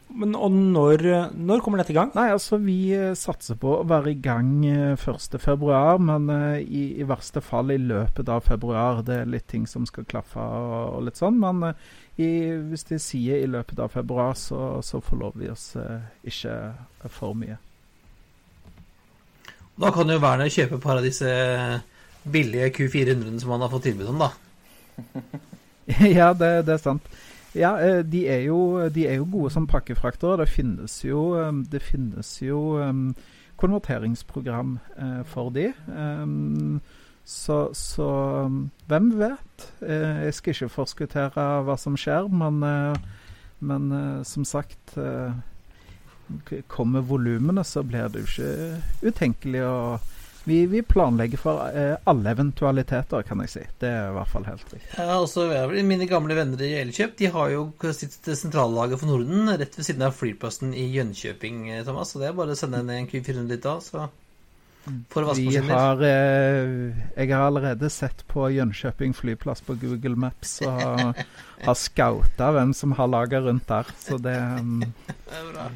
Men 0.07 0.37
og 0.39 0.53
når, 0.55 1.03
når, 1.35 1.61
kommer 1.61 1.81
dette 1.81 1.91
i 1.91 1.97
gang? 1.97 2.13
Nei, 2.15 2.29
altså 2.31 2.57
Vi 2.63 2.77
uh, 2.95 3.11
satser 3.17 3.57
på 3.59 3.73
å 3.75 3.85
være 3.87 4.13
i 4.13 4.19
gang 4.23 4.49
uh, 4.63 4.93
eh, 4.95 5.03
1.2, 5.03 5.67
men 6.07 6.29
uh, 6.31 6.55
i, 6.61 6.83
i, 7.01 7.07
verste 7.07 7.43
fall 7.43 7.73
i 7.75 7.79
løpet 7.81 8.31
av 8.31 8.45
februar. 8.47 9.03
Det 9.05 9.21
er 9.21 9.29
litt 9.29 9.49
ting 9.51 9.67
som 9.69 9.85
skal 9.89 10.07
klaffe 10.07 10.41
og, 10.41 10.97
og 10.97 11.05
litt 11.09 11.19
sånn. 11.19 11.37
Men 11.43 11.73
i, 12.15 12.29
hvis 12.71 12.87
de 12.89 13.01
sier 13.03 13.43
i 13.43 13.51
løpet 13.51 13.83
av 13.83 13.91
februar, 13.93 14.33
så, 14.39 14.79
så 14.85 15.03
forlover 15.03 15.43
vi 15.43 15.51
oss 15.53 15.69
ikke 15.77 16.55
for 17.13 17.37
mye. 17.37 17.59
Da 19.77 19.91
kan 19.93 20.09
jo 20.09 20.17
Werner 20.23 20.49
kjøpe 20.49 20.79
et 20.79 20.83
par 20.87 20.97
av 20.97 21.05
disse 21.05 21.29
billige 22.27 22.71
Q400-ene 22.79 23.39
som 23.43 23.53
han 23.53 23.61
har 23.61 23.69
fått 23.71 23.85
tilbud 23.91 24.09
om, 24.09 24.23
da. 24.23 24.31
ja, 26.17 26.31
det, 26.33 26.49
det 26.65 26.77
er 26.77 26.81
sant. 26.81 27.05
Ja, 27.55 27.77
eh, 27.79 28.03
de 28.05 28.27
er, 28.27 28.41
jo, 28.47 28.89
de 28.89 29.07
er 29.07 29.19
jo 29.21 29.27
gode 29.31 29.51
som 29.53 29.67
pakkefraktere. 29.67 30.41
Det 30.43 30.49
finnes 30.49 30.99
jo, 31.05 31.33
eh, 31.39 31.51
det 31.71 31.81
finnes 31.81 32.41
jo 32.41 32.77
um, 32.77 33.15
konverteringsprogram 33.57 34.79
uh, 34.99 35.23
for 35.25 35.49
de. 35.49 35.73
Um, 35.87 36.81
Så, 37.27 37.73
så 37.75 38.07
hvem 38.87 39.09
vet? 39.19 39.63
Jeg 39.81 40.33
skal 40.33 40.53
ikke 40.53 40.69
forskuttere 40.71 41.47
hva 41.67 41.75
som 41.75 41.97
skjer, 41.99 42.29
men, 42.31 42.63
men 43.59 43.89
som 44.23 44.45
sagt 44.47 44.95
Kommer 46.71 47.03
volumene, 47.03 47.65
så 47.67 47.83
blir 47.83 48.07
det 48.07 48.23
jo 48.23 48.29
ikke 48.31 49.11
utenkelig 49.11 49.65
å 49.67 49.75
vi, 50.47 50.65
vi 50.65 50.81
planlegger 50.81 51.37
for 51.37 51.63
eh, 51.75 51.97
alle 52.07 52.31
eventualiteter, 52.31 53.23
kan 53.27 53.41
jeg 53.43 53.51
si. 53.51 53.63
Det 53.81 53.89
er 53.91 54.11
i 54.11 54.13
hvert 54.15 54.29
fall 54.31 54.45
helt 54.47 54.69
riktig. 54.71 54.93
Ja, 54.95 55.17
altså, 55.17 55.47
Mine 55.83 56.07
gamle 56.07 56.37
venner 56.37 56.61
i 56.63 56.69
Elkjøp 56.79 57.17
de 57.19 57.31
har 57.33 57.49
jo 57.51 57.65
sitt 57.91 58.29
sentrallager 58.31 59.01
for 59.01 59.11
Norden 59.11 59.51
rett 59.51 59.75
ved 59.75 59.89
siden 59.89 60.05
av 60.07 60.15
flyplassen 60.15 60.71
i 60.71 60.85
Jönköping, 60.93 61.65
eh, 61.73 61.83
Thomas. 61.83 62.13
Så 62.13 62.23
det 62.23 62.29
er 62.29 62.37
bare 62.37 62.55
å 62.55 62.59
sende 62.59 62.79
en 62.79 63.09
Q400 63.11 63.51
dit 63.51 63.65
da, 63.65 63.75
så 63.83 64.05
får 65.11 65.25
du 65.25 65.29
vaskemaskiner. 65.33 65.73
har 65.75 66.05
eh, 66.07 67.03
Jeg 67.17 67.33
har 67.33 67.43
allerede 67.49 67.89
sett 67.91 68.23
på 68.31 68.47
Jönköping 68.55 69.17
flyplass 69.19 69.65
på 69.67 69.75
Google 69.81 70.15
Maps 70.15 70.61
og 70.63 70.79
har, 70.79 71.25
har 71.67 71.81
scouta 71.81 72.53
hvem 72.55 72.71
som 72.71 72.95
har 72.95 73.11
lager 73.11 73.43
rundt 73.49 73.67
der. 73.67 73.91
Så 73.99 74.15
det, 74.15 74.37
um, 74.61 74.79
Det 74.79 75.41
er 75.41 75.51
bra. 75.51 75.67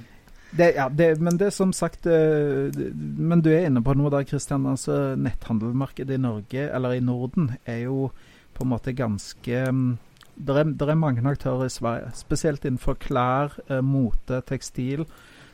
Det, 0.51 0.73
ja, 0.75 0.89
det 0.89 1.21
Men 1.23 1.37
det 1.39 1.47
er 1.47 1.55
som 1.55 1.71
sagt 1.73 2.05
eh, 2.05 2.67
Men 2.93 3.41
du 3.41 3.51
er 3.53 3.67
inne 3.69 3.83
på 3.83 3.95
noe 3.95 4.11
der, 4.13 4.27
Kristian. 4.27 4.67
Altså, 4.67 5.15
netthandelmarkedet 5.15 6.17
i 6.17 6.21
Norge, 6.21 6.67
eller 6.69 6.97
i 6.97 7.03
Norden, 7.03 7.53
er 7.65 7.85
jo 7.85 8.09
på 8.51 8.65
en 8.65 8.73
måte 8.73 8.93
ganske 8.93 9.61
um, 9.69 9.95
det 10.35 10.55
er, 10.57 10.89
er 10.89 10.97
mange 10.97 11.23
aktører 11.27 11.67
i 11.67 11.73
Sverige, 11.73 12.11
spesielt 12.17 12.65
innenfor 12.65 12.97
klær, 13.01 13.57
eh, 13.69 13.81
mote, 13.85 14.41
tekstil. 14.47 15.05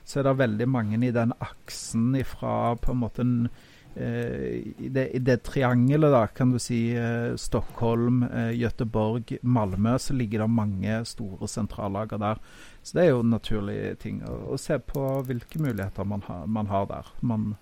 Så 0.07 0.19
er 0.19 0.27
det 0.27 0.37
veldig 0.39 0.67
mange 0.69 0.99
i 1.03 1.11
den 1.11 1.33
aksen 1.43 2.15
ifra 2.15 2.75
på 2.79 2.93
en 2.93 3.01
måte 3.01 3.25
en, 3.25 3.49
i, 3.97 4.89
det, 4.93 5.05
det 5.25 5.39
triangelet, 5.47 6.11
da, 6.13 6.23
kan 6.27 6.51
du 6.53 6.59
si 6.61 6.79
eh, 6.95 7.35
Stockholm, 7.39 8.23
eh, 8.27 8.51
Gøteborg, 8.59 9.35
Malmö, 9.41 9.95
så 9.99 10.13
ligger 10.17 10.43
det 10.45 10.49
mange 10.53 10.99
store 11.09 11.47
sentrallager 11.51 12.21
der. 12.21 12.41
Så 12.83 12.97
det 12.97 13.05
er 13.05 13.09
jo 13.15 13.23
naturlige 13.25 13.95
ting 14.03 14.21
å, 14.27 14.35
å 14.53 14.59
se 14.61 14.77
på 14.79 15.05
hvilke 15.27 15.59
muligheter 15.63 16.05
man, 16.07 16.21
har- 16.27 16.45
man 16.47 16.69
har 16.71 16.85
der. 16.91 17.09
Man, 17.21 17.55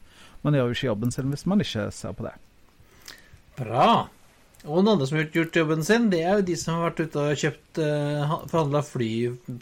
man 0.43 0.53
gjør 0.57 0.69
jo 0.73 0.77
ikke 0.77 0.91
jobben 0.91 1.11
sin 1.15 1.31
hvis 1.33 1.47
man 1.49 1.63
ikke 1.63 1.87
ser 1.95 2.13
på 2.19 2.27
det. 2.27 2.35
Bra. 3.57 3.87
Og 4.65 4.79
noen 4.81 4.95
andre 4.95 5.05
som 5.07 5.19
har 5.19 5.27
gjort 5.29 5.55
jobben 5.59 5.83
sin, 5.85 6.07
det 6.09 6.23
er 6.25 6.39
jo 6.39 6.45
de 6.47 6.55
som 6.57 6.77
har 6.79 6.87
vært 6.89 7.03
ute 7.05 7.21
og 7.21 7.41
kjøpt 7.41 7.79
eh, 7.85 8.31
forhandla 8.49 8.81
fly 8.85 9.09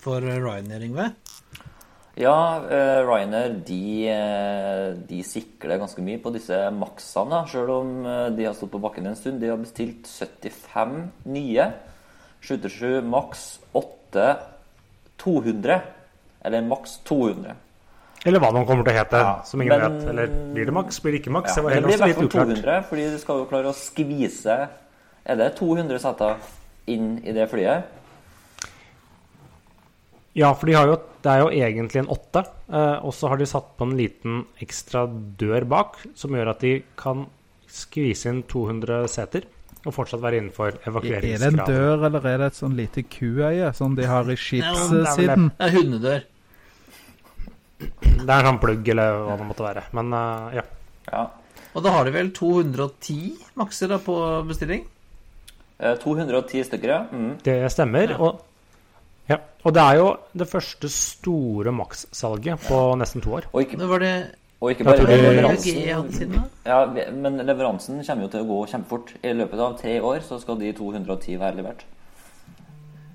for 0.04 0.24
Ryanair, 0.24 0.86
Yngve. 0.88 1.10
Ja, 2.16 2.62
uh, 2.62 3.00
Ryanair 3.08 3.56
de, 3.66 4.06
eh, 4.06 4.92
de 5.10 5.24
sikler 5.26 5.80
ganske 5.82 6.04
mye 6.06 6.20
på 6.22 6.30
disse 6.36 6.60
maksene, 6.78 7.40
selv 7.50 7.72
om 7.80 7.94
eh, 8.06 8.28
de 8.38 8.46
har 8.46 8.54
stått 8.54 8.70
på 8.76 8.82
bakken 8.84 9.08
en 9.10 9.18
stund. 9.18 9.40
De 9.42 9.50
har 9.50 9.58
bestilt 9.58 10.06
75 10.06 11.08
nye 11.34 11.66
737 12.46 13.02
maks 13.10 13.48
8 13.74 14.28
200. 15.24 15.80
Eller 16.46 16.62
maks 16.68 17.00
200. 17.10 17.56
Eller 18.28 18.40
hva 18.44 18.52
de 18.54 18.62
kommer 18.68 18.86
til 18.86 18.94
å 18.94 18.98
hete, 19.00 19.24
Ja, 19.24 19.34
som 19.48 19.62
ingen 19.66 19.74
men- 19.80 19.98
vet. 19.98 20.10
Eller 20.14 20.28
blir 20.54 20.66
det 20.70 20.74
maks, 20.78 21.00
blir 21.02 21.12
det 21.18 21.22
ikke 21.24 21.34
maks? 21.34 21.58
Ja, 21.58 21.64
det 21.64 21.82
blir 21.84 21.96
i 21.96 21.98
hvert 21.98 22.16
fall 22.16 22.30
uklart. 22.30 22.54
200, 22.62 22.84
fordi 22.92 23.10
du 23.10 23.18
skal 23.20 23.42
jo 23.42 23.50
klare 23.50 23.74
å 23.74 23.76
skvise 23.76 24.70
Er 25.26 25.36
det 25.40 25.56
200 25.56 25.98
seter 26.04 26.36
inn 26.86 27.22
i 27.24 27.32
det 27.32 27.50
flyet? 27.50 27.84
Ja, 30.34 30.50
for 30.58 30.70
de 30.70 30.74
har 30.74 30.90
jo, 30.90 30.98
det 31.22 31.30
er 31.30 31.42
jo 31.44 31.50
egentlig 31.54 32.02
en 32.02 32.12
åtte, 32.14 32.42
eh, 32.74 33.06
og 33.06 33.14
så 33.14 33.30
har 33.30 33.38
de 33.38 33.46
satt 33.50 33.76
på 33.78 33.86
en 33.86 33.98
liten 33.98 34.44
ekstra 34.64 35.06
dør 35.40 35.68
bak, 35.70 36.00
som 36.18 36.34
gjør 36.34 36.56
at 36.56 36.64
de 36.66 36.80
kan 36.98 37.28
skvise 37.70 38.32
inn 38.32 38.42
200 38.50 39.06
seter 39.10 39.46
og 39.84 39.92
fortsatt 39.96 40.22
være 40.24 40.40
innenfor 40.40 40.78
Er 40.88 41.24
det 41.26 41.42
en 41.44 41.60
dør, 41.60 42.06
eller 42.08 42.26
er 42.30 42.38
det 42.40 42.52
et 42.54 42.60
sånn 42.60 42.76
lite 42.78 43.04
kuøye 43.04 43.74
som 43.76 43.98
de 43.98 44.08
har 44.08 44.30
i 44.32 44.38
skipssiden? 44.40 45.50
Det 45.58 45.68
er 45.68 45.76
hundedør. 45.76 46.24
Det 47.84 48.30
er 48.30 48.38
en 48.40 48.48
sånn 48.48 48.62
plugg, 48.64 48.90
eller 48.94 49.18
hva 49.28 49.36
det 49.42 49.48
måtte 49.50 49.66
være. 49.66 49.84
Men 49.98 50.16
eh, 50.18 50.60
ja. 50.62 50.66
Ja. 51.12 51.24
Og 51.74 51.84
da 51.84 51.94
har 51.94 52.08
de 52.08 52.14
vel 52.16 52.32
210 52.34 53.34
makser 53.60 53.92
da 53.92 54.00
på 54.02 54.16
bestilling? 54.48 54.86
Eh, 55.80 55.98
210 56.00 56.68
stykker, 56.70 56.94
ja. 56.94 57.02
Mm. 57.12 57.38
Det 57.44 57.60
stemmer. 57.74 58.16
Ja. 58.16 58.20
Og. 58.24 58.42
Og 59.64 59.74
det 59.76 59.82
er 59.84 60.00
jo 60.00 60.08
det 60.38 60.48
første 60.52 60.90
store 60.92 61.72
Max-salget 61.76 62.66
på 62.68 62.80
nesten 63.00 63.24
to 63.24 63.38
år. 63.40 63.48
Og, 63.54 63.62
ikke, 63.64 63.80
var 63.88 64.04
det 64.04 64.14
og 64.60 64.72
ikke 64.72 64.86
bare 64.88 65.06
det- 65.08 65.22
leveransen. 65.24 66.36
Ja, 66.66 66.86
men 67.12 67.42
leveransen 67.46 68.04
kommer 68.06 68.28
jo 68.28 68.32
til 68.32 68.44
å 68.44 68.48
gå 68.48 68.60
kjempefort. 68.72 69.16
I 69.24 69.34
løpet 69.34 69.60
av 69.60 69.80
tre 69.80 69.98
år 70.00 70.24
så 70.28 70.40
skal 70.42 70.60
de 70.60 70.72
210 70.74 71.40
være 71.40 71.60
levert. 71.62 71.84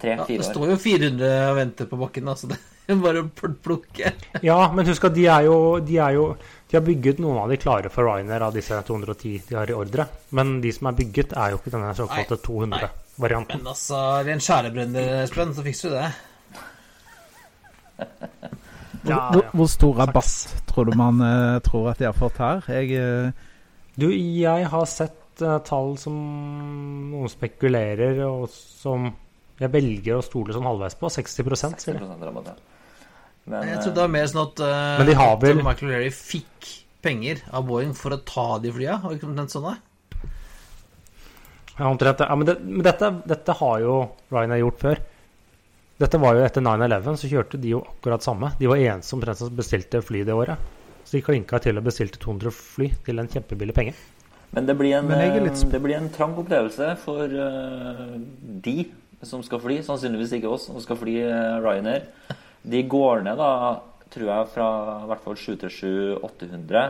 Ja, 0.02 0.22
det 0.28 0.44
står 0.46 0.70
jo 0.70 0.76
400 0.78 1.30
og 1.50 1.56
venter 1.58 1.88
på 1.90 1.96
bakken, 1.98 2.28
altså. 2.30 2.46
det 2.52 2.94
er 2.94 3.00
bare 3.02 3.24
å 3.24 3.30
plukke. 3.64 4.12
Ja, 4.46 4.58
men 4.72 4.86
husk 4.86 5.08
at 5.08 5.16
de 5.16 5.24
er 5.26 5.48
jo 5.48 5.56
De, 5.82 5.96
er 5.98 6.14
jo, 6.14 6.28
de 6.70 6.76
har 6.78 6.84
bygget 6.86 7.18
noen 7.24 7.40
av 7.42 7.50
de 7.50 7.58
klare 7.58 7.90
for 7.90 8.06
Ryanair 8.06 8.44
av 8.46 8.54
disse 8.54 8.78
210 8.86 9.48
de 9.48 9.58
har 9.58 9.72
i 9.72 9.74
ordre. 9.74 10.06
Men 10.38 10.60
de 10.62 10.70
som 10.76 10.86
er 10.92 10.98
bygget, 11.00 11.34
er 11.34 11.50
jo 11.50 11.58
ikke 11.58 11.74
denne 11.74 11.90
såkalte 11.98 12.38
200-varianten. 12.44 13.58
Men 13.58 13.72
altså, 13.74 13.98
ved 14.22 14.36
en 14.36 14.44
skjærebrenner, 14.46 15.10
Espen, 15.24 15.54
så 15.56 15.66
fikser 15.66 15.90
du 15.90 15.98
det. 15.98 16.08
Hvor, 17.98 19.12
Ja, 19.12 19.18
ja. 19.32 19.42
hvor 19.54 19.68
stor 19.70 20.00
rabatt 20.00 20.62
tror 20.66 20.88
du 20.88 20.96
man 20.98 21.20
uh, 21.22 21.58
tror 21.64 21.92
at 21.92 22.00
de 22.00 22.08
har 22.08 22.16
fått 22.16 22.40
her? 22.42 22.64
Jeg, 22.66 22.98
uh... 22.98 23.30
Du, 23.98 24.08
jeg 24.10 24.66
har 24.72 24.88
sett 24.90 25.42
uh, 25.44 25.58
tall 25.66 25.94
som 26.00 26.16
noen 27.12 27.30
spekulerer, 27.30 28.20
og 28.26 28.48
som 28.52 29.08
jeg 29.58 29.70
velger 29.74 30.18
å 30.18 30.24
stole 30.24 30.54
sånn 30.54 30.66
halvveis 30.66 30.98
på. 30.98 31.10
60, 31.10 31.46
60 31.62 31.98
rabatt, 31.98 32.52
ja. 32.52 32.56
Men, 33.48 33.64
Jeg 33.70 33.80
trodde 33.80 33.96
det 33.96 34.04
var 34.04 34.12
mer 34.12 34.26
sånn 34.28 34.44
at, 34.44 34.60
uh, 34.60 34.98
Men 35.00 35.08
de 35.08 35.18
har 35.18 35.36
vel- 35.42 35.62
Michael 35.64 35.90
O'Leary 35.90 36.10
fikk 36.14 36.72
penger 37.02 37.40
av 37.54 37.66
Boeing 37.68 37.94
for 37.96 38.14
å 38.14 38.20
ta 38.26 38.58
de 38.62 38.72
flya. 38.74 38.98
og 39.02 39.10
det 39.10 39.20
ikke 39.20 39.30
omtrent 39.30 39.54
sånn. 39.54 39.78
Ja, 41.78 41.86
omtrent. 41.86 42.20
Ja, 42.20 42.34
men 42.34 42.46
det, 42.46 42.58
men 42.60 42.82
dette, 42.82 43.10
dette 43.30 43.54
har 43.60 43.80
jo 43.80 43.94
Ryanair 44.34 44.64
gjort 44.64 44.82
før. 44.82 45.00
Dette 45.98 46.18
var 46.22 46.36
jo 46.36 46.44
etter 46.46 46.62
9-11, 46.62 47.16
så 47.18 47.28
kjørte 47.30 47.58
de 47.58 47.72
jo 47.72 47.80
akkurat 47.82 48.22
samme. 48.22 48.52
De 48.60 48.68
var 48.70 48.78
eneste 48.78 49.16
omtrent 49.16 49.40
som 49.40 49.50
bestilte 49.58 49.98
fly 50.04 50.22
det 50.26 50.36
året. 50.36 50.60
Så 51.02 51.16
de 51.16 51.24
klinka 51.26 51.58
til 51.64 51.80
og 51.80 51.88
bestilte 51.88 52.20
200 52.22 52.54
fly 52.54 52.92
til 53.06 53.18
en 53.18 53.30
kjempebillig 53.32 53.74
penge. 53.74 53.96
Men 54.54 54.68
det 54.68 54.76
blir 54.78 54.94
en, 55.00 55.10
litt 55.10 55.64
det 55.72 55.80
blir 55.82 55.98
en 55.98 56.08
trang 56.14 56.36
opplevelse 56.38 56.92
for 57.02 57.26
uh, 57.26 58.14
de 58.64 58.76
som 59.26 59.42
skal 59.42 59.60
fly. 59.64 59.80
Sannsynligvis 59.84 60.36
ikke 60.38 60.54
oss 60.54 60.68
som 60.70 60.78
skal 60.84 61.00
fly 61.00 61.18
eh, 61.24 61.58
Ryanair. 61.64 62.06
De 62.62 62.82
går 62.86 63.24
ned, 63.26 63.40
da, 63.40 64.06
tror 64.14 64.30
jeg, 64.30 64.48
fra 64.54 64.70
i 65.02 65.10
hvert 65.10 65.24
fall 65.26 65.38
737-800 65.42 66.88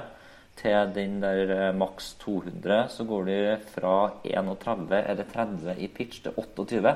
til 0.59 0.93
den 0.95 1.21
der 1.23 1.55
eh, 1.55 1.77
maks 1.77 2.13
200. 2.21 2.89
Så 2.93 3.07
går 3.09 3.29
de 3.31 3.39
fra 3.73 3.95
31 4.27 4.99
eller 5.01 5.33
30 5.33 5.79
i 5.79 5.89
pitch 5.95 6.27
til 6.27 6.37
28. 6.37 6.95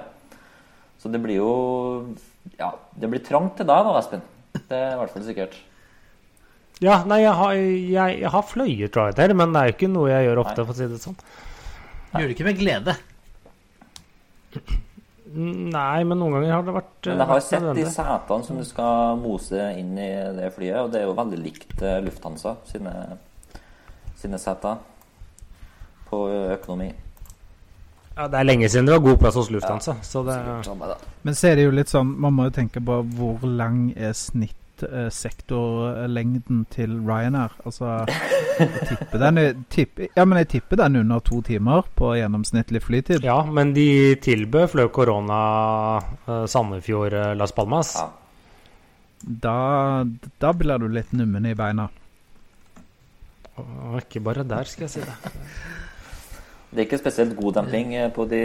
Så 1.03 1.11
det 1.11 1.18
blir 1.22 1.40
jo 1.40 1.53
Ja, 2.59 2.72
det 2.94 3.11
blir 3.11 3.22
trangt 3.26 3.57
til 3.59 3.66
deg 3.66 3.86
da, 3.88 3.94
Espen. 3.98 4.22
Det 4.55 4.76
er 4.78 4.94
i 4.94 4.98
hvert 5.00 5.14
fall 5.14 5.24
sikkert. 5.26 5.57
Ja, 6.82 7.03
nei, 7.07 7.20
jeg 7.22 7.32
har, 7.38 7.53
jeg, 7.55 8.20
jeg 8.24 8.30
har 8.34 8.46
fløyet 8.46 8.96
rider, 8.98 9.34
men 9.38 9.53
det 9.55 9.61
er 9.61 9.68
jo 9.70 9.74
ikke 9.76 9.90
noe 9.92 10.11
jeg 10.11 10.26
gjør 10.26 10.40
ofte, 10.42 10.57
Nei. 10.59 10.66
for 10.66 10.74
å 10.74 10.78
si 10.78 10.88
det 10.90 10.98
sånn. 11.03 11.18
Gjør 12.12 12.26
det 12.26 12.34
ikke 12.34 12.46
med 12.48 12.59
glede. 12.59 12.94
Nei, 15.32 16.03
men 16.05 16.18
noen 16.18 16.34
ganger 16.36 16.50
har 16.53 16.64
det 16.66 16.74
vært 16.76 17.07
Men 17.09 17.22
jeg 17.22 17.30
har 17.30 17.44
sett 17.46 17.68
de 17.78 17.84
setene 17.88 18.48
som 18.48 18.59
du 18.59 18.64
skal 18.68 19.20
mose 19.20 19.68
inn 19.80 19.94
i 19.96 20.11
det 20.36 20.50
flyet, 20.57 20.80
og 20.82 20.90
det 20.92 21.00
er 21.00 21.07
jo 21.07 21.14
veldig 21.16 21.38
likt 21.40 21.78
eh, 21.80 22.00
Lufthansa 22.05 22.57
sine, 22.68 22.92
sine 24.20 24.40
seter 24.42 24.82
på 26.11 26.26
økonomi. 26.59 26.90
Ja, 28.16 28.28
det 28.28 28.38
er 28.38 28.44
lenge 28.44 28.68
siden 28.68 28.86
det 28.86 28.92
var 28.96 29.00
god 29.06 29.18
plass 29.22 29.34
hos 29.40 29.50
Lufthansa. 29.50 29.94
Så 30.04 30.22
det, 30.26 30.34
ja. 30.36 30.62
men 31.22 31.34
så 31.34 31.46
er 31.48 31.54
det 31.56 31.64
jo 31.64 31.70
litt 31.72 31.88
sånn 31.92 32.20
Man 32.20 32.32
må 32.36 32.44
jo 32.48 32.52
tenke 32.58 32.80
på 32.84 32.94
hvor 33.16 33.38
lang 33.48 33.92
er 33.96 34.12
snittsektorlengden 34.16 36.64
til 36.72 36.90
Ryanair. 37.06 37.50
Altså 37.64 37.86
Jeg 38.58 38.68
tipper 38.90 39.18
den 39.22 39.38
er, 39.40 39.54
tipp, 39.72 39.90
Ja, 40.16 40.24
men 40.28 40.38
jeg 40.42 40.48
tipper 40.56 40.76
den 40.82 40.96
er 40.96 41.00
under 41.06 41.20
to 41.24 41.36
timer 41.46 41.80
på 41.96 42.06
gjennomsnittlig 42.18 42.80
flytid. 42.84 43.20
ja, 43.24 43.38
men 43.48 43.72
de 43.74 43.88
tilbød 44.20 44.66
fløy 44.74 44.88
korona 44.92 45.40
eh, 46.28 46.44
Sandefjord 46.46 47.12
eh, 47.16 47.34
Las 47.38 47.52
Palmas. 47.56 47.94
Ja. 47.96 48.08
Da, 49.22 50.02
da 50.42 50.50
blir 50.52 50.78
du 50.82 50.88
litt 50.90 51.12
nummen 51.14 51.46
i 51.46 51.54
beina. 51.54 51.86
Og 53.56 53.98
ikke 54.00 54.20
bare 54.24 54.42
der, 54.48 54.64
skal 54.68 54.82
jeg 54.88 54.90
si 54.90 55.00
det. 55.06 55.14
Det 56.72 56.80
er 56.80 56.86
ikke 56.86 57.02
spesielt 57.02 57.36
god 57.36 57.58
demping 57.58 57.92
eh, 57.98 58.08
på 58.12 58.24
de, 58.30 58.40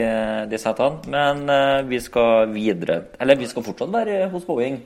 de 0.51 0.59
setene, 0.59 0.99
men 1.13 1.47
eh, 1.53 1.87
vi 1.87 1.99
skal 2.03 2.51
videre 2.51 3.05
Eller 3.23 3.39
vi 3.39 3.47
skal 3.47 3.63
fortsatt 3.63 3.93
være 3.93 4.27
hos 4.33 4.43
Boeing, 4.43 4.81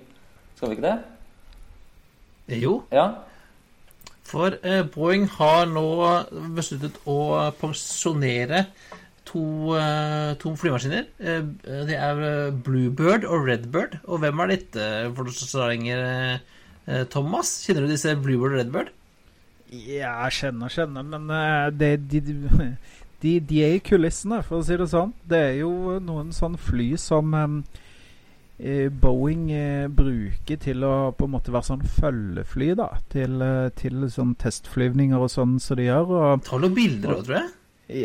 skal 0.59 0.69
vi 0.69 0.77
ikke 0.77 0.91
det? 0.91 2.61
Jo. 2.61 2.83
Ja. 2.93 3.07
For 4.29 4.53
eh, 4.61 4.83
Boeing 4.93 5.25
har 5.39 5.65
nå 5.73 5.87
besluttet 6.55 7.01
å 7.09 7.17
pensjonere 7.57 8.67
to, 9.25 9.43
eh, 9.79 10.35
to 10.37 10.53
flymaskiner. 10.61 11.09
Eh, 11.19 11.41
det 11.89 11.97
er 11.97 12.23
eh, 12.29 12.53
Bluebird 12.53 13.25
og 13.25 13.47
Redbird. 13.49 13.99
Og 14.05 14.21
hvem 14.21 14.39
er 14.45 14.53
dette 14.53 14.87
for 15.17 15.29
eh, 15.31 17.03
Thomas? 17.09 17.53
Kjenner 17.65 17.87
du 17.87 17.93
disse 17.95 18.15
Bluebird 18.15 18.53
og 18.53 18.59
Redbird? 18.61 18.93
Ja, 19.71 20.17
jeg 20.25 20.33
kjenner, 20.35 20.67
kjenner, 20.67 21.05
men 21.07 21.29
eh, 21.31 21.69
det, 21.71 21.91
de, 22.11 22.19
de, 22.19 22.33
de 23.39 23.61
er 23.63 23.75
i 23.77 23.79
kulissene, 23.85 24.41
for 24.43 24.59
å 24.59 24.65
si 24.65 24.77
det 24.79 24.89
sånn. 24.91 25.13
Det 25.29 25.37
er 25.51 25.55
jo 25.61 25.99
noen 26.01 26.31
sånn 26.35 26.57
fly 26.57 26.89
som 26.97 27.33
eh, 27.37 27.55
eh, 28.59 28.89
Boeing 28.89 29.47
eh, 29.53 29.87
bruker 29.87 30.57
til 30.61 30.83
å 30.87 31.11
på 31.17 31.27
en 31.29 31.33
måte 31.37 31.53
være 31.53 31.69
sånn 31.69 31.85
følgefly, 31.99 32.71
da. 32.79 32.89
Til, 33.13 33.41
eh, 33.45 33.69
til 33.77 34.05
sånn 34.11 34.35
testflyvninger 34.41 35.21
og 35.21 35.31
sånn 35.33 35.57
som 35.61 35.77
de 35.79 35.89
gjør. 35.89 36.15
Og 36.21 36.45
Ta 36.49 36.57
noen 36.61 36.77
bilder 36.77 37.15
òg, 37.17 37.25
tror 37.27 37.37
jeg. 37.41 37.51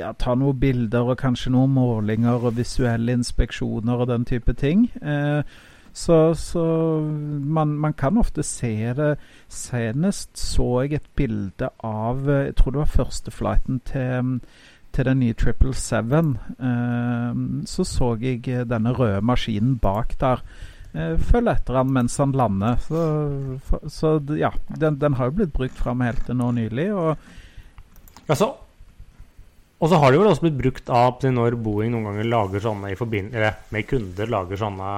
ja, 0.00 0.12
ta 0.18 0.34
noen 0.34 0.58
bilder 0.58 1.12
og 1.12 1.18
kanskje 1.20 1.52
noen 1.54 1.70
målinger 1.76 2.42
og 2.48 2.56
visuelle 2.58 3.14
inspeksjoner 3.14 4.02
og 4.02 4.08
den 4.10 4.24
type 4.26 4.52
ting. 4.58 4.88
Eh, 5.02 5.42
så 5.96 6.34
så 6.36 6.62
man, 7.00 7.70
man 7.80 7.94
kan 7.96 8.18
ofte 8.20 8.42
se 8.44 8.92
det. 8.98 9.14
Senest 9.48 10.36
så 10.36 10.82
jeg 10.84 10.98
et 10.98 11.06
bilde 11.16 11.70
av 11.80 12.28
eh, 12.28 12.46
Jeg 12.50 12.56
tror 12.58 12.74
det 12.74 12.82
var 12.82 12.90
første 12.98 13.30
flighten 13.32 13.78
til, 13.88 14.40
til 14.96 15.08
den 15.08 15.20
nye 15.22 15.36
777. 15.36 16.32
Eh, 16.58 17.42
så 17.68 17.86
så 17.86 18.14
jeg 18.22 18.66
denne 18.68 18.94
røde 18.96 19.22
maskinen 19.24 19.76
bak 19.82 20.16
der. 20.20 20.44
Eh, 20.96 21.16
følge 21.20 21.52
etter 21.52 21.80
han 21.82 21.92
mens 21.92 22.16
han 22.22 22.32
lander. 22.36 22.78
Så, 22.82 23.80
så 23.92 24.16
ja, 24.40 24.54
den, 24.68 25.00
den 25.02 25.18
har 25.20 25.30
jo 25.30 25.38
blitt 25.42 25.56
brukt 25.56 25.76
fram 25.76 26.04
helt 26.04 26.24
til 26.26 26.40
nå 26.40 26.52
nylig. 26.56 26.92
Og 26.94 27.34
Altså, 28.26 28.48
og 29.78 29.90
så 29.90 29.98
har 30.02 30.10
det 30.10 30.18
jo 30.18 30.24
også 30.26 30.42
blitt 30.46 30.56
brukt 30.58 30.88
av 30.90 31.20
når 31.22 31.54
Boeing 31.62 31.92
noen 31.94 32.08
ganger 32.08 32.26
lager 32.26 32.62
sånne 32.64 32.90
i 32.90 32.98
forbindelse 32.98 33.52
med 33.70 33.86
kunder 33.86 34.32
lager 34.32 34.58
sånne 34.58 34.94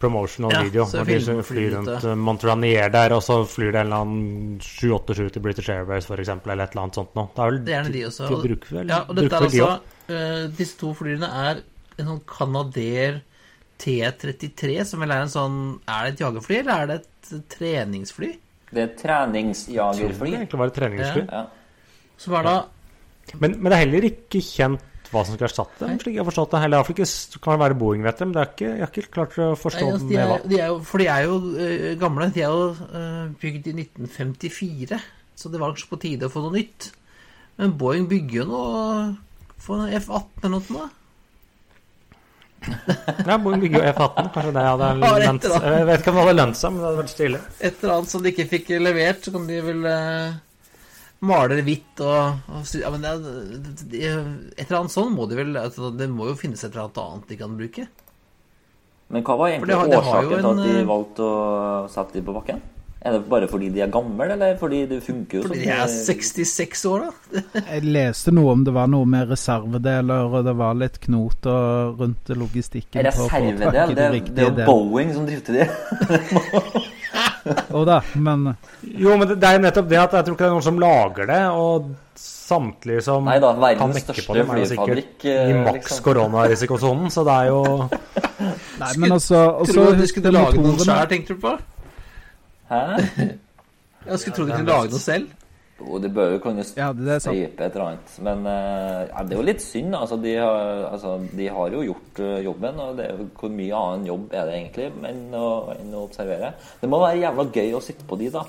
promotional 0.00 0.52
Ja, 0.54 0.62
video. 0.62 0.84
Når 0.86 1.04
de 1.08 1.42
flyr 1.42 1.72
rundt 1.76 1.88
ut, 1.90 2.04
eh, 2.04 2.14
Montranier 2.14 2.90
der, 2.94 3.12
og 3.16 3.22
så 3.26 3.40
flyr 3.48 3.72
det 3.72 3.80
en 3.80 3.86
eller 3.86 4.02
annen 4.04 4.60
787 4.60 5.32
til 5.34 5.42
British 5.42 5.70
Airways 5.74 6.06
f.eks., 6.06 6.28
eller 6.28 6.62
et 6.64 6.70
eller 6.76 6.82
annet 6.84 6.94
sånt 7.00 7.14
noe. 7.18 7.28
Det 7.34 7.42
er 7.42 7.50
vel 7.50 7.58
Det 7.64 7.72
er 7.72 7.82
gjerne 7.82 7.92
de 7.96 8.04
også. 8.06 8.28
De 8.28 8.40
bruker 8.48 8.76
vel, 8.78 8.88
Ja, 8.94 9.00
og 9.08 9.16
dette 9.16 9.28
bruker 9.28 9.36
er 9.36 9.40
de 9.40 9.62
altså 9.62 9.70
også. 9.72 10.14
eh, 10.18 10.48
Disse 10.58 10.78
to 10.78 10.92
flyene 10.94 11.30
er 11.48 11.62
en 11.98 12.06
sånn 12.12 12.22
Canadair 12.30 13.20
T33, 13.78 14.84
som 14.86 15.00
vel 15.04 15.12
er 15.14 15.22
en 15.26 15.30
sånn 15.32 15.58
Er 15.86 16.08
det 16.08 16.14
et 16.16 16.22
jagerfly, 16.24 16.60
eller 16.62 16.82
er 16.82 16.86
det 16.90 16.98
et 17.04 17.48
treningsfly? 17.54 18.32
Det 18.72 18.82
er 18.82 18.88
et 18.90 18.98
treningsjagerfly. 19.00 20.30
det 20.32 20.38
egentlig 20.42 20.58
var 20.60 20.66
et 20.72 20.76
treningsfly. 20.76 21.22
Ja. 21.30 21.44
Som 22.18 22.34
er 22.34 22.42
da 22.48 22.56
Men, 23.38 23.54
men 23.62 23.70
det 23.70 23.76
er 23.76 23.82
heller 23.86 24.06
ikke 24.08 24.40
kjent 24.44 24.80
hva 25.12 25.22
som 25.24 25.36
skal 25.36 25.48
erstatte 25.48 25.80
dem, 25.84 25.98
slik 26.02 26.16
jeg 26.16 26.22
har 26.22 26.28
forstått 26.28 26.54
det. 26.54 26.80
Ikke 26.92 27.06
det 27.06 27.40
kan 27.44 27.60
være 27.62 27.78
Boeing, 27.78 28.04
vet 28.04 28.20
du, 28.20 28.26
men 28.26 28.34
det 28.36 28.42
er 28.42 28.50
ikke, 28.52 28.68
jeg 28.68 28.84
har 28.84 28.92
ikke 28.92 29.14
klart 29.14 29.38
å 29.40 29.48
forstå 29.58 29.84
Nei, 29.86 29.94
altså, 29.94 30.08
de 30.08 30.14
med 30.14 30.22
er, 30.22 30.28
hva. 30.32 30.38
de 30.52 30.60
er 30.60 30.72
jo, 30.72 30.76
For 30.90 31.02
de 31.02 31.08
er 31.14 31.24
jo 31.24 31.38
uh, 31.46 31.88
gamle. 32.02 32.28
De 32.34 32.44
er 32.44 32.52
jo 32.52 32.68
uh, 32.74 33.24
bygd 33.42 33.70
i 33.72 33.74
1954, 33.84 35.00
så 35.38 35.52
det 35.52 35.62
var 35.62 35.74
kanskje 35.74 35.90
på 35.92 36.00
tide 36.04 36.28
å 36.28 36.34
få 36.34 36.44
noe 36.44 36.56
nytt. 36.58 36.90
Men 37.58 37.74
Boeing 37.80 38.06
bygger 38.10 38.42
jo 38.42 38.46
noe 38.52 38.78
for 39.58 39.84
en 39.84 39.98
F-18 39.98 40.44
eller 40.44 40.56
noe. 40.58 40.64
sånt. 40.68 40.94
Ja, 43.26 43.38
Boeing 43.38 43.62
bygger 43.62 43.80
jo 43.80 43.92
F-18. 43.92 44.28
Kanskje 44.34 44.52
det 44.56 44.66
hadde 44.66 44.90
et 44.92 45.24
lønt. 45.24 45.48
Jeg 45.48 45.88
vet 45.88 46.02
ikke 46.02 46.12
om 46.12 46.18
det 46.18 46.26
hadde 46.26 46.36
lønt 46.38 46.60
seg, 46.60 46.74
men 46.74 46.82
det 46.82 46.88
hadde 46.88 47.00
vært 47.02 47.14
stilig. 47.14 47.40
Et 47.58 47.82
eller 47.82 47.94
annet 47.96 48.12
som 48.12 48.24
de 48.24 48.32
ikke 48.34 48.48
fikk 48.52 48.70
levert, 48.82 49.24
så 49.24 49.34
kan 49.34 49.48
de 49.48 49.60
vel 49.64 49.88
eh, 49.90 50.38
male 51.26 51.58
det 51.58 51.64
hvitt 51.66 52.02
og, 52.04 52.50
og 52.54 52.74
ja, 52.78 52.90
men 52.94 53.02
det, 53.02 53.12
det, 53.90 54.02
Et 54.06 54.66
eller 54.68 54.80
annet 54.82 54.94
sånn 54.94 55.14
må 55.16 55.26
de 55.26 55.38
vel 55.40 55.56
altså, 55.58 55.90
Det 55.90 56.06
må 56.12 56.28
jo 56.30 56.38
finnes 56.38 56.62
et 56.62 56.70
eller 56.70 56.86
annet 56.86 57.00
annet 57.02 57.32
de 57.32 57.38
kan 57.40 57.58
bruke. 57.58 57.86
Men 59.08 59.24
hva 59.24 59.38
var 59.40 59.54
egentlig 59.54 59.72
det 59.72 59.98
årsaken 59.98 60.34
til 60.34 60.50
at 60.50 60.58
de 60.66 60.74
eh, 60.82 60.88
valgte 60.88 61.24
å 61.24 61.86
sette 61.90 62.18
de 62.18 62.24
på 62.26 62.34
bakken? 62.36 62.60
Er 62.98 63.14
det 63.14 63.20
bare 63.30 63.46
fordi 63.48 63.68
de 63.70 63.80
er 63.84 63.90
gamle, 63.94 64.26
eller 64.34 64.56
fordi 64.58 64.80
det 64.90 64.98
funker 65.06 65.38
jo 65.38 65.42
Fordi 65.46 65.62
de 65.62 65.70
er 65.70 65.86
66 65.86 66.82
år, 66.90 67.06
da. 67.06 67.42
Jeg 67.70 67.86
leste 67.86 68.34
noe 68.34 68.52
om 68.56 68.66
det 68.66 68.74
var 68.74 68.90
noe 68.90 69.06
med 69.08 69.30
reservedeler, 69.30 70.28
og 70.28 70.44
det 70.44 70.54
var 70.58 70.76
litt 70.76 70.98
knot 71.06 71.46
rundt 72.02 72.34
logistikken. 72.34 73.06
Reservedel? 73.06 73.94
Det, 73.94 74.10
de 74.18 74.22
det 74.34 74.44
er 74.44 74.50
jo. 74.50 74.66
Boeing 74.66 75.14
som 75.14 75.30
drifter 75.30 75.62
de. 75.62 76.84
Jo 77.74 77.84
da, 77.88 78.00
men 78.14 78.52
Jo, 78.82 79.16
men 79.16 79.28
det, 79.28 79.38
det 79.40 79.48
er 79.48 79.58
jo 79.58 79.64
nettopp 79.64 79.88
det 79.90 79.98
at 80.02 80.18
jeg 80.18 80.26
tror 80.26 80.36
ikke 80.36 80.44
det 80.44 80.50
er 80.50 80.56
noen 80.56 80.66
som 80.68 80.82
lager 80.82 81.30
det, 81.30 81.40
og 81.54 81.88
samtlige 82.18 83.02
som 83.04 83.26
Nei 83.28 83.38
da, 83.42 83.52
kan 83.78 83.92
mekke 83.94 84.24
på 84.26 84.36
det 84.36 84.42
dem, 84.42 84.52
er 84.54 84.62
jo 84.62 84.68
sikkert 84.72 85.26
i 85.28 85.32
eh, 85.34 85.58
maks 85.66 85.76
liksom. 85.78 86.04
koronarisikosonen, 86.08 87.10
så 87.14 87.24
det 87.28 87.34
er 87.42 87.50
jo 87.52 87.60
Nei, 88.82 88.92
men 89.02 89.16
altså 89.18 89.42
og 89.50 89.68
Tror 89.70 89.92
du 89.92 90.02
de 90.02 90.08
skulle 90.10 90.32
lage 90.34 90.62
noe 90.62 90.78
sjøl, 90.80 91.04
tenkte 91.10 91.36
du 91.36 91.42
på? 91.44 91.56
Hæ? 92.68 92.82
Jeg 94.08 94.22
skulle 94.22 94.36
tro 94.36 94.46
de 94.48 94.56
kunne 94.56 94.70
lage 94.72 94.92
noe 94.94 95.02
selv. 95.02 95.28
Jo, 95.78 95.98
de 96.02 96.08
bør 96.10 96.32
jo 96.34 96.38
kunne 96.42 96.64
Ja, 96.76 96.88
det 96.92 97.20
sant. 97.22 97.36
støype 97.36 97.64
et 97.64 97.76
eller 97.76 97.84
annet. 97.86 98.14
Men 98.26 98.46
eh, 98.50 99.02
ja, 99.12 99.22
det 99.22 99.36
er 99.36 99.38
jo 99.38 99.46
litt 99.46 99.62
synd. 99.62 99.94
Altså, 99.94 100.16
de 100.22 100.34
har, 100.34 100.84
altså, 100.90 101.14
de 101.38 101.48
har 101.54 101.74
jo 101.74 101.82
gjort 101.86 102.22
eh, 102.24 102.38
jobben, 102.44 102.80
og 102.82 102.96
det 102.98 103.04
er 103.06 103.12
jo, 103.14 103.26
hvor 103.38 103.52
mye 103.54 103.82
annen 103.82 104.06
jobb 104.08 104.32
er 104.34 104.48
det 104.48 104.56
egentlig 104.56 104.88
enn 105.10 105.20
å, 105.38 105.48
enn 105.76 105.92
å 105.94 106.04
observere? 106.08 106.50
Det 106.80 106.90
må 106.90 106.98
være 107.02 107.20
jævla 107.22 107.44
gøy 107.54 107.76
å 107.78 107.82
sitte 107.84 108.06
på 108.10 108.18
de, 108.18 108.30
da. 108.34 108.42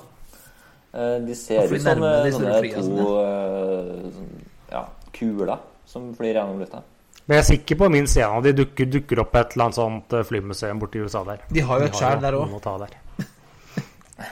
Eh, 0.90 1.18
de 1.28 1.36
ser 1.38 1.70
ut 1.70 1.84
som 1.86 2.06
eh, 2.08 2.32
sånne 2.34 2.56
flyene, 2.64 3.04
to 3.04 4.48
ja, 4.74 4.82
kuler 5.14 5.60
som 5.90 6.10
flyr 6.18 6.40
gjennom 6.40 6.64
lufta. 6.64 6.82
Men 7.28 7.38
jeg 7.38 7.44
er 7.44 7.50
sikker 7.52 7.78
på 7.78 7.92
minst 7.94 8.18
en 8.18 8.40
av 8.40 8.42
de 8.42 8.56
dukker, 8.58 8.90
dukker 8.90 9.22
opp 9.22 9.38
et 9.38 9.54
eller 9.54 9.68
annet 9.68 9.78
sånt 9.78 10.18
flymuseum 10.32 10.82
borti 10.82 11.04
USA 11.06 11.22
der. 11.28 11.46
De 11.54 11.62
har 11.62 11.84
jo 11.84 11.92
et 11.92 12.02
skjær 12.02 12.26
der 12.26 12.40
òg. 12.40 12.98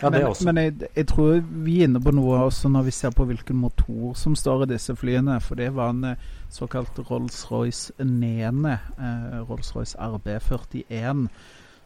Ja, 0.01 0.09
men, 0.09 0.25
men 0.45 0.57
jeg, 0.57 0.73
jeg 0.95 1.07
tror 1.07 1.37
vi 1.63 1.79
er 1.79 1.87
inne 1.87 2.01
på 2.03 2.11
noe 2.15 2.41
også 2.47 2.69
når 2.71 2.87
vi 2.89 2.95
ser 2.95 3.13
på 3.15 3.25
hvilken 3.27 3.59
motor 3.61 4.15
som 4.19 4.35
står 4.35 4.65
i 4.65 4.71
disse 4.73 4.95
flyene. 4.97 5.39
For 5.43 5.59
det 5.59 5.71
var 5.75 5.93
en 5.93 6.03
eh, 6.11 6.25
såkalt 6.53 6.99
Rolls-Royce 7.07 7.95
Nene, 8.03 8.77
eh, 8.97 9.39
Rolls-Royce 9.47 9.97
RB41, 9.97 11.27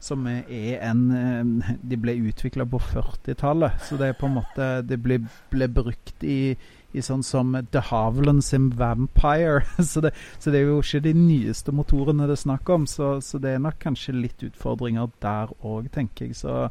som 0.02 0.28
er 0.28 0.80
en 0.82 1.02
eh, 1.14 1.74
De 1.82 1.99
ble 2.02 2.18
utvikla 2.32 2.66
på 2.66 2.82
40-tallet, 2.91 3.82
så 3.86 3.97
det 4.02 4.12
er 4.12 4.18
på 4.20 4.30
en 4.30 4.39
måte 4.39 4.70
Det 4.88 4.97
ble, 5.02 5.20
ble 5.54 5.68
brukt 5.70 6.26
i, 6.26 6.56
i 6.91 7.04
sånn 7.06 7.22
som 7.24 7.54
De 7.54 7.84
Havilland 7.91 8.41
sin 8.43 8.72
Vampire. 8.78 9.62
Så 9.91 10.02
det, 10.02 10.16
så 10.39 10.52
det 10.52 10.62
er 10.62 10.72
jo 10.72 10.82
ikke 10.82 11.06
de 11.06 11.14
nyeste 11.18 11.74
motorene 11.76 12.26
det 12.26 12.39
er 12.39 12.47
snakk 12.47 12.70
om, 12.74 12.88
så, 12.89 13.20
så 13.22 13.39
det 13.41 13.54
er 13.56 13.62
nok 13.62 13.78
kanskje 13.82 14.18
litt 14.18 14.43
utfordringer 14.45 15.14
der 15.24 15.54
òg, 15.62 15.91
tenker 15.93 16.28
jeg. 16.28 16.41
Så 16.41 16.66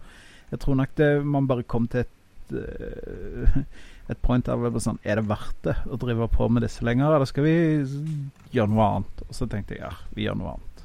jeg 0.51 0.61
tror 0.63 0.77
nok 0.81 0.95
det 0.99 1.11
man 1.25 1.47
bare 1.51 1.63
kom 1.69 1.87
til 1.91 2.01
et 2.05 2.55
eh, 2.57 3.63
et 4.11 4.19
point 4.27 4.43
der 4.43 4.59
det 4.59 4.73
var 4.75 4.83
sånn 4.83 4.97
Er 5.07 5.21
det 5.21 5.29
verdt 5.31 5.61
det 5.69 5.77
å 5.87 5.99
drive 6.03 6.27
på 6.35 6.49
med 6.51 6.65
disse 6.67 6.83
lenger, 6.83 7.13
eller 7.15 7.29
skal 7.31 7.45
vi 7.47 7.53
gjøre 8.57 8.71
noe 8.73 8.87
annet? 8.97 9.21
Og 9.29 9.37
så 9.39 9.47
tenkte 9.47 9.77
jeg 9.77 9.85
ja, 9.85 9.93
vi 10.17 10.25
gjør 10.27 10.39
noe 10.41 10.55
annet. 10.57 10.83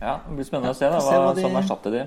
Ja, 0.00 0.16
det 0.26 0.34
blir 0.40 0.46
spennende 0.48 0.72
å 0.74 0.78
se 0.78 0.88
da, 0.90 0.98
se 1.02 1.14
hva 1.14 1.28
hva 1.28 1.36
de- 1.36 1.44
som 1.46 1.54
erstatter 1.60 1.94
de. 1.94 2.02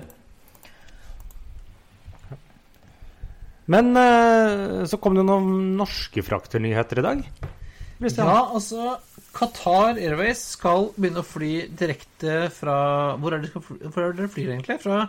Men 3.72 3.96
eh, 3.96 4.84
så 4.90 4.98
kom 5.00 5.14
det 5.16 5.24
noen 5.24 5.76
norske 5.78 6.22
frakternyheter 6.26 7.00
i 7.00 7.04
dag. 7.06 7.22
Christian. 8.02 8.26
Ja, 8.26 8.40
altså 8.50 8.96
Qatar 9.32 9.94
Airways 10.02 10.40
skal 10.56 10.88
begynne 10.96 11.22
å 11.22 11.26
fly 11.26 11.68
direkte 11.78 12.48
fra 12.52 12.74
Hvor 13.22 13.36
er 13.36 13.44
det 13.46 13.52
de 14.18 14.26
flyr 14.34 14.50
egentlig? 14.56 14.80
Fra 14.82 15.04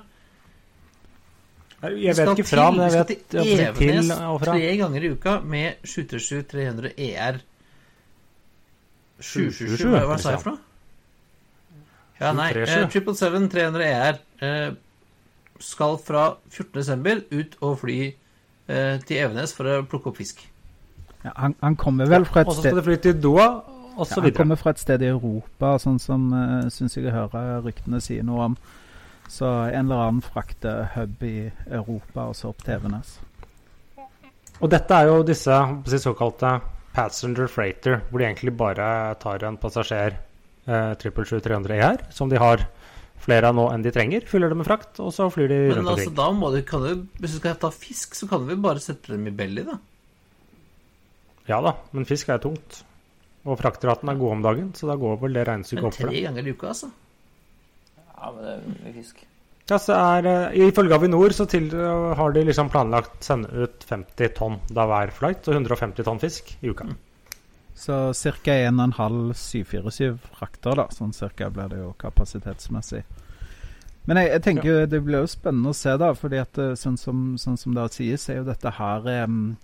Jeg 1.84 2.16
vet 2.16 2.30
ikke 2.38 2.48
fra, 2.48 2.70
men 2.72 2.86
jeg 2.86 2.94
vet 2.96 3.10
til 3.12 3.42
til 3.44 3.60
Evenes 3.60 4.12
og 4.16 4.38
fra. 4.40 4.54
tre 4.54 4.76
ganger 4.80 5.04
i 5.04 5.10
uka 5.12 5.40
med 5.44 5.84
737-300 5.84 6.94
ER. 6.98 7.42
777, 9.20 9.90
hva 9.92 10.18
sa 10.20 10.36
jeg 10.36 10.44
for 10.46 10.54
noe? 10.54 10.62
Ja, 12.22 12.32
nei. 12.38 12.50
777-300 12.56 13.84
ER 13.90 14.20
eh, 14.48 14.76
skal 15.60 15.98
fra 16.00 16.26
14.12. 16.52 17.26
ut 17.32 17.58
og 17.60 17.80
fly 17.82 18.00
eh, 18.08 19.02
til 19.04 19.18
Evenes 19.18 19.56
for 19.56 19.68
å 19.68 19.82
plukke 19.90 20.12
opp 20.14 20.22
fisk. 20.22 20.46
Ja, 21.24 21.34
han, 21.36 21.58
han 21.64 21.76
kommer 21.80 22.08
vel 22.12 22.28
fra 22.28 22.44
et 22.44 22.52
sted 22.52 22.54
Og 22.54 22.62
så 22.62 22.68
skal 22.70 22.80
det 22.80 22.86
fly 22.88 22.98
til 23.04 23.20
Doha, 23.24 23.50
og 23.94 24.06
ja, 24.06 24.10
så 24.14 24.22
Han 24.22 24.38
kommer 24.40 24.60
fra 24.60 24.72
et 24.76 24.80
sted 24.80 25.04
i 25.04 25.12
Europa, 25.12 25.76
sånn 25.84 26.00
som 26.00 26.32
uh, 26.32 26.72
syns 26.74 26.98
jeg 26.98 27.12
hører 27.12 27.60
ryktene 27.66 28.00
sier 28.04 28.24
noe 28.28 28.50
om. 28.52 28.58
Så 29.32 29.48
en 29.48 29.86
eller 29.86 30.08
annen 30.08 30.24
fraktehub 30.26 31.24
i 31.26 31.38
Europa, 31.68 32.28
og 32.30 32.36
så 32.38 32.52
opp 32.52 32.64
til 32.66 32.76
Evenes. 32.78 33.18
Og 34.62 34.70
dette 34.72 34.96
er 34.96 35.10
jo 35.10 35.24
disse 35.28 35.56
såkalte 36.04 36.58
passenger 36.94 37.50
freighter, 37.50 38.02
hvor 38.10 38.22
de 38.22 38.28
egentlig 38.28 38.54
bare 38.58 38.86
tar 39.22 39.44
en 39.48 39.58
passasjer 39.60 40.14
eh, 40.14 40.94
777-300 41.02 41.74
ER, 41.80 42.04
som 42.14 42.30
de 42.30 42.40
har 42.42 42.68
flere 43.24 43.50
av 43.50 43.58
nå 43.58 43.66
enn 43.74 43.84
de 43.86 43.92
trenger. 43.96 44.28
Fyller 44.30 44.52
det 44.52 44.60
med 44.60 44.68
frakt, 44.68 45.00
og 45.02 45.14
så 45.16 45.30
flyr 45.34 45.50
de 45.50 45.60
Men 45.72 45.82
rundt 45.82 45.96
altså, 45.96 46.14
da 46.16 46.30
må 46.36 46.52
du, 46.54 46.62
kan 46.68 46.84
du, 46.84 47.06
hvis 47.20 47.36
du 47.36 47.40
skal 47.42 47.58
ta 47.60 47.72
fisk, 47.74 48.18
så 48.20 48.30
kan 48.30 48.44
du 48.44 48.52
vel 48.52 48.62
bare 48.64 48.84
sette 48.84 49.16
dem 49.16 49.28
i 49.30 49.36
belly, 49.36 49.66
da? 49.68 49.80
Ja 51.50 51.60
da, 51.64 51.76
men 51.96 52.08
fisk 52.08 52.30
er 52.32 52.44
tungt. 52.44 52.84
Og 53.44 53.58
fraktraten 53.60 54.08
er 54.08 54.20
god 54.20 54.38
om 54.38 54.44
dagen, 54.46 54.70
så 54.78 54.88
da 54.88 54.96
går 55.00 55.18
vel 55.20 55.34
det 55.36 55.48
regnestykket 55.50 55.82
Men 55.82 55.90
opp 55.90 55.98
for 55.98 56.14
tre 56.14 56.22
ganger 56.28 56.46
i 56.46 56.54
uka, 56.54 56.70
altså. 56.72 56.92
Ja, 58.24 58.32
men 58.32 58.44
det 58.46 58.52
er 58.56 58.68
mye 58.88 58.94
fisk. 58.96 59.24
Ja, 59.68 59.80
så 59.80 59.96
er, 59.96 60.28
eh, 60.28 60.68
Ifølge 60.68 60.96
Avinor 60.96 61.36
så 61.36 61.46
til, 61.48 61.70
har 62.16 62.36
de 62.36 62.44
liksom 62.48 62.70
planlagt 62.72 63.24
sende 63.24 63.52
ut 63.52 63.84
50 63.88 64.32
tonn 64.38 64.62
da 64.72 64.88
hver 64.88 65.12
flight, 65.12 65.48
og 65.48 65.60
150 65.60 66.08
tonn 66.08 66.24
fisk 66.24 66.56
i 66.62 66.72
uka. 66.72 66.88
Så 67.76 68.14
ca. 68.14 68.56
1,5 68.70 69.34
747 69.34 70.18
frakter, 70.38 70.78
da. 70.80 70.88
Sånn 70.94 71.14
cirka 71.16 71.50
blir 71.52 71.72
det 71.72 71.82
jo 71.82 71.92
kapasitetsmessig. 72.00 73.04
Men 74.06 74.20
jeg, 74.20 74.32
jeg 74.34 74.44
tenker 74.44 74.70
jo 74.70 74.80
det 74.92 75.02
blir 75.04 75.24
jo 75.24 75.32
spennende 75.32 75.72
å 75.72 75.78
se, 75.78 75.96
da. 76.00 76.12
fordi 76.16 76.40
at 76.42 76.60
eh, 76.60 76.74
sånn 76.80 76.98
som, 77.00 77.22
sånn 77.40 77.60
som 77.60 77.76
det 77.76 77.90
sies, 77.96 78.28
er 78.30 78.42
jo 78.42 78.50
dette 78.50 78.76
her 78.80 79.08
um, 79.28 79.56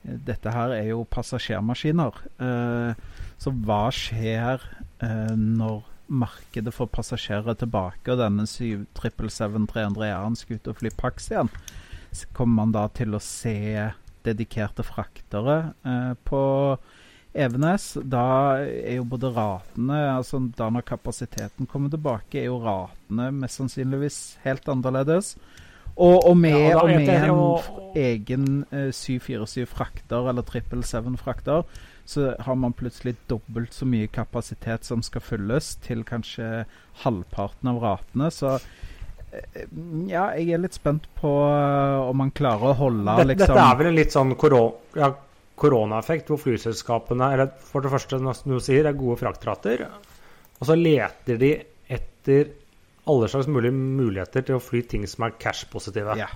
Dette 0.00 0.48
her 0.48 0.72
er 0.72 0.86
jo 0.94 1.02
passasjermaskiner. 1.12 2.14
Uh, 2.40 2.94
så 3.36 3.52
hva 3.52 3.82
skjer 3.92 4.62
uh, 5.04 5.34
når 5.36 5.82
markedet 6.10 6.74
for 6.74 6.90
passasjerer 6.90 7.52
er 7.52 7.58
tilbake, 7.62 8.10
og 8.10 8.20
denne 8.20 8.46
777-300-eren 8.50 10.38
skal 10.38 10.58
ut 10.58 10.70
og 10.72 10.80
fly 10.80 10.92
Pax 10.98 11.30
igjen? 11.30 11.50
Så 12.10 12.26
kommer 12.34 12.64
man 12.64 12.74
da 12.74 12.88
til 12.94 13.14
å 13.14 13.22
se 13.22 13.90
dedikerte 14.26 14.84
fraktere 14.84 15.60
eh, 15.86 16.14
på 16.26 16.42
Evenes, 17.30 17.92
da 18.10 18.58
er 18.58 18.96
jo 18.96 19.04
både 19.06 19.28
ratene 19.30 19.98
altså 20.16 20.40
Da 20.58 20.66
når 20.72 20.82
kapasiteten 20.88 21.68
kommer 21.70 21.92
tilbake, 21.92 22.40
er 22.40 22.48
jo 22.48 22.58
ratene 22.64 23.28
mest 23.36 23.60
sannsynligvis 23.60 24.18
helt 24.42 24.66
annerledes. 24.68 25.36
Og, 25.94 26.24
og 26.26 26.36
med, 26.38 26.56
Ja, 26.56 26.80
og 26.80 26.90
med 26.90 27.08
en 27.08 27.96
egen 28.00 28.64
eh, 28.72 28.90
747 28.90 29.68
frakter, 29.70 30.26
eller 30.30 30.42
777 30.42 31.22
frakter, 31.22 31.62
så 32.10 32.34
har 32.42 32.56
man 32.58 32.74
plutselig 32.74 33.14
dobbelt 33.30 33.74
så 33.74 33.86
mye 33.86 34.10
kapasitet 34.10 34.86
som 34.88 35.02
skal 35.06 35.22
fylles, 35.22 35.76
til 35.84 36.02
kanskje 36.06 36.64
halvparten 37.04 37.70
av 37.70 37.80
ratene. 37.84 38.30
Så 38.34 38.56
eh, 38.56 39.66
ja, 40.10 40.30
jeg 40.34 40.56
er 40.56 40.62
litt 40.64 40.78
spent 40.78 41.06
på 41.20 41.32
eh, 41.46 42.10
om 42.10 42.18
man 42.18 42.34
klarer 42.34 42.72
å 42.72 42.78
holde 42.82 43.06
Dette, 43.06 43.28
liksom 43.32 43.54
dette 43.54 43.66
er 43.66 43.80
vel 43.80 43.90
en 43.92 43.98
litt 44.00 44.16
sånn 44.16 44.34
koronaeffekt, 45.60 46.32
hvor 46.32 46.42
flyselskapene 46.42 47.30
eller 47.36 47.54
for 47.70 47.86
det 47.86 47.94
første, 47.94 48.18
som 48.18 48.56
du 48.56 48.58
sier, 48.58 48.90
er 48.90 48.98
gode 48.98 49.20
fraktrater. 49.22 49.86
Og 50.58 50.66
så 50.66 50.76
leter 50.76 51.38
de 51.40 51.54
etter 51.86 52.54
alle 53.10 53.30
slags 53.30 53.48
mulige 53.48 53.74
muligheter 53.74 54.44
til 54.46 54.58
å 54.58 54.62
fly 54.62 54.82
ting 54.88 55.06
som 55.08 55.24
er 55.28 55.38
cash-positive. 55.40 56.18
Yeah. 56.18 56.34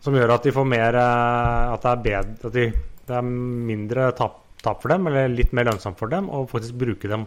Som 0.00 0.16
gjør 0.16 0.36
at 0.36 0.46
de 0.46 0.52
får 0.54 0.64
mer 0.68 0.96
eh, 0.96 1.72
At 1.74 1.82
det 1.84 1.90
er 1.90 2.04
bedre 2.06 2.48
At 2.48 2.54
de, 2.54 2.62
det 3.10 3.18
er 3.18 3.26
mindre 3.26 4.10
tap, 4.16 4.40
tap 4.64 4.82
for 4.82 4.92
dem, 4.92 5.08
eller 5.10 5.30
litt 5.32 5.54
mer 5.56 5.68
lønnsomt 5.70 5.98
for 6.00 6.12
dem, 6.12 6.30
å 6.30 6.46
faktisk 6.50 6.78
bruke 6.80 7.10
dem 7.10 7.26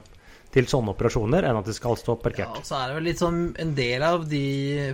til 0.53 0.67
sånne 0.69 0.93
operasjoner, 0.93 1.45
enn 1.49 1.59
at 1.59 1.69
de 1.69 1.75
skal 1.75 1.97
stå 1.99 2.15
parkert. 2.21 2.51
Ja, 2.51 2.61
og 2.61 2.67
så 2.67 2.79
er 2.79 2.89
det 2.91 2.97
vel 2.99 3.07
litt 3.09 3.21
sånn 3.21 3.39
En 3.61 3.71
del 3.77 4.03
av 4.05 4.27
de 4.29 4.43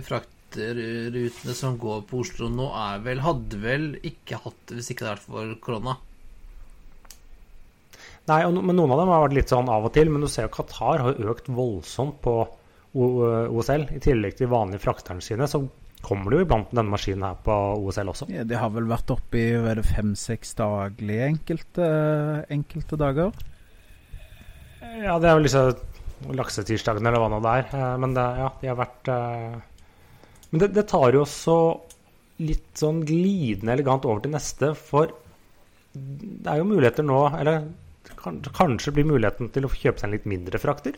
fraktrutene 0.06 1.56
som 1.56 1.76
går 1.80 2.06
på 2.08 2.22
Oslo 2.24 2.48
nå, 2.52 2.70
er 2.88 3.02
vel 3.04 3.20
Hadde 3.24 3.60
vel 3.60 3.90
ikke 4.08 4.40
hatt 4.40 4.62
det 4.70 4.78
hvis 4.78 4.94
ikke 4.94 5.04
det 5.04 5.10
hadde 5.12 5.20
vært 5.20 5.28
for 5.28 5.58
korona. 5.66 5.98
Nei, 8.30 8.40
men 8.46 8.76
Noen 8.76 8.94
av 8.94 9.02
dem 9.02 9.10
har 9.10 9.24
vært 9.24 9.36
litt 9.36 9.52
sånn 9.52 9.68
av 9.72 9.88
og 9.88 9.92
til, 9.96 10.10
men 10.12 10.24
du 10.24 10.30
ser 10.30 10.46
jo 10.46 10.54
Qatar 10.54 11.04
har 11.04 11.22
økt 11.32 11.48
voldsomt 11.52 12.20
på 12.24 12.34
OSL. 12.94 13.86
I 13.96 14.02
tillegg 14.02 14.36
til 14.36 14.46
de 14.46 14.52
vanlige 14.52 14.82
frakterne 14.84 15.24
sine, 15.24 15.48
så 15.50 15.62
kommer 16.04 16.32
det 16.32 16.40
jo 16.40 16.46
iblant 16.46 16.70
denne 16.72 16.92
maskinen 16.92 17.26
her 17.28 17.38
på 17.44 17.54
OSL 17.84 18.10
også. 18.12 18.28
Ja, 18.32 18.44
det 18.48 18.58
har 18.60 18.72
vel 18.74 18.88
vært 18.90 19.12
oppe 19.12 19.40
i 19.40 19.82
fem-seks 19.86 20.54
daglig 20.58 21.18
enkelte, 21.26 21.88
enkelte 22.52 22.98
dager. 23.00 23.32
Ja, 24.80 25.18
det 25.20 25.28
er 25.28 25.36
vel 25.38 25.46
disse 25.48 25.64
laksetirsdagene 26.36 27.10
eller 27.10 27.22
hva 27.22 27.30
nå 27.32 27.40
det 27.44 27.52
er. 27.60 27.68
Eh, 27.76 27.96
Men 28.00 28.16
det, 28.16 28.26
ja, 28.40 28.48
de 28.60 28.70
har 28.72 28.78
vært 28.80 29.12
eh, 29.12 29.60
Men 30.50 30.62
det, 30.64 30.72
det 30.76 30.88
tar 30.90 31.14
jo 31.14 31.24
også 31.24 31.56
litt 32.40 32.80
sånn 32.80 33.02
glidende 33.04 33.76
elegant 33.76 34.06
over 34.08 34.24
til 34.24 34.32
neste, 34.32 34.72
for 34.76 35.12
det 35.92 36.48
er 36.48 36.60
jo 36.60 36.68
muligheter 36.70 37.02
nå 37.02 37.18
Eller 37.34 37.64
kanskje 38.54 38.92
blir 38.94 39.08
muligheten 39.08 39.48
til 39.52 39.66
å 39.66 39.72
kjøpe 39.72 39.98
seg 39.98 40.06
en 40.08 40.14
litt 40.14 40.28
mindre 40.28 40.60
frakter. 40.62 40.96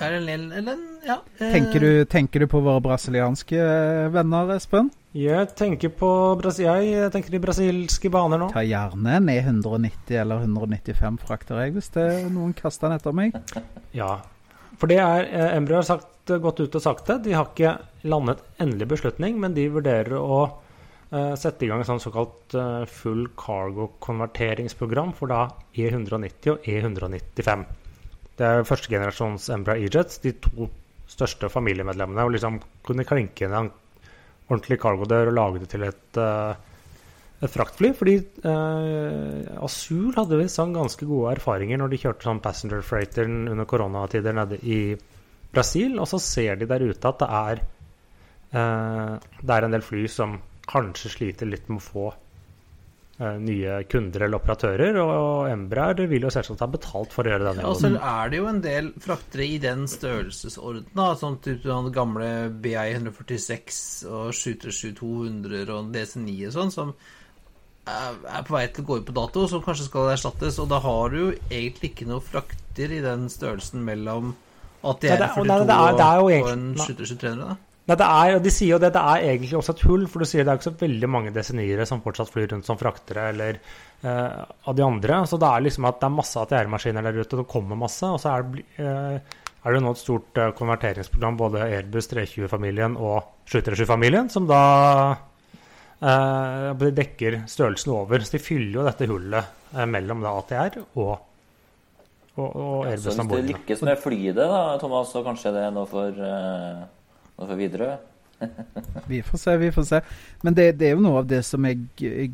Ja, 0.00 0.06
Eller, 0.10 0.76
Ja. 1.06 1.18
eh, 1.38 1.52
Tenker 1.52 1.80
du, 1.80 2.04
tenker 2.04 2.40
du 2.40 2.46
på 2.46 2.60
våre 2.64 2.80
brasilianske 2.82 3.58
eh, 3.58 4.08
venner, 4.14 4.54
Espen? 4.56 4.90
Jeg 5.14 5.54
tenker 5.54 5.92
på 5.94 6.08
Brasil, 6.40 6.66
jeg 6.66 7.12
tenker 7.14 7.30
de 7.30 7.38
brasilske 7.38 8.10
baner 8.10 8.40
nå. 8.40 8.48
Ta 8.50 8.64
gjerne 8.66 9.12
en 9.20 9.28
E190 9.30 10.16
eller 10.20 10.42
195 10.42 11.20
frakter, 11.22 11.60
jeg, 11.62 11.74
hvis 11.76 11.92
det 11.94 12.02
er 12.02 12.30
noen 12.34 12.54
kaster 12.58 12.88
den 12.90 12.98
etter 12.98 13.14
meg. 13.14 13.36
Ja, 13.94 14.16
for 14.80 14.90
det 14.90 14.98
er 14.98 15.28
Embry 15.54 15.76
har 15.78 15.86
sagt, 15.86 16.10
gått 16.26 16.58
ut 16.64 16.74
og 16.74 16.82
sagt 16.82 17.06
det. 17.06 17.20
De 17.28 17.36
har 17.36 17.46
ikke 17.52 17.76
landet 18.10 18.42
endelig 18.58 18.88
beslutning, 18.96 19.38
men 19.38 19.54
de 19.54 19.68
vurderer 19.70 20.16
å 20.18 20.40
uh, 20.48 21.34
sette 21.38 21.62
i 21.62 21.70
gang 21.70 21.84
et 21.84 21.86
sånn 21.86 22.02
såkalt 22.02 22.56
uh, 22.58 22.82
full 22.90 23.28
cargo-konverteringsprogram 23.38 25.14
for 25.14 25.30
da 25.30 25.44
E190 25.78 26.56
og 26.56 26.66
E195. 26.66 27.64
Det 28.38 28.46
er 28.46 28.66
førstegenerasjons 28.66 29.48
Embraer 29.54 29.84
E-Jets, 29.84 30.18
de 30.24 30.34
to 30.42 30.68
største 31.10 31.50
familiemedlemmene. 31.52 32.24
Og 32.26 32.34
liksom 32.34 32.60
kunne 32.86 33.06
klinke 33.06 33.46
inn 33.46 33.56
en 33.56 33.72
ordentlig 34.48 34.80
cargodør 34.82 35.30
og 35.30 35.36
lage 35.38 35.62
det 35.62 35.70
til 35.72 35.86
et, 35.86 36.18
eh, 36.20 36.54
et 37.44 37.52
fraktfly. 37.52 37.92
Fordi 37.98 38.16
eh, 38.18 39.62
Asul 39.64 40.16
hadde 40.18 40.40
visst 40.40 40.58
sånn 40.60 40.74
ganske 40.76 41.06
gode 41.08 41.36
erfaringer 41.36 41.80
når 41.80 41.94
de 41.94 42.02
kjørte 42.04 42.28
sånn 42.28 42.42
passenger 42.44 42.82
freighter 42.86 43.30
under 43.30 43.68
koronatider 43.70 44.36
nede 44.36 44.58
i 44.62 44.80
Brasil. 45.54 46.00
Og 46.00 46.10
så 46.10 46.22
ser 46.22 46.58
de 46.58 46.70
der 46.70 46.88
ute 46.88 47.14
at 47.14 47.22
det 47.22 47.30
er, 47.44 47.64
eh, 48.50 49.30
det 49.40 49.56
er 49.56 49.68
en 49.68 49.78
del 49.78 49.86
fly 49.86 50.08
som 50.10 50.40
kanskje 50.64 51.12
sliter 51.12 51.46
litt 51.46 51.68
med 51.68 51.82
å 51.82 51.84
få 51.84 52.10
nye 53.18 53.84
kunder 53.86 54.24
eller 54.26 54.40
operatører. 54.40 54.96
Og 55.00 55.48
Embraer 55.50 56.06
vil 56.10 56.22
jo 56.26 56.30
selvsagt 56.34 56.60
ha 56.60 56.66
betalt 56.66 57.12
for 57.14 57.22
å 57.24 57.30
gjøre 57.30 57.46
denne 57.50 57.62
Ja, 57.62 57.68
og 57.70 57.76
så 57.78 57.90
er 57.94 58.30
det 58.32 58.38
jo 58.40 58.46
en 58.50 58.60
del 58.64 58.92
fraktere 58.98 59.46
i 59.46 59.58
den 59.62 59.84
størrelsesorden. 59.86 60.86
da, 60.94 61.14
Sånn 61.14 61.38
type 61.40 61.62
den 61.62 61.92
gamle 61.94 62.50
BI 62.50 62.74
146 62.74 64.04
og 64.10 64.32
737-200 64.34 65.68
og 65.70 65.92
DC9 65.94 66.46
og 66.48 66.52
sånn, 66.56 66.72
som 66.74 66.94
er 67.86 68.42
på 68.48 68.54
vei 68.56 68.66
til 68.72 68.82
å 68.84 68.86
gå 68.88 68.96
ut 69.02 69.06
på 69.06 69.14
dato, 69.14 69.46
som 69.46 69.62
kanskje 69.62 69.86
skal 69.90 70.10
erstattes. 70.14 70.58
Og 70.58 70.68
da 70.72 70.78
har 70.80 71.10
du 71.10 71.16
jo 71.20 71.30
egentlig 71.50 71.92
ikke 71.92 72.06
noe 72.08 72.20
frakter 72.24 72.90
i 72.98 73.02
den 73.04 73.28
størrelsen 73.28 73.84
mellom 73.84 74.34
Nei, 74.84 74.92
det 75.00 75.12
er- 75.12 75.28
42 75.32 75.46
nei, 75.46 75.58
det 75.64 75.74
er- 75.74 75.96
det 75.96 76.06
er 76.08 76.18
jo 76.20 76.26
og 76.44 76.48
en 76.52 76.74
nei. 76.74 76.86
737-300. 76.86 77.38
da. 77.48 77.56
Nei, 77.84 77.96
det 78.00 78.06
er, 78.08 78.34
og 78.38 78.44
De 78.44 78.52
sier 78.52 78.72
jo 78.72 78.80
det, 78.80 78.94
det 78.94 79.00
er 79.12 79.26
egentlig 79.28 79.56
også 79.58 79.74
et 79.74 79.82
hull, 79.84 80.06
for 80.08 80.24
du 80.24 80.28
sier 80.28 80.46
det 80.46 80.52
er 80.52 80.60
ikke 80.60 80.70
så 80.70 80.78
veldig 80.80 81.08
mange 81.12 81.32
desiniere 81.34 81.84
som 81.88 82.00
fortsatt 82.04 82.30
flyr 82.32 82.48
rundt 82.54 82.68
som 82.68 82.80
fraktere 82.80 83.26
eller 83.34 83.58
eh, 83.60 84.38
av 84.40 84.76
de 84.78 84.84
andre. 84.86 85.18
Så 85.28 85.36
det 85.40 85.50
er 85.50 85.66
liksom 85.66 85.88
at 85.90 85.98
det 86.00 86.08
er 86.08 86.14
masse 86.16 86.40
ATR-maskiner 86.40 87.04
der 87.04 87.20
ute, 87.20 87.42
det 87.42 87.50
kommer 87.50 87.76
masse. 87.76 88.08
Og 88.08 88.22
så 88.22 88.32
er 88.32 88.48
det, 88.48 88.64
eh, 88.80 89.36
er 89.64 89.76
det 89.76 89.82
nå 89.84 89.92
et 89.92 90.00
stort 90.00 90.40
eh, 90.40 90.54
konverteringsprogram, 90.56 91.36
både 91.40 91.66
Airbus 91.66 92.08
320-familien 92.14 92.96
og 92.96 93.44
737-familien, 93.52 94.32
som 94.32 94.48
da 94.48 94.62
eh, 96.00 96.88
dekker 96.88 97.42
størrelsen 97.52 97.94
over. 97.98 98.24
Så 98.24 98.38
de 98.38 98.44
fyller 98.48 98.80
jo 98.80 98.88
dette 98.88 99.12
hullet 99.12 99.54
eh, 99.76 99.84
mellom 99.92 100.24
da 100.24 100.34
ATR 100.40 100.80
og, 100.80 101.14
og, 102.40 102.48
og 102.48 102.82
Så 102.88 102.90
Airbus 102.94 103.12
hvis 103.12 103.32
det 103.36 103.46
lykkes 103.52 103.88
med 103.92 104.04
flyet, 104.08 104.40
da, 104.40 104.66
Thomas, 104.80 105.12
så 105.12 105.20
kanskje 105.28 105.52
det 105.52 105.68
er 105.68 105.74
noe 105.82 105.88
for, 105.92 106.24
noe 107.38 107.48
for 107.48 107.58
Widerøe? 107.58 107.96
Vi 109.06 109.22
får 109.22 109.38
se, 109.38 109.56
vi 109.56 109.70
får 109.72 109.86
se. 109.88 110.00
Men 110.42 110.56
det, 110.56 110.72
det 110.80 110.88
er 110.88 110.96
jo 110.96 111.04
noe 111.04 111.22
av 111.22 111.30
det 111.30 111.40
som 111.46 111.64
er 111.68 111.78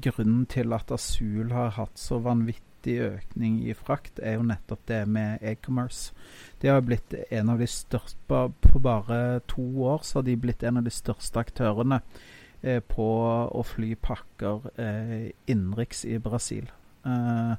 grunnen 0.03 0.45
til 0.51 0.75
at 0.77 0.91
Asul 0.95 1.53
har 1.55 1.75
hatt 1.77 2.01
så 2.01 2.21
vanvittig 2.25 2.97
økning 3.05 3.61
i 3.69 3.77
frakt, 3.77 4.19
er 4.19 4.39
jo 4.39 4.47
nettopp 4.49 4.87
det 4.89 5.01
med 5.09 5.45
e-commerce. 5.45 6.15
De 6.63 6.71
har 6.73 6.83
blitt 6.85 7.15
en 7.31 7.53
av 7.53 7.61
de 7.61 7.69
største 7.69 8.19
på, 8.29 8.47
På 8.61 8.83
bare 8.83 9.41
to 9.51 9.65
år 9.85 10.05
så 10.07 10.21
har 10.21 10.29
de 10.29 10.37
blitt 10.41 10.65
en 10.65 10.81
av 10.81 10.87
de 10.87 10.95
største 10.95 11.41
aktørene 11.41 12.01
eh, 12.63 12.81
på 12.81 13.09
å 13.51 13.63
fly 13.67 13.95
pakker 14.01 14.71
eh, 14.81 15.31
innenriks 15.47 16.05
i 16.09 16.19
Brasil. 16.23 16.71
Eh, 17.05 17.55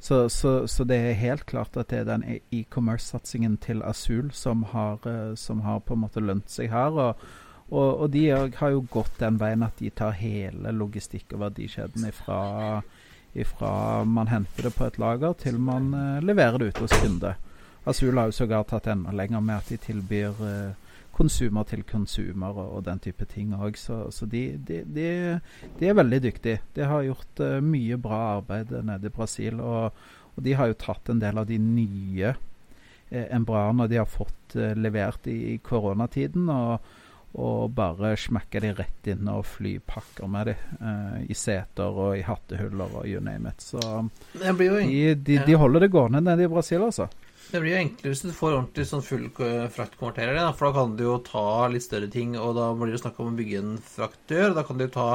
så, 0.00 0.28
så, 0.28 0.66
så 0.70 0.84
det 0.86 0.96
er 0.96 1.18
helt 1.18 1.46
klart 1.46 1.76
at 1.76 1.90
det 1.90 2.02
er 2.02 2.08
den 2.08 2.24
e-commerce-satsingen 2.54 3.56
til 3.62 3.82
Asul 3.82 4.30
som 4.32 4.62
har, 4.72 5.02
eh, 5.08 5.34
som 5.34 5.60
har 5.66 5.82
på 5.82 5.96
en 5.96 6.04
måte 6.06 6.22
lønt 6.22 6.50
seg 6.50 6.70
her. 6.72 6.94
og 7.10 7.28
og, 7.68 8.00
og 8.00 8.10
de 8.10 8.22
har 8.32 8.70
jo 8.72 8.84
gått 8.90 9.18
den 9.20 9.36
veien 9.40 9.64
at 9.66 9.76
de 9.80 9.90
tar 9.92 10.16
hele 10.16 10.72
logistikk- 10.72 11.34
og 11.36 11.42
verdikjeden 11.42 12.06
ifra, 12.08 12.80
ifra 13.36 13.72
man 14.08 14.30
henter 14.32 14.68
det 14.68 14.74
på 14.76 14.86
et 14.86 14.96
lager, 14.98 15.36
til 15.36 15.58
man 15.60 15.92
eh, 15.92 16.22
leverer 16.24 16.58
det 16.58 16.70
ut 16.70 16.82
hos 16.86 16.96
kunde. 17.02 17.34
Asul 17.88 18.16
har 18.16 18.30
jo 18.30 18.38
sågar 18.38 18.64
tatt 18.68 18.88
enda 18.88 19.12
lenger 19.12 19.44
med 19.44 19.60
at 19.60 19.68
de 19.68 19.76
tilbyr 19.84 20.40
eh, 20.48 20.87
konsumer 21.18 21.66
til 21.68 21.82
konsumer 21.88 22.54
og, 22.54 22.76
og 22.78 22.84
den 22.86 23.00
type 23.02 23.26
ting 23.30 23.54
òg. 23.56 23.78
Så, 23.80 24.00
så 24.14 24.28
de, 24.30 24.44
de, 24.58 24.82
de, 24.86 25.08
de, 25.80 25.88
er 25.88 25.98
veldig 25.98 26.22
dyktige. 26.28 26.62
De 26.76 26.86
har 26.86 27.06
gjort 27.06 27.42
uh, 27.44 27.58
mye 27.64 27.98
bra 28.00 28.20
arbeid 28.36 28.72
nede 28.86 29.10
i 29.10 29.14
Brasil. 29.14 29.60
Og, 29.60 29.98
og, 30.34 30.38
de 30.44 30.54
har 30.58 30.70
jo 30.70 30.78
tatt 30.78 31.10
en 31.10 31.22
del 31.22 31.40
av 31.40 31.48
de 31.48 31.58
nye 31.58 32.32
eh, 33.10 33.26
embraene 33.34 33.88
de 33.90 33.98
har 34.00 34.08
fått 34.08 34.56
uh, 34.58 34.72
levert 34.78 35.28
i, 35.30 35.54
i 35.54 35.60
koronatiden. 35.64 36.48
og 36.54 37.04
og 37.38 37.74
bare 37.76 38.14
smekke 38.16 38.60
de 38.64 38.70
rett 38.72 39.08
inn 39.12 39.28
og 39.28 39.42
fly 39.46 39.74
pakker 39.84 40.30
med 40.32 40.48
de 40.48 40.54
uh, 40.80 41.18
i 41.28 41.36
seter 41.36 41.92
og 41.92 42.16
i 42.16 42.22
hattehuller 42.24 42.94
og 43.02 43.04
you 43.06 43.20
name 43.22 43.52
it. 43.52 43.60
Så 43.62 43.82
de, 44.32 45.14
de, 45.14 45.36
de, 45.44 45.58
holder 45.60 45.84
det 45.84 45.90
gående 45.92 46.22
nede 46.24 46.46
i 46.46 46.50
Brasil, 46.50 46.82
altså. 46.88 47.06
Det 47.48 47.62
blir 47.62 47.72
jo 47.72 47.80
enklere 47.80 48.12
hvis 48.12 48.24
du 48.26 48.32
får 48.36 48.54
ordentlig 48.58 48.84
sånn 48.90 49.04
full 49.04 49.28
fraktkonverterer, 49.32 50.40
for 50.56 50.68
da 50.68 50.82
kan 50.82 50.96
du 50.98 51.04
jo 51.06 51.16
ta 51.24 51.44
litt 51.72 51.86
større 51.86 52.10
ting, 52.12 52.34
og 52.36 52.58
da 52.58 52.70
blir 52.76 52.92
det 52.92 53.00
snakk 53.00 53.20
om 53.24 53.30
å 53.30 53.38
bygge 53.38 53.62
en 53.62 53.76
fraktdør. 53.80 54.52
Da 54.58 54.64
kan 54.68 54.76
du 54.76 54.84
jo 54.84 54.94
ta 54.98 55.10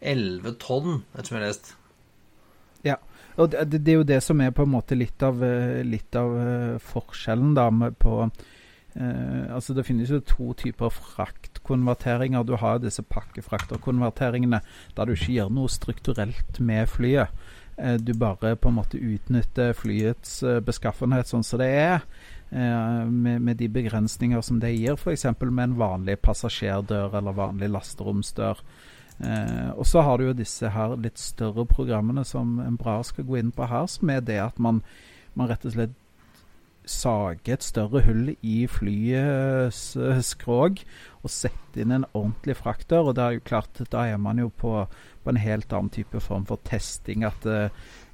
11 0.00 0.58
tonn, 0.60 1.02
etter 1.14 1.28
som 1.30 1.38
jeg 1.38 1.40
har 1.40 1.48
lest. 1.48 1.72
Ja, 2.84 2.96
og 3.40 3.52
det, 3.52 3.80
det, 3.84 3.92
er 3.92 4.00
jo 4.00 4.08
det 4.08 4.20
som 4.24 4.40
er 4.44 4.52
på 4.56 4.64
en 4.66 4.72
måte 4.74 4.96
litt 4.98 5.22
av, 5.24 5.40
eh, 5.44 5.80
litt 5.86 6.16
av 6.16 6.32
uh, 6.36 6.80
forskjellen 6.90 7.54
da 7.56 7.68
på 8.00 8.14
eh, 8.26 9.44
Altså 9.54 9.76
det 9.76 9.86
finnes 9.86 10.10
jo 10.12 10.20
to 10.24 10.52
typer 10.58 10.92
fraktkonverteringer. 10.92 12.44
Du 12.44 12.56
har 12.60 12.80
disse 12.82 13.04
pakkefrakterkonverteringene 13.06 14.60
der 14.96 15.08
du 15.08 15.14
ikke 15.14 15.36
gjør 15.36 15.56
noe 15.56 15.72
strukturelt 15.72 16.60
med 16.60 16.88
flyet. 16.90 17.32
Eh, 17.80 17.94
du 17.94 18.14
bare 18.14 18.56
på 18.56 18.68
en 18.68 18.76
måte 18.76 18.98
utnytter 18.98 19.72
flyets 19.72 20.42
eh, 20.42 20.60
beskaffenhet 20.64 21.30
sånn 21.30 21.44
som 21.46 21.60
det 21.62 21.70
er. 21.80 22.04
Eh, 22.50 23.04
med, 23.06 23.40
med, 23.40 23.56
de 23.56 23.70
begrensninger 23.72 24.42
som 24.44 24.60
det 24.60 24.74
gir, 24.74 24.98
f.eks. 24.98 25.26
med 25.40 25.64
en 25.64 25.78
vanlig 25.80 26.18
passasjerdør 26.22 27.16
eller 27.20 27.36
vanlig 27.36 27.70
lasteromsdør. 27.70 28.64
og 29.76 29.84
så 29.86 30.00
har 30.00 30.16
du 30.16 30.24
jo 30.24 30.32
disse 30.32 30.68
her 30.72 30.94
litt 30.96 31.18
større 31.20 31.66
programmene 31.68 32.24
som 32.24 32.54
en 32.64 32.78
bra 32.80 33.02
skal 33.04 33.26
gå 33.28 33.36
inn 33.36 33.50
på 33.52 33.66
her, 33.68 33.84
som 33.86 34.08
er 34.10 34.22
det 34.24 34.38
at 34.40 34.58
man, 34.58 34.80
man 35.36 35.50
rett 35.50 35.66
og 35.68 35.74
slett 35.74 35.92
sage 36.90 37.54
et 37.54 37.64
større 37.64 38.02
hull 38.06 38.34
i 38.42 38.64
flyets 38.70 39.94
skrog 40.26 40.82
og 41.20 41.32
sette 41.32 41.82
inn 41.82 41.94
en 41.94 42.08
ordentlig 42.10 42.56
frakter. 42.58 43.04
Og 43.04 43.14
det 43.16 43.24
er 43.24 43.38
jo 43.38 43.46
klart, 43.46 43.82
da 43.92 44.06
er 44.10 44.20
man 44.20 44.42
jo 44.42 44.50
på 44.50 44.84
på 45.24 45.30
en 45.30 45.40
helt 45.40 45.72
annen 45.72 45.92
type 45.92 46.20
form 46.20 46.46
for 46.48 46.60
testing. 46.64 47.24
At 47.24 47.46
uh, 47.46 47.68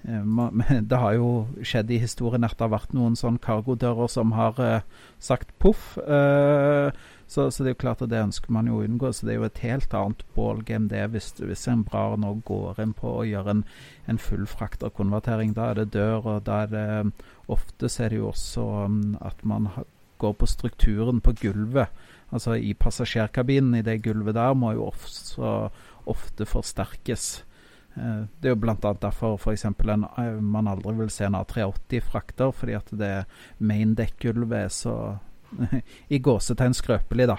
det 0.91 0.99
har 1.03 1.16
jo 1.18 1.47
skjedd 1.62 1.91
i 1.91 2.01
historien 2.03 2.47
at 2.47 2.57
det 2.59 2.66
har 2.66 2.74
vært 2.74 2.95
noen 2.97 3.16
sånn 3.18 3.39
cargodører 3.43 4.11
som 4.11 4.35
har 4.37 4.59
uh, 4.59 5.05
sagt 5.22 5.55
poff. 5.62 5.95
Uh, 5.99 6.91
så, 7.27 7.49
så, 7.51 7.62
det 7.62 7.72
er 7.72 7.74
jo 7.74 7.83
klart 7.83 8.03
at 8.05 8.11
det 8.12 8.22
ønsker 8.22 8.53
man 8.55 8.68
jo 8.70 8.79
å 8.79 8.85
unngå. 8.87 9.11
Så 9.14 9.27
det 9.27 9.35
er 9.35 9.41
jo 9.41 9.49
et 9.49 9.62
helt 9.64 9.95
annet 9.99 10.22
ballgame 10.37 10.91
det 10.91 11.05
hvis, 11.14 11.33
hvis 11.43 11.66
en 11.70 11.87
brar 11.87 12.18
nå 12.22 12.37
går 12.47 12.83
inn 12.83 12.95
på 12.97 13.16
å 13.20 13.27
gjøre 13.27 13.57
en, 13.57 13.64
en 14.11 14.22
full 14.22 14.47
frakterkonvertering. 14.51 15.55
Da 15.57 15.72
er 15.72 15.83
det 15.83 15.93
dør, 15.97 16.37
og 16.37 16.45
da 16.47 16.64
er 16.66 16.74
det 16.74 16.87
Ofte 17.53 17.90
er 18.03 18.11
det 18.11 18.18
jo 18.18 18.30
også 18.32 18.62
um, 18.86 19.16
at 19.22 19.44
man 19.47 19.68
går 20.18 20.32
på 20.40 20.47
strukturen 20.47 21.20
på 21.20 21.34
gulvet. 21.40 21.92
Altså 22.34 22.57
i 22.59 22.72
passasjerkabinen, 22.74 23.76
i 23.78 23.84
det 23.86 24.01
gulvet 24.03 24.34
der, 24.34 24.55
må 24.55 24.72
jo 24.74 24.88
også 24.88 25.68
ofte 26.07 26.47
forsterkes. 26.49 27.44
Eh, 27.97 28.24
det 28.40 28.51
er 28.51 28.55
jo 28.55 28.62
bl.a. 28.64 28.74
derfor 29.03 29.36
f.eks. 29.38 29.64
Eh, 29.64 30.40
man 30.40 30.68
aldri 30.70 30.94
vil 30.99 31.12
se 31.12 31.28
en 31.28 31.38
A380 31.38 32.11
frakter, 32.11 32.53
fordi 32.53 32.76
at 32.78 32.90
det 32.90 33.12
main 33.59 33.94
dekkgulvet 33.99 34.59
er 34.59 34.72
så 34.74 34.97
i 36.14 36.18
gåsetegn 36.18 36.74
skrøpelig, 36.74 37.28
da. 37.30 37.38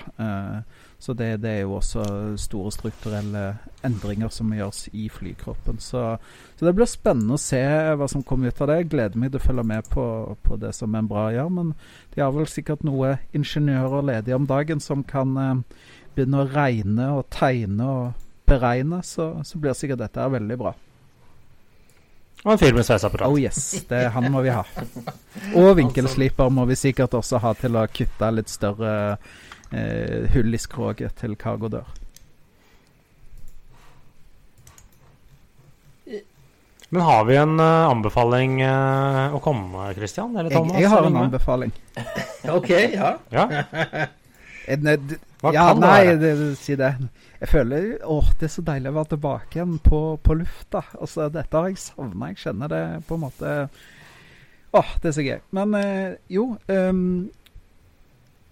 Eh, 0.97 1.03
så 1.03 1.13
det, 1.13 1.37
det, 1.37 1.49
er 1.49 1.61
jo 1.61 1.77
også 1.77 2.03
store 2.37 2.71
strukturelle 2.71 3.57
endringer 3.85 4.29
som 4.33 4.53
gjøres 4.53 4.87
i 4.93 5.09
flykroppen. 5.09 5.79
Så, 5.79 6.17
så, 6.57 6.65
det 6.65 6.73
blir 6.75 6.89
spennende 6.89 7.37
å 7.37 7.41
se 7.41 7.61
hva 7.95 8.07
som 8.09 8.23
kommer 8.23 8.49
ut 8.49 8.61
av 8.61 8.67
det. 8.71 8.79
Jeg 8.81 8.89
gleder 8.95 9.19
meg 9.19 9.31
til 9.31 9.41
å 9.41 9.45
følge 9.45 9.67
med 9.67 9.89
på, 9.93 10.07
på 10.43 10.57
det 10.57 10.73
som 10.75 10.95
Embra 10.97 11.29
gjør. 11.35 11.53
Men 11.53 11.75
de 12.15 12.23
har 12.23 12.33
vel 12.33 12.49
sikkert 12.49 12.83
noe 12.87 13.17
ingeniører 13.37 14.09
ledige 14.09 14.35
om 14.35 14.49
dagen 14.49 14.81
som 14.83 15.05
kan 15.05 15.37
begynne 16.15 16.41
å 16.41 16.49
regne 16.49 17.11
og 17.19 17.27
tegne 17.29 17.87
og 17.87 18.25
beregne, 18.47 19.03
så, 19.03 19.35
så 19.43 19.59
blir 19.59 19.75
sikkert 19.77 20.01
dette 20.01 20.23
her 20.23 20.31
veldig 20.33 20.57
bra. 20.59 20.73
Og 22.45 22.53
en 22.53 22.59
fyr 22.61 22.75
med 22.75 22.85
sveiseapparat. 22.85 23.27
Oh 23.27 23.39
yes, 23.41 23.83
det 23.89 24.05
han 24.13 24.29
må 24.31 24.43
vi 24.45 24.53
ha. 24.53 24.63
Og 25.57 25.73
vinkelsliper 25.79 26.51
må 26.53 26.67
vi 26.69 26.77
sikkert 26.79 27.17
også 27.17 27.41
ha 27.43 27.53
til 27.57 27.75
å 27.75 27.87
kutte 27.91 28.29
litt 28.31 28.51
større 28.51 29.17
eh, 29.72 30.28
hull 30.34 30.53
i 30.53 30.59
skroget 30.61 31.18
til 31.20 31.36
kargodør. 31.39 31.88
Men 36.89 37.03
har 37.03 37.26
vi 37.28 37.36
en 37.36 37.59
uh, 37.59 37.89
anbefaling 37.89 38.61
uh, 38.63 39.34
å 39.36 39.41
komme, 39.43 39.89
Christian? 39.97 40.32
Eller 40.39 40.53
Thomas? 40.53 40.78
Jeg, 40.78 40.86
jeg 40.86 40.91
har 40.93 41.07
en 41.09 41.18
anbefaling. 41.20 41.74
ok, 42.57 42.70
ja. 42.93 43.09
ja. 43.34 43.47
Hva 44.68 45.51
ja, 45.53 45.65
kan 45.68 45.82
nei, 45.84 46.15
det 46.15 46.32
være? 46.32 46.47
Si 46.59 46.78
det. 46.80 46.93
Jeg 47.38 47.51
føler 47.51 47.89
åh, 48.07 48.32
det 48.39 48.47
er 48.47 48.53
så 48.55 48.63
deilig 48.65 48.89
å 48.89 48.95
være 48.95 49.11
tilbake 49.13 49.59
igjen 49.59 49.76
på, 49.84 49.99
på 50.24 50.38
lufta. 50.39 50.82
Altså, 50.97 51.28
dette 51.34 51.59
har 51.59 51.70
jeg 51.70 51.82
savna. 51.82 52.32
Jeg 52.32 52.41
kjenner 52.41 52.72
det 52.72 52.82
på 53.07 53.18
en 53.18 53.24
måte 53.28 53.53
Åh, 54.76 54.89
det 55.01 55.11
er 55.11 55.15
så 55.15 55.24
gøy. 55.24 55.38
Men 55.55 55.76
eh, 55.78 56.18
jo 56.34 56.49
um, 56.68 57.03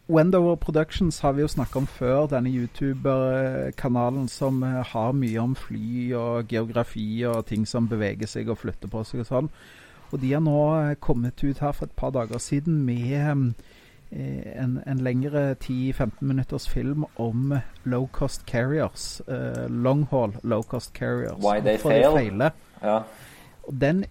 Wendover 0.08 0.56
Productions 0.62 1.20
har 1.26 1.34
vi 1.34 1.42
jo 1.42 1.50
snakka 1.50 1.80
om 1.82 1.88
før, 1.90 2.28
denne 2.30 2.52
YouTuber-kanalen 2.54 4.28
som 4.30 4.62
uh, 4.64 4.84
har 4.86 5.16
mye 5.18 5.40
om 5.42 5.56
fly 5.58 6.12
og 6.20 6.52
geografi 6.52 7.24
og 7.26 7.48
ting 7.50 7.66
som 7.68 7.90
beveger 7.90 8.30
seg 8.30 8.52
og 8.54 8.62
flytter 8.62 8.92
på 8.92 9.02
seg 9.08 9.24
og 9.24 9.32
sånn. 9.32 9.50
Og 10.12 10.20
de 10.22 10.36
har 10.36 10.46
nå 10.46 10.60
uh, 10.76 10.94
kommet 11.02 11.42
ut 11.42 11.64
her 11.64 11.74
for 11.74 11.90
et 11.90 11.98
par 11.98 12.14
dager 12.14 12.42
siden 12.44 12.84
med 12.86 13.56
Eh, 14.12 14.64
en, 14.64 14.84
en 14.88 14.98
lengre 14.98 15.56
10-15 15.56 16.10
minutters 16.20 16.70
film 16.70 17.06
om 17.16 17.60
low 17.84 18.08
cost 18.12 18.46
carriers. 18.46 19.22
Uh, 19.28 19.68
long 19.84 20.08
haul 20.12 20.36
low 20.44 20.64
cost 20.64 20.94
carriers. 20.94 21.38
Why 21.40 21.60
they 21.60 21.78
fail. 21.78 22.40
De 22.40 22.52
ja. 22.82 23.04
Den, 23.72 24.06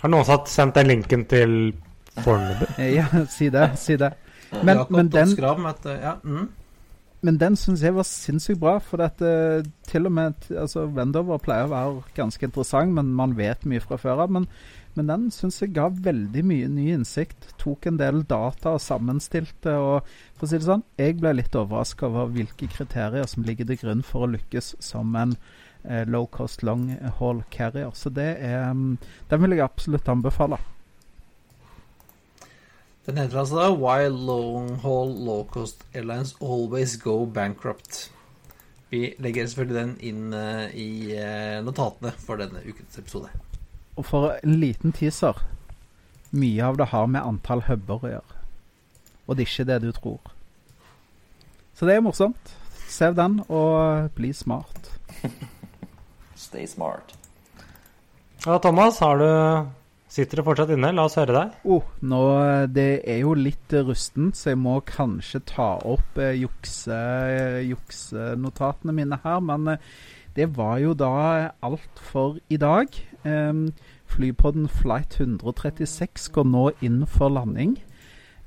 Har 0.00 0.08
noen 0.08 0.24
satt, 0.24 0.48
sendt 0.48 0.78
den 0.78 0.86
linken 0.86 1.26
til 1.26 1.74
Fornebu? 2.22 2.64
Eh, 2.78 2.94
ja, 2.94 3.06
si 3.36 3.50
det. 3.50 3.72
Si 3.76 3.96
det. 3.96 4.12
Men, 4.60 4.82
men 4.92 5.08
den, 5.08 5.32
ja. 5.38 6.18
mm. 6.22 6.48
men 7.24 7.38
den 7.40 7.56
syns 7.56 7.80
jeg 7.82 7.96
var 7.96 8.04
sinnssykt 8.04 8.60
bra. 8.60 8.76
For 8.84 9.00
at, 9.04 9.22
uh, 9.24 9.64
til 9.88 10.10
og 10.10 10.12
med 10.12 10.50
altså, 10.50 10.84
Wendover 10.92 11.40
pleier 11.40 11.70
å 11.70 11.72
være 11.72 12.14
ganske 12.18 12.46
interessant, 12.50 12.92
men 12.92 13.14
man 13.16 13.36
vet 13.38 13.64
mye 13.64 13.80
fra 13.80 14.00
før 14.00 14.26
av. 14.26 14.34
Men 14.36 14.48
men 14.94 15.08
den 15.08 15.28
syns 15.32 15.60
jeg 15.62 15.72
ga 15.76 15.86
veldig 15.88 16.42
mye 16.44 16.68
ny 16.68 16.90
innsikt. 16.92 17.46
Tok 17.60 17.88
en 17.88 17.98
del 18.00 18.22
data 18.28 18.74
og 18.76 18.82
sammenstilte. 18.84 19.72
Og 19.80 20.08
for 20.36 20.46
å 20.46 20.50
si 20.50 20.58
det 20.58 20.68
sånn, 20.68 20.84
jeg 21.00 21.16
ble 21.20 21.32
litt 21.38 21.56
overraska 21.56 22.10
over 22.10 22.32
hvilke 22.34 22.68
kriterier 22.72 23.28
som 23.30 23.46
ligger 23.46 23.70
til 23.70 23.80
grunn 23.80 24.04
for 24.06 24.26
å 24.26 24.32
lykkes 24.34 24.74
som 24.84 25.16
en 25.16 25.32
eh, 25.88 26.04
low 26.04 26.28
cost 26.28 26.64
long 26.66 26.90
haul 27.20 27.40
carrier. 27.54 27.94
Så 27.96 28.12
det 28.12 28.34
er 28.44 28.68
um, 28.68 28.98
Den 29.30 29.44
vil 29.44 29.56
jeg 29.56 29.64
absolutt 29.64 30.12
anbefale. 30.12 30.60
Den 33.06 33.18
heter 33.18 33.38
altså 33.38 33.56
da 33.58 33.70
Why 33.74 34.06
Long 34.08 34.76
Haul 34.82 35.14
Low 35.26 35.44
Cost 35.50 35.82
Airlines 35.94 36.36
Always 36.40 36.96
Go 37.02 37.24
Bankrupt. 37.24 38.12
Vi 38.90 39.14
legger 39.18 39.46
selvfølgelig 39.46 39.80
den 39.80 39.96
inn 40.00 40.34
uh, 40.34 40.68
i 40.74 41.16
uh, 41.16 41.64
notatene 41.64 42.12
for 42.18 42.38
denne 42.38 42.62
ukens 42.68 42.98
episode. 42.98 43.32
Og 43.96 44.06
for 44.06 44.36
en 44.44 44.54
liten 44.60 44.92
teaser 44.92 45.42
Mye 46.32 46.64
av 46.64 46.78
det 46.80 46.86
har 46.94 47.10
med 47.12 47.26
antall 47.26 47.60
huber 47.66 48.06
å 48.06 48.12
gjøre. 48.14 48.38
Og 49.26 49.36
det 49.36 49.44
er 49.44 49.50
ikke 49.50 49.66
det 49.68 49.80
du 49.82 49.90
tror. 49.92 50.30
Så 51.76 51.88
det 51.88 51.96
er 51.96 52.04
morsomt. 52.06 52.54
Sev 52.88 53.16
den, 53.18 53.40
og 53.48 54.08
bli 54.16 54.30
smart. 54.32 54.88
Stay 56.46 56.64
smart. 56.66 57.12
Ja, 58.46 58.56
Thomas, 58.58 58.98
har 58.98 59.20
du 59.20 59.28
Sitter 60.12 60.42
du 60.42 60.44
fortsatt 60.44 60.68
inne? 60.74 60.90
La 60.92 61.06
oss 61.08 61.14
høre 61.16 61.32
deg. 61.32 61.52
Oh, 61.64 61.86
nå, 62.04 62.20
det 62.68 63.00
er 63.08 63.22
jo 63.22 63.32
litt 63.32 63.72
rustent, 63.86 64.36
så 64.36 64.50
jeg 64.50 64.58
må 64.60 64.74
kanskje 64.84 65.40
ta 65.48 65.68
opp 65.88 66.18
eh, 66.20 66.34
jukse, 66.36 66.98
juksenotatene 67.64 68.92
mine 68.98 69.16
her. 69.22 69.40
Men 69.40 69.72
eh, 69.72 69.86
det 70.36 70.50
var 70.58 70.82
jo 70.82 70.92
da 71.00 71.14
alt 71.64 72.04
for 72.12 72.36
i 72.52 72.60
dag. 72.60 72.92
Eh, 73.24 73.64
flypodden 74.12 74.68
Flight 74.68 75.16
136 75.16 76.28
går 76.36 76.48
nå 76.50 76.66
inn 76.84 77.06
for 77.08 77.32
landing. 77.32 77.78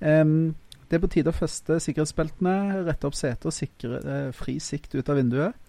Um, 0.06 0.54
det 0.86 1.00
er 1.00 1.02
på 1.02 1.10
tide 1.10 1.32
å 1.32 1.36
feste 1.36 1.80
sikkerhetsbeltene, 1.82 2.84
rette 2.86 3.10
opp 3.10 3.16
setet 3.18 3.48
og 3.50 3.56
sikre 3.56 4.02
uh, 4.06 4.30
fri 4.38 4.60
sikt 4.62 4.94
ut 4.94 5.10
av 5.10 5.18
vinduet. 5.18 5.65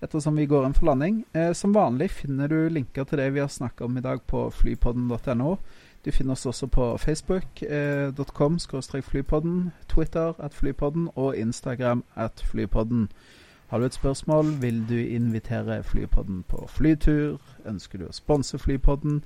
Ettersom 0.00 0.36
vi 0.36 0.46
går 0.46 0.66
inn 0.66 0.74
for 0.74 0.90
landing. 0.90 1.24
Eh, 1.32 1.52
som 1.52 1.74
vanlig 1.74 2.10
finner 2.10 2.48
du 2.48 2.68
linker 2.68 3.04
til 3.04 3.22
det 3.22 3.30
vi 3.34 3.42
har 3.42 3.52
snakka 3.52 3.84
om 3.84 3.98
i 3.98 4.04
dag 4.04 4.22
på 4.26 4.48
flypodden.no. 4.50 5.56
Du 6.04 6.12
finner 6.12 6.32
oss 6.32 6.46
også 6.46 6.66
på 6.66 6.96
facebook.com 7.00 8.58
eh, 8.60 9.02
flypodden, 9.02 9.72
Twitter 9.88 10.34
at 10.38 10.54
flypodden 10.54 11.08
og 11.14 11.36
Instagram 11.36 12.04
at 12.14 12.44
flypodden. 12.50 13.08
Har 13.68 13.78
du 13.78 13.84
et 13.84 13.94
spørsmål, 13.94 14.44
vil 14.60 14.88
du 14.88 14.94
invitere 14.94 15.82
Flypodden 15.82 16.44
på 16.48 16.66
flytur? 16.68 17.38
Ønsker 17.66 17.98
du 17.98 18.06
å 18.06 18.12
sponse 18.12 18.58
Flypodden? 18.58 19.24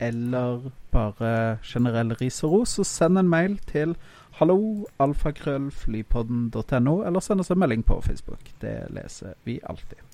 Eller 0.00 0.60
bare 0.90 1.58
generell 1.62 2.14
ris 2.16 2.42
og 2.46 2.52
ros, 2.52 2.68
så 2.78 2.84
send 2.84 3.18
en 3.20 3.28
mail 3.28 3.58
til 3.68 3.96
halloalfakrøllflypodden.no, 4.38 7.02
eller 7.02 7.20
send 7.20 7.40
oss 7.40 7.50
en 7.50 7.58
melding 7.60 7.84
på 7.84 8.00
Facebook. 8.06 8.40
Det 8.62 8.86
leser 8.94 9.32
vi 9.44 9.60
alltid. 9.68 10.09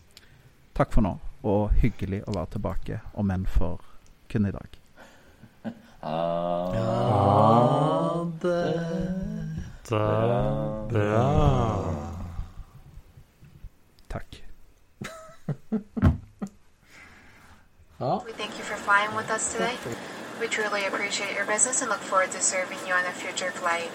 Takk 0.77 0.93
for 0.93 1.01
nå, 1.01 1.15
og 1.49 1.71
hyggelig 1.81 2.19
å 2.29 2.35
være 2.37 2.51
tilbake, 2.59 2.99
om 3.17 3.31
enn 3.33 3.47
for 3.49 3.81
kun 4.29 4.45
i 4.45 4.53
dag. 4.53 4.75
Ha 6.03 6.19
det. 8.43 8.59
Da, 9.89 10.03
bra. 10.91 11.23
Takk. 14.13 14.43
We 18.27 18.33
thank 18.37 18.59
you 18.59 18.65
for 18.65 18.77
flying 18.77 19.15
with 19.17 19.31
us 19.31 19.55
today. 19.55 19.73
We 20.39 20.49
truly 20.49 20.85
appreciate 20.85 21.35
your 21.35 21.47
business 21.47 21.81
and 21.81 21.89
look 21.89 22.01
forward 22.01 22.33
to 22.33 22.43
serving 22.43 22.79
you 22.87 22.93
on 22.93 23.07
a 23.07 23.13
future 23.13 23.51
flight. 23.51 23.91